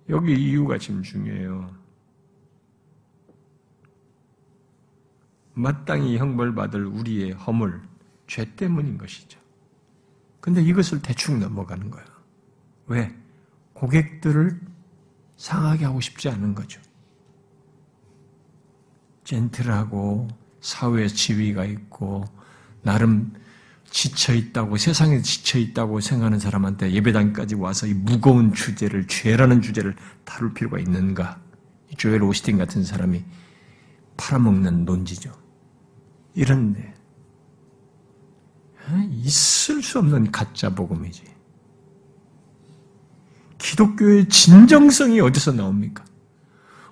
여기 0.09 0.35
이유가 0.35 0.77
지금 0.77 1.05
중요해요. 1.05 1.73
마땅히 5.55 6.19
형벌받을 6.19 6.87
우리의 6.87 7.31
허물, 7.35 7.81
죄 8.27 8.53
때문인 8.57 8.99
것이죠. 8.99 9.39
근데 10.41 10.61
이것을 10.65 11.01
대충 11.01 11.39
넘어가는 11.39 11.89
거예요. 11.93 12.09
왜? 12.89 13.17
고객들을 13.75 14.61
상하게 15.37 15.85
하고 15.85 16.01
싶지 16.01 16.29
않은 16.29 16.57
거죠. 16.57 16.81
젠틀하고 19.31 20.27
사회에 20.61 21.07
지위가 21.07 21.65
있고 21.65 22.25
나름 22.83 23.33
지쳐 23.89 24.35
있다고 24.35 24.77
세상에 24.77 25.23
지쳐 25.23 25.59
있다고 25.59 26.01
생각하는 26.01 26.41
사람한테 26.41 26.93
예배당까지 26.93 27.55
와서 27.55 27.87
이 27.87 27.95
무거운 27.95 28.53
주제를 28.53 29.07
죄라는 29.07 29.63
주제를 29.63 29.95
다룰 30.25 30.53
필요가 30.53 30.79
있는가? 30.79 31.41
조엘 31.97 32.23
오스틴 32.23 32.59
같은 32.59 32.85
사람이 32.85 33.25
팔아먹는 34.17 34.85
논지죠. 34.85 35.33
이런데 36.35 36.95
있을 39.13 39.83
수 39.83 40.01
없는 40.01 40.33
가짜 40.33 40.75
복음이지. 40.75 41.23
기독교의 43.59 44.29
진정성이 44.29 45.21
어디서 45.21 45.53
나옵니까? 45.53 46.05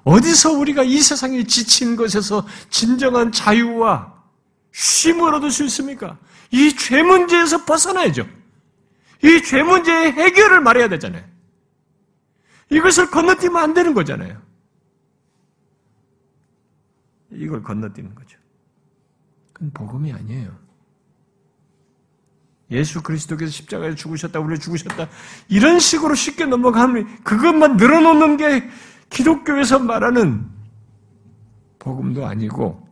어디서 0.08 0.52
우리가 0.52 0.84
이 0.84 1.00
세상에 1.00 1.44
지친 1.44 1.94
것에서 1.94 2.46
진정한 2.70 3.30
자유와 3.30 4.14
쉼을 4.72 5.34
얻을 5.34 5.50
수 5.50 5.64
있습니까? 5.64 6.18
이 6.50 6.74
죄 6.74 7.02
문제에서 7.02 7.64
벗어나야죠. 7.66 8.26
이 9.22 9.42
죄 9.42 9.62
문제의 9.62 10.12
해결을 10.12 10.62
말해야 10.62 10.88
되잖아요. 10.88 11.22
이것을 12.70 13.10
건너뛰면 13.10 13.62
안 13.62 13.74
되는 13.74 13.92
거잖아요. 13.92 14.40
이걸 17.32 17.62
건너뛰는 17.62 18.14
거죠. 18.14 18.38
그건 19.52 19.72
복음이 19.72 20.12
아니에요. 20.12 20.56
예수 22.70 23.02
그리스도께서 23.02 23.50
십자가에 23.50 23.94
죽으셨다, 23.94 24.40
우리 24.40 24.58
죽으셨다. 24.58 25.08
이런 25.48 25.78
식으로 25.78 26.14
쉽게 26.14 26.44
넘어가면 26.46 27.24
그것만 27.24 27.76
늘어놓는 27.76 28.36
게 28.36 28.68
기독교에서 29.10 29.78
말하는 29.78 30.46
복음도 31.78 32.26
아니고 32.26 32.86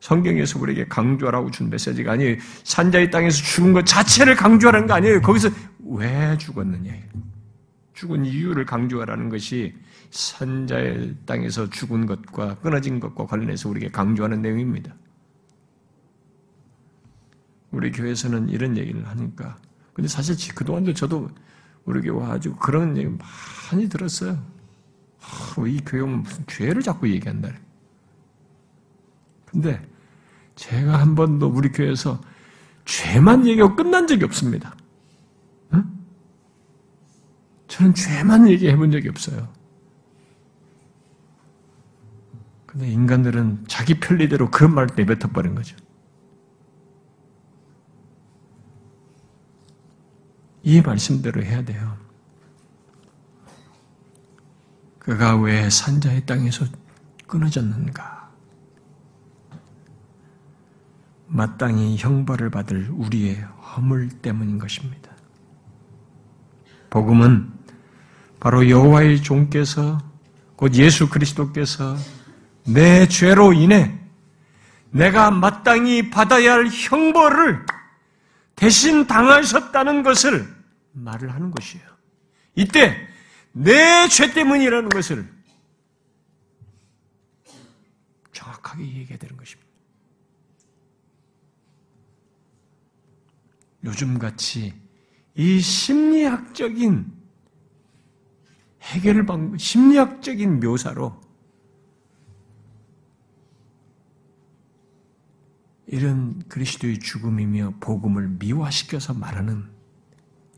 성경에서 0.00 0.60
우리에게 0.60 0.86
강조하라고 0.86 1.50
준 1.50 1.68
메시지가 1.68 2.12
아니에요. 2.12 2.36
산자의 2.64 3.10
땅에서 3.10 3.36
죽은 3.42 3.72
것 3.72 3.84
자체를 3.84 4.36
강조하라는 4.36 4.86
거 4.86 4.94
아니에요. 4.94 5.20
거기서 5.20 5.50
왜 5.80 6.36
죽었느냐. 6.38 6.92
죽은 7.94 8.24
이유를 8.24 8.66
강조하라는 8.66 9.30
것이 9.30 9.74
산자의 10.10 11.16
땅에서 11.26 11.68
죽은 11.70 12.06
것과 12.06 12.56
끊어진 12.56 13.00
것과 13.00 13.26
관련해서 13.26 13.68
우리에게 13.68 13.90
강조하는 13.90 14.42
내용입니다. 14.42 14.94
우리 17.70 17.90
교회에서는 17.90 18.48
이런 18.50 18.76
얘기를 18.76 19.06
하니까. 19.08 19.56
근데 19.92 20.08
사실 20.08 20.36
그동안도 20.54 20.94
저도 20.94 21.28
우리 21.84 22.00
교회 22.00 22.20
와가지고 22.20 22.56
그런 22.56 22.96
얘기 22.96 23.08
많이 23.72 23.88
들었어요. 23.88 24.38
이 25.66 25.80
교회 25.84 26.00
오 26.00 26.06
무슨 26.06 26.44
죄를 26.46 26.82
자꾸 26.82 27.08
얘기한다. 27.10 27.50
근데 29.46 29.80
제가 30.54 31.00
한 31.00 31.14
번도 31.14 31.48
우리 31.48 31.70
교회에서 31.70 32.20
죄만 32.84 33.46
얘기하고 33.46 33.74
끝난 33.76 34.06
적이 34.06 34.24
없습니다. 34.24 34.76
응? 35.72 35.84
저는 37.68 37.94
죄만 37.94 38.48
얘기해 38.48 38.76
본 38.76 38.90
적이 38.90 39.08
없어요. 39.08 39.48
근데 42.66 42.88
인간들은 42.90 43.64
자기 43.66 43.98
편리대로 43.98 44.50
그런 44.50 44.74
말을 44.74 44.90
내뱉어 44.94 45.30
버린 45.32 45.54
거죠. 45.54 45.76
이 50.62 50.80
말씀대로 50.80 51.42
해야 51.42 51.64
돼요. 51.64 51.96
그가 55.06 55.36
왜 55.36 55.70
산자의 55.70 56.26
땅에서 56.26 56.66
끊어졌는가? 57.28 58.28
마땅히 61.28 61.96
형벌을 61.96 62.50
받을 62.50 62.88
우리의 62.90 63.36
허물 63.36 64.08
때문인 64.08 64.58
것입니다. 64.58 65.12
복음은 66.90 67.52
바로 68.40 68.68
여호와의 68.68 69.22
종께서 69.22 69.98
곧 70.56 70.74
예수 70.74 71.08
그리스도께서 71.08 71.96
내 72.66 73.06
죄로 73.06 73.52
인해 73.52 73.96
내가 74.90 75.30
마땅히 75.30 76.10
받아야 76.10 76.54
할 76.54 76.66
형벌을 76.66 77.64
대신 78.56 79.06
당하셨다는 79.06 80.02
것을 80.02 80.52
말을 80.94 81.32
하는 81.32 81.52
것이에요. 81.52 81.86
이때 82.56 83.06
내 83.56 84.06
죄 84.08 84.32
때문이라는 84.34 84.90
것을 84.90 85.26
정확하게 88.32 88.84
얘기해야 88.84 89.18
되는 89.18 89.36
것입니다. 89.36 89.66
요즘같이 93.82 94.74
이 95.34 95.60
심리학적인 95.60 97.12
해결 98.82 99.24
방 99.24 99.56
심리학적인 99.56 100.60
묘사로 100.60 101.18
이런 105.86 106.40
그리스도의 106.48 106.98
죽음이며 106.98 107.74
복음을 107.80 108.28
미화시켜서 108.28 109.14
말하는 109.14 109.70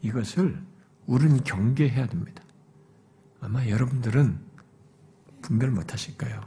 이것을 0.02 0.60
우리는 1.06 1.44
경계해야 1.44 2.06
됩니다. 2.08 2.42
아마 3.40 3.66
여러분들은 3.66 4.38
분별 5.42 5.70
못 5.70 5.92
하실 5.92 6.16
거예요. 6.16 6.40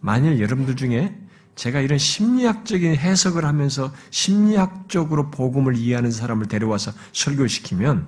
만일 0.00 0.40
여러분들 0.40 0.76
중에 0.76 1.16
제가 1.54 1.80
이런 1.80 1.98
심리학적인 1.98 2.96
해석을 2.96 3.44
하면서 3.44 3.92
심리학적으로 4.10 5.30
복음을 5.30 5.74
이해하는 5.76 6.10
사람을 6.10 6.46
데려와서 6.48 6.92
설교시키면 7.12 8.06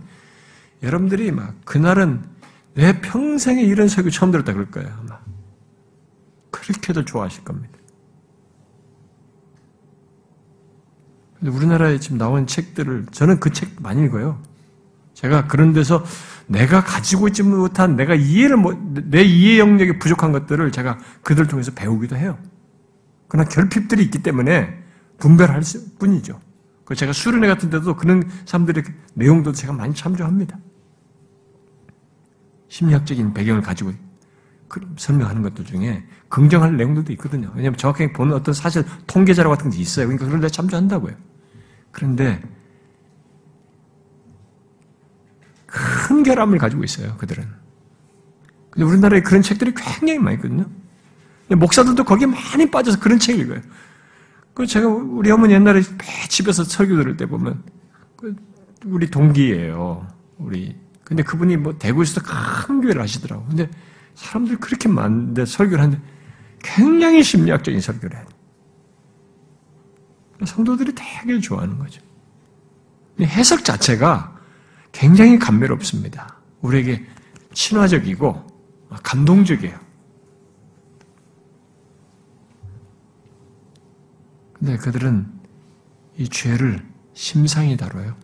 여러분들이 0.83 1.33
막 1.33 1.55
그날은 1.65 2.23
내 2.75 3.01
평생에 3.01 3.63
이런 3.63 3.89
설교 3.89 4.11
처음 4.11 4.31
들었다 4.31 4.53
그럴 4.53 4.71
거예요. 4.71 4.95
아마. 5.01 5.19
그렇게도 6.51 7.05
좋아하실 7.05 7.45
겁니다. 7.45 7.79
근데 11.39 11.51
우리나라에 11.57 11.99
지금 12.01 12.19
나온 12.19 12.47
책들을 12.47 13.07
저는 13.13 13.41
그 13.41 13.51
책 13.51 13.81
많이 13.81 14.05
읽어요. 14.05 14.43
제가 15.15 15.47
그런 15.47 15.73
데서 15.73 16.05
내가 16.49 16.83
가지고 16.83 17.29
있지 17.29 17.43
못한 17.43 17.95
내가 17.95 18.15
이해를 18.15 18.57
내 19.11 19.23
이해 19.23 19.59
영역이 19.59 19.99
부족한 19.99 20.33
것들을 20.33 20.73
제가 20.73 20.99
그들을 21.23 21.47
통해서 21.47 21.71
배우기도 21.73 22.17
해요. 22.17 22.39
그러나 23.29 23.49
결핍들이 23.49 24.03
있기 24.05 24.23
때문에 24.23 24.83
분별할 25.19 25.63
뿐이죠. 25.99 26.41
그 26.85 26.95
제가 26.95 27.13
수련회 27.13 27.47
같은 27.47 27.69
데도 27.69 27.97
그런 27.97 28.29
사람들의 28.47 28.83
내용도 29.15 29.53
제가 29.53 29.75
많이 29.75 29.95
참조합니다. 29.95 30.59
심리학적인 32.69 33.35
배경을 33.35 33.61
가지고 33.61 33.93
설명하는 34.97 35.43
것들 35.43 35.67
중에 35.67 36.05
긍정할 36.31 36.77
내용들도 36.77 37.13
있거든요. 37.13 37.51
왜냐하면 37.55 37.77
정확하게 37.77 38.13
보는 38.15 38.35
어떤 38.35 38.55
사실 38.55 38.85
통계 39.07 39.35
자료 39.35 39.51
같은 39.51 39.71
게 39.71 39.79
있어요. 39.79 40.07
그러니까 40.07 40.27
그런 40.27 40.41
데 40.41 40.49
참조한다고요. 40.49 41.15
그런데 41.91 42.41
큰 45.69 46.23
결함을 46.23 46.59
가지고 46.59 46.83
있어요. 46.83 47.15
그들은. 47.19 47.47
근데 48.71 48.85
우리나라에 48.85 49.21
그런 49.21 49.43
책들이 49.43 49.75
굉장히 49.75 50.19
많이 50.19 50.37
있거든요. 50.37 50.67
목사들도 51.49 52.05
거기에 52.05 52.27
많이 52.27 52.71
빠져서 52.71 52.99
그런 52.99 53.19
책을 53.19 53.45
읽어요. 53.45 53.61
그 54.55 54.67
제가 54.67 54.89
우리 54.89 55.31
어머니 55.31 55.55
옛날에 55.55 55.83
집에서 56.29 56.65
설교 56.65 56.97
들을 56.97 57.17
때 57.17 57.27
보면 57.27 57.63
그 58.17 58.35
우리 58.87 59.11
동기예요. 59.11 60.07
우리 60.39 60.75
근데 61.05 61.23
그분이 61.23 61.57
뭐 61.59 61.79
대구에서 61.79 62.21
큰 62.23 62.81
교회를 62.81 63.01
하시더라고. 63.01 63.45
근데 63.47 63.71
사람들 64.15 64.59
그렇게 64.59 64.89
많은데 64.89 65.45
설교를 65.45 65.83
하는데 65.83 66.03
굉장히 66.63 67.23
심리학적인 67.23 67.81
설교를 67.81 68.17
해요. 68.17 68.27
성도들이 70.45 70.95
되게 70.95 71.41
좋아하는 71.41 71.79
거죠. 71.79 72.01
해석 73.21 73.65
자체가 73.65 74.38
굉장히 74.99 75.39
감미롭습니다. 75.39 76.39
우리에게 76.61 77.07
친화적이고 77.53 78.45
감동적이에요. 79.05 79.79
근데 84.55 84.77
그들은 84.77 85.25
이 86.17 86.29
죄를 86.29 86.85
심상히 87.15 87.77
다뤄요. 87.77 88.17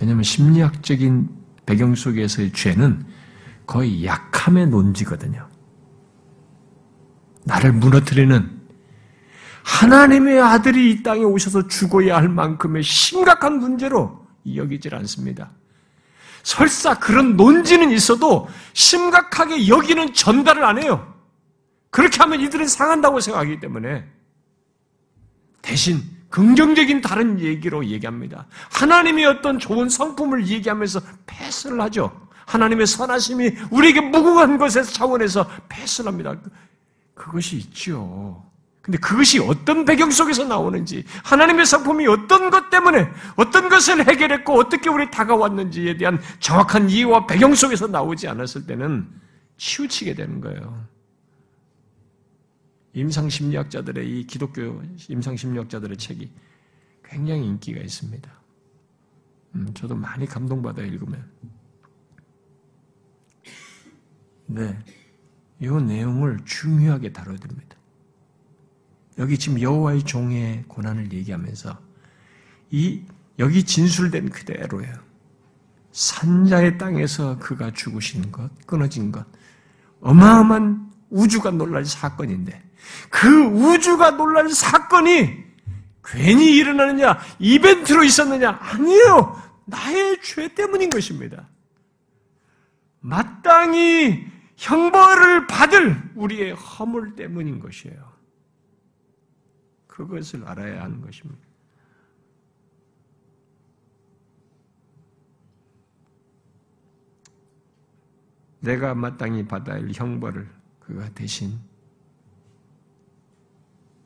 왜냐하면 0.00 0.22
심리학적인 0.22 1.28
배경 1.66 1.96
속에서의 1.96 2.52
죄는 2.52 3.04
거의 3.66 4.04
약함의 4.04 4.68
논지거든요. 4.68 5.48
나를 7.42 7.72
무너뜨리는 7.72 8.60
하나님의 9.64 10.40
아들이 10.40 10.92
이 10.92 11.02
땅에 11.02 11.24
오셔서 11.24 11.66
죽어야 11.66 12.16
할 12.16 12.28
만큼의 12.28 12.84
심각한 12.84 13.58
문제로 13.58 14.19
여기질 14.54 14.94
않습니다. 14.94 15.50
설사 16.42 16.98
그런 16.98 17.36
논지는 17.36 17.90
있어도 17.90 18.48
심각하게 18.72 19.68
여기는 19.68 20.14
전달을 20.14 20.64
안 20.64 20.82
해요. 20.82 21.14
그렇게 21.90 22.18
하면 22.18 22.40
이들은 22.40 22.66
상한다고 22.66 23.20
생각하기 23.20 23.60
때문에 23.60 24.04
대신 25.60 26.02
긍정적인 26.30 27.00
다른 27.00 27.40
얘기로 27.40 27.86
얘기합니다. 27.86 28.46
하나님의 28.72 29.26
어떤 29.26 29.58
좋은 29.58 29.88
성품을 29.88 30.46
얘기하면서 30.46 31.00
패스를 31.26 31.80
하죠. 31.82 32.28
하나님의 32.46 32.86
선하심이 32.86 33.50
우리에게 33.70 34.00
무궁한 34.00 34.56
것에서 34.58 34.90
차원에서 34.92 35.48
패스를 35.68 36.10
합니다. 36.12 36.36
그것이 37.14 37.56
있죠. 37.56 38.49
근데 38.82 38.96
그것이 38.98 39.38
어떤 39.40 39.84
배경 39.84 40.10
속에서 40.10 40.44
나오는지, 40.44 41.04
하나님의 41.22 41.66
성품이 41.66 42.06
어떤 42.06 42.50
것 42.50 42.70
때문에, 42.70 43.10
어떤 43.36 43.68
것을 43.68 44.08
해결했고, 44.08 44.54
어떻게 44.54 44.88
우리 44.88 45.10
다가왔는지에 45.10 45.98
대한 45.98 46.18
정확한 46.38 46.88
이해와 46.88 47.26
배경 47.26 47.54
속에서 47.54 47.86
나오지 47.86 48.26
않았을 48.28 48.66
때는 48.66 49.06
치우치게 49.58 50.14
되는 50.14 50.40
거예요. 50.40 50.86
임상심리학자들의 52.94 54.08
이 54.08 54.26
기독교 54.26 54.82
임상심리학자들의 55.08 55.96
책이 55.96 56.32
굉장히 57.04 57.46
인기가 57.46 57.80
있습니다. 57.80 58.30
음, 59.56 59.74
저도 59.74 59.94
많이 59.94 60.26
감동받아 60.26 60.82
읽으면. 60.82 61.30
네, 64.46 64.78
이 65.60 65.68
내용을 65.68 66.38
중요하게 66.44 67.12
다뤄듭니다. 67.12 67.79
여기 69.20 69.38
지금 69.38 69.60
여호와의 69.60 70.02
종의 70.04 70.64
고난을 70.66 71.12
얘기하면서 71.12 71.78
이 72.70 73.02
여기 73.38 73.62
진술된 73.64 74.30
그대로예요. 74.30 74.94
산자의 75.92 76.78
땅에서 76.78 77.38
그가 77.38 77.70
죽으신 77.70 78.32
것, 78.32 78.50
끊어진 78.66 79.12
것, 79.12 79.26
어마어마한 80.00 80.90
우주가 81.10 81.50
놀랄 81.50 81.84
사건인데 81.84 82.62
그 83.10 83.28
우주가 83.44 84.12
놀랄 84.12 84.48
사건이 84.48 85.44
괜히 86.02 86.56
일어나느냐, 86.56 87.18
이벤트로 87.38 88.02
있었느냐? 88.04 88.58
아니에요. 88.58 89.38
나의 89.66 90.18
죄 90.22 90.48
때문인 90.54 90.88
것입니다. 90.88 91.46
마땅히 93.00 94.26
형벌을 94.56 95.46
받을 95.46 96.02
우리의 96.14 96.52
허물 96.54 97.16
때문인 97.16 97.60
것이에요. 97.60 98.09
그것을 100.06 100.44
알아야 100.46 100.82
하는 100.84 101.00
것입니다. 101.00 101.40
내가 108.60 108.94
마땅히 108.94 109.46
받아야 109.46 109.76
할 109.76 109.90
형벌을 109.92 110.48
그가 110.80 111.08
대신 111.10 111.58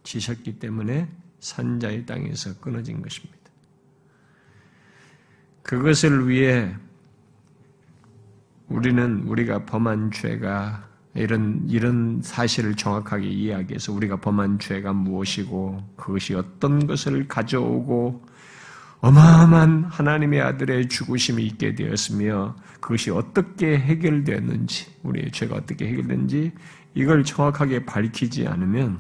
지셨기 0.05 0.59
때문에 0.59 1.10
산자의 1.40 2.06
땅에서 2.06 2.59
끊어진 2.60 3.02
것입니다. 3.02 3.39
그것을 5.62 6.28
위해 6.28 6.77
우리는 8.68 9.23
우리가 9.27 9.64
범한 9.66 10.10
죄가 10.12 10.93
이런 11.15 11.65
이런 11.69 12.20
사실을 12.23 12.74
정확하게 12.74 13.28
이해하기 13.28 13.70
위해서 13.70 13.93
우리가 13.93 14.16
범한 14.16 14.59
죄가 14.59 14.93
무엇이고 14.93 15.82
그것이 15.97 16.35
어떤 16.35 16.86
것을 16.86 17.28
가져오고 17.28 18.23
어마어마한 19.01 19.85
하나님의 19.85 20.41
아들의 20.41 20.89
죽으심이 20.89 21.45
있게 21.47 21.74
되었으며 21.74 22.57
그것이 22.81 23.11
어떻게 23.11 23.78
해결되었는지 23.78 24.86
우리의 25.03 25.31
죄가 25.31 25.57
어떻게 25.57 25.86
해결된지 25.89 26.53
이걸 26.95 27.23
정확하게 27.23 27.85
밝히지 27.85 28.47
않으면 28.47 28.99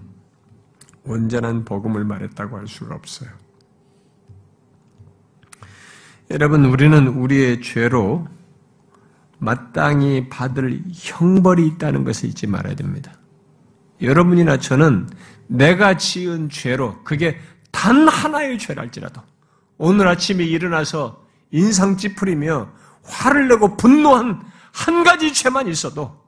온전한 1.04 1.64
복음을 1.64 2.04
말했다고 2.04 2.56
할 2.58 2.66
수가 2.66 2.94
없어요. 2.94 3.30
여러분, 6.30 6.64
우리는 6.64 7.06
우리의 7.06 7.60
죄로 7.60 8.26
마땅히 9.38 10.28
받을 10.28 10.82
형벌이 10.92 11.66
있다는 11.66 12.04
것을 12.04 12.28
잊지 12.30 12.46
말아야 12.46 12.74
됩니다. 12.74 13.12
여러분이나 14.00 14.58
저는 14.58 15.08
내가 15.46 15.96
지은 15.96 16.48
죄로 16.50 17.02
그게 17.04 17.38
단 17.70 18.08
하나의 18.08 18.58
죄랄지라도 18.58 19.20
오늘 19.78 20.08
아침에 20.08 20.44
일어나서 20.44 21.24
인상 21.50 21.96
찌푸리며 21.96 22.72
화를 23.02 23.48
내고 23.48 23.76
분노한 23.76 24.42
한 24.72 25.04
가지 25.04 25.32
죄만 25.32 25.68
있어도 25.68 26.24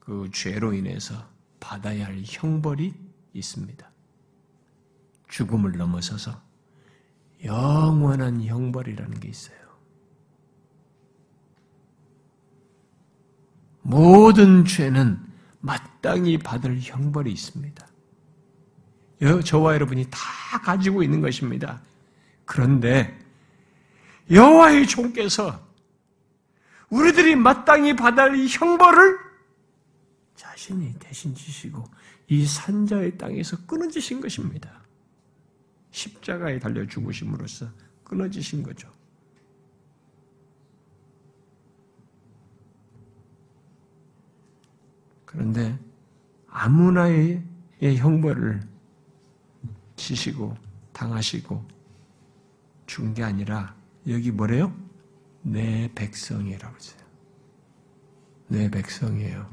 그 0.00 0.28
죄로 0.32 0.74
인해서 0.74 1.14
받아야 1.60 2.06
할 2.06 2.20
형벌이 2.24 2.92
있습니다. 3.32 3.90
죽음을 5.28 5.76
넘어서서 5.76 6.40
영원한 7.44 8.42
형벌이라는 8.42 9.20
게 9.20 9.28
있어요. 9.28 9.63
모든 13.84 14.64
죄는 14.64 15.20
마땅히 15.60 16.38
받을 16.38 16.78
형벌이 16.80 17.30
있습니다. 17.30 17.86
저와 19.44 19.74
여러분이 19.74 20.06
다 20.10 20.18
가지고 20.62 21.02
있는 21.02 21.20
것입니다. 21.20 21.80
그런데 22.44 23.18
여호와의 24.30 24.86
종께서 24.86 25.62
우리들이 26.88 27.36
마땅히 27.36 27.94
받을 27.94 28.32
을 28.32 28.46
형벌을 28.48 29.18
자신이 30.34 30.94
대신 30.98 31.34
지시고 31.34 31.84
이 32.28 32.46
산자의 32.46 33.18
땅에서 33.18 33.66
끊어지신 33.66 34.20
것입니다. 34.20 34.82
십자가에 35.90 36.58
달려 36.58 36.86
죽으심으로써 36.86 37.68
끊어지신 38.02 38.62
거죠. 38.62 38.90
그런데 45.34 45.76
아무나의 46.48 47.42
형벌을 47.82 48.62
지시고 49.96 50.56
당하시고 50.92 51.64
준 52.86 53.14
게 53.14 53.24
아니라 53.24 53.74
여기 54.08 54.30
뭐래요? 54.30 54.72
내 55.42 55.90
백성이라고 55.94 56.76
했어요. 56.76 57.00
내 58.46 58.70
백성이에요. 58.70 59.46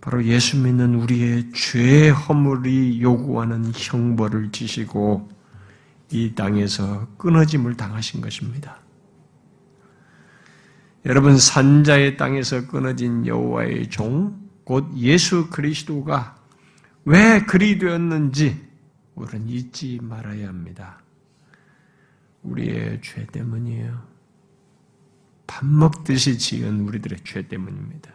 바로 0.00 0.24
예수 0.24 0.58
믿는 0.58 0.94
우리의 0.94 1.52
죄 1.52 2.08
허물이 2.08 3.02
요구하는 3.02 3.70
형벌을 3.74 4.50
지시고 4.50 5.28
이 6.10 6.34
땅에서 6.34 7.06
끊어짐을 7.18 7.76
당하신 7.76 8.20
것입니다. 8.20 8.81
여러분 11.04 11.36
산자의 11.36 12.16
땅에서 12.16 12.68
끊어진 12.68 13.26
여호와의 13.26 13.90
종, 13.90 14.40
곧 14.64 14.88
예수 14.96 15.50
그리스도가 15.50 16.36
왜 17.04 17.40
그리 17.40 17.78
되었는지 17.78 18.68
우리는 19.16 19.48
잊지 19.48 19.98
말아야 20.00 20.48
합니다. 20.48 21.02
우리의 22.42 23.00
죄 23.02 23.26
때문이에요. 23.26 24.00
밥 25.46 25.66
먹듯이 25.66 26.38
지은 26.38 26.80
우리들의 26.80 27.18
죄 27.24 27.46
때문입니다. 27.48 28.10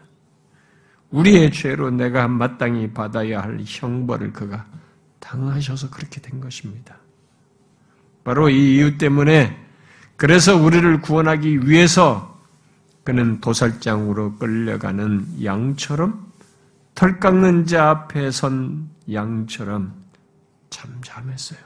우리의 1.12 1.52
죄로 1.52 1.92
내가 1.92 2.28
마땅히 2.28 2.92
받아야 2.92 3.42
할 3.42 3.60
형벌을 3.66 4.34
그가 4.34 4.66
당하셔서 5.20 5.90
그렇게 5.90 6.22
된 6.22 6.40
것입니다. 6.40 6.98
바로 8.24 8.50
이 8.50 8.76
이유 8.76 8.98
때문에 8.98 9.58
그래서 10.16 10.58
우리를 10.58 11.02
구원하기 11.02 11.68
위해서 11.68 12.37
그는 13.08 13.40
도살장으로 13.40 14.36
끌려가는 14.36 15.42
양처럼 15.42 16.30
털 16.94 17.22
깎는 17.22 17.66
자 17.66 17.90
앞에 17.90 18.32
선 18.32 18.90
양처럼 19.10 19.96
잠잠했어요. 20.70 21.58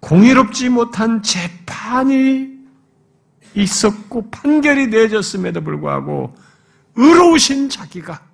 공의롭지 0.00 0.70
못한 0.70 1.22
재판이 1.22 2.66
있었고 3.54 4.30
판결이 4.30 4.86
내졌음에도 4.86 5.60
불구하고 5.60 6.34
의로우신 6.94 7.68
자기가 7.68 8.26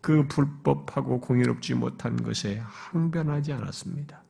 그 0.00 0.28
불법하고 0.28 1.20
공의롭지 1.20 1.74
못한 1.74 2.22
것에 2.22 2.62
항변하지 2.64 3.52
않았습니다. 3.52 4.22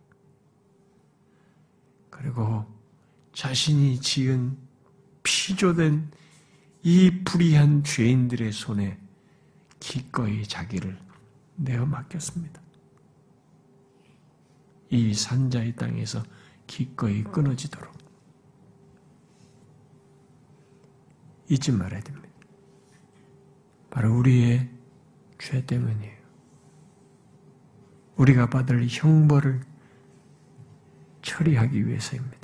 그리고 2.08 2.64
자신이 3.34 4.00
지은 4.00 4.67
피조된 5.28 6.10
이 6.84 7.22
불의한 7.22 7.84
죄인들의 7.84 8.50
손에 8.50 8.98
기꺼이 9.78 10.42
자기를 10.44 10.98
내어 11.56 11.84
맡겼습니다. 11.84 12.62
이 14.88 15.12
산자의 15.12 15.76
땅에서 15.76 16.22
기꺼이 16.66 17.22
끊어지도록 17.24 17.92
잊지 21.50 21.72
말아야 21.72 22.00
됩니다. 22.00 22.28
바로 23.90 24.16
우리의 24.16 24.70
죄 25.38 25.64
때문이에요. 25.66 26.16
우리가 28.16 28.48
받을 28.48 28.86
형벌을 28.88 29.60
처리하기 31.20 31.86
위해서입니다. 31.86 32.37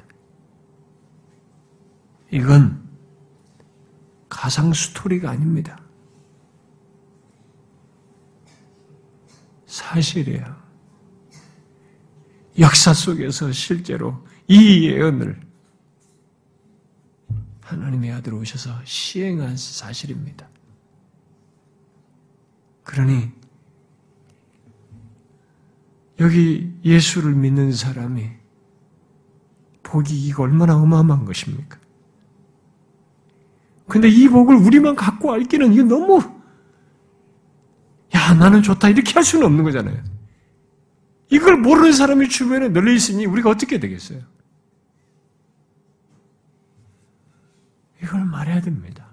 이건 2.31 2.83
가상 4.29 4.73
스토리가 4.73 5.31
아닙니다. 5.31 5.79
사실이에요. 9.67 10.65
역사 12.59 12.93
속에서 12.93 13.51
실제로 13.53 14.25
이 14.47 14.89
예언을 14.89 15.41
하나님의 17.63 18.13
아들 18.13 18.35
오셔서 18.35 18.81
시행한 18.85 19.57
사실입니다. 19.57 20.49
그러니 22.85 23.33
여기 26.21 26.73
예수를 26.85 27.35
믿는 27.35 27.73
사람이 27.73 28.31
복이 29.83 30.27
이거 30.27 30.45
얼마나 30.45 30.77
어마어마한 30.77 31.25
것입니까? 31.25 31.79
근데 33.89 34.09
이 34.09 34.29
복을 34.29 34.57
우리만 34.57 34.95
갖고 34.97 35.33
알기는 35.33 35.73
이게 35.73 35.83
너무 35.83 36.19
야 38.15 38.35
나는 38.35 38.63
좋다 38.63 38.89
이렇게 38.89 39.13
할 39.13 39.25
수는 39.25 39.47
없는 39.47 39.65
거잖아요. 39.65 40.03
이걸 41.31 41.57
모르는 41.57 41.93
사람이 41.93 42.29
주변에 42.29 42.69
널려 42.69 42.93
있으니 42.93 43.27
우리가 43.27 43.51
어떻게 43.51 43.79
되겠어요? 43.79 44.21
이걸 48.03 48.25
말해야 48.25 48.61
됩니다. 48.61 49.09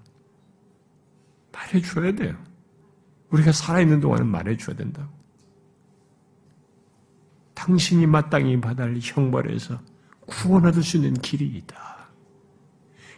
말해줘야 1.52 2.14
돼요. 2.14 2.38
우리가 3.30 3.52
살아있는 3.52 4.02
동안은 4.02 4.28
말해줘야 4.28 4.76
된다고. 4.76 5.10
당신이 7.54 8.06
마땅히 8.08 8.60
받을 8.60 9.00
형벌에서 9.02 9.80
구원 10.26 10.66
얻을 10.66 10.84
수 10.84 10.98
있는 10.98 11.14
길이 11.14 11.46
있다. 11.46 12.01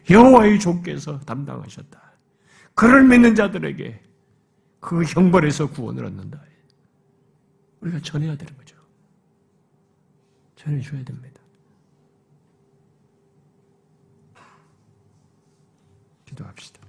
여호와의 0.09 0.59
종께서 0.59 1.19
담당하셨다. 1.21 2.01
그를 2.75 3.03
믿는 3.07 3.35
자들에게 3.35 4.01
그 4.80 5.03
형벌에서 5.03 5.69
구원을 5.69 6.05
얻는다. 6.05 6.41
우리가 7.81 7.99
전해야 7.99 8.35
되는 8.35 8.55
거죠. 8.57 8.75
전해줘야 10.55 11.03
됩니다. 11.03 11.41
기도합시다. 16.25 16.82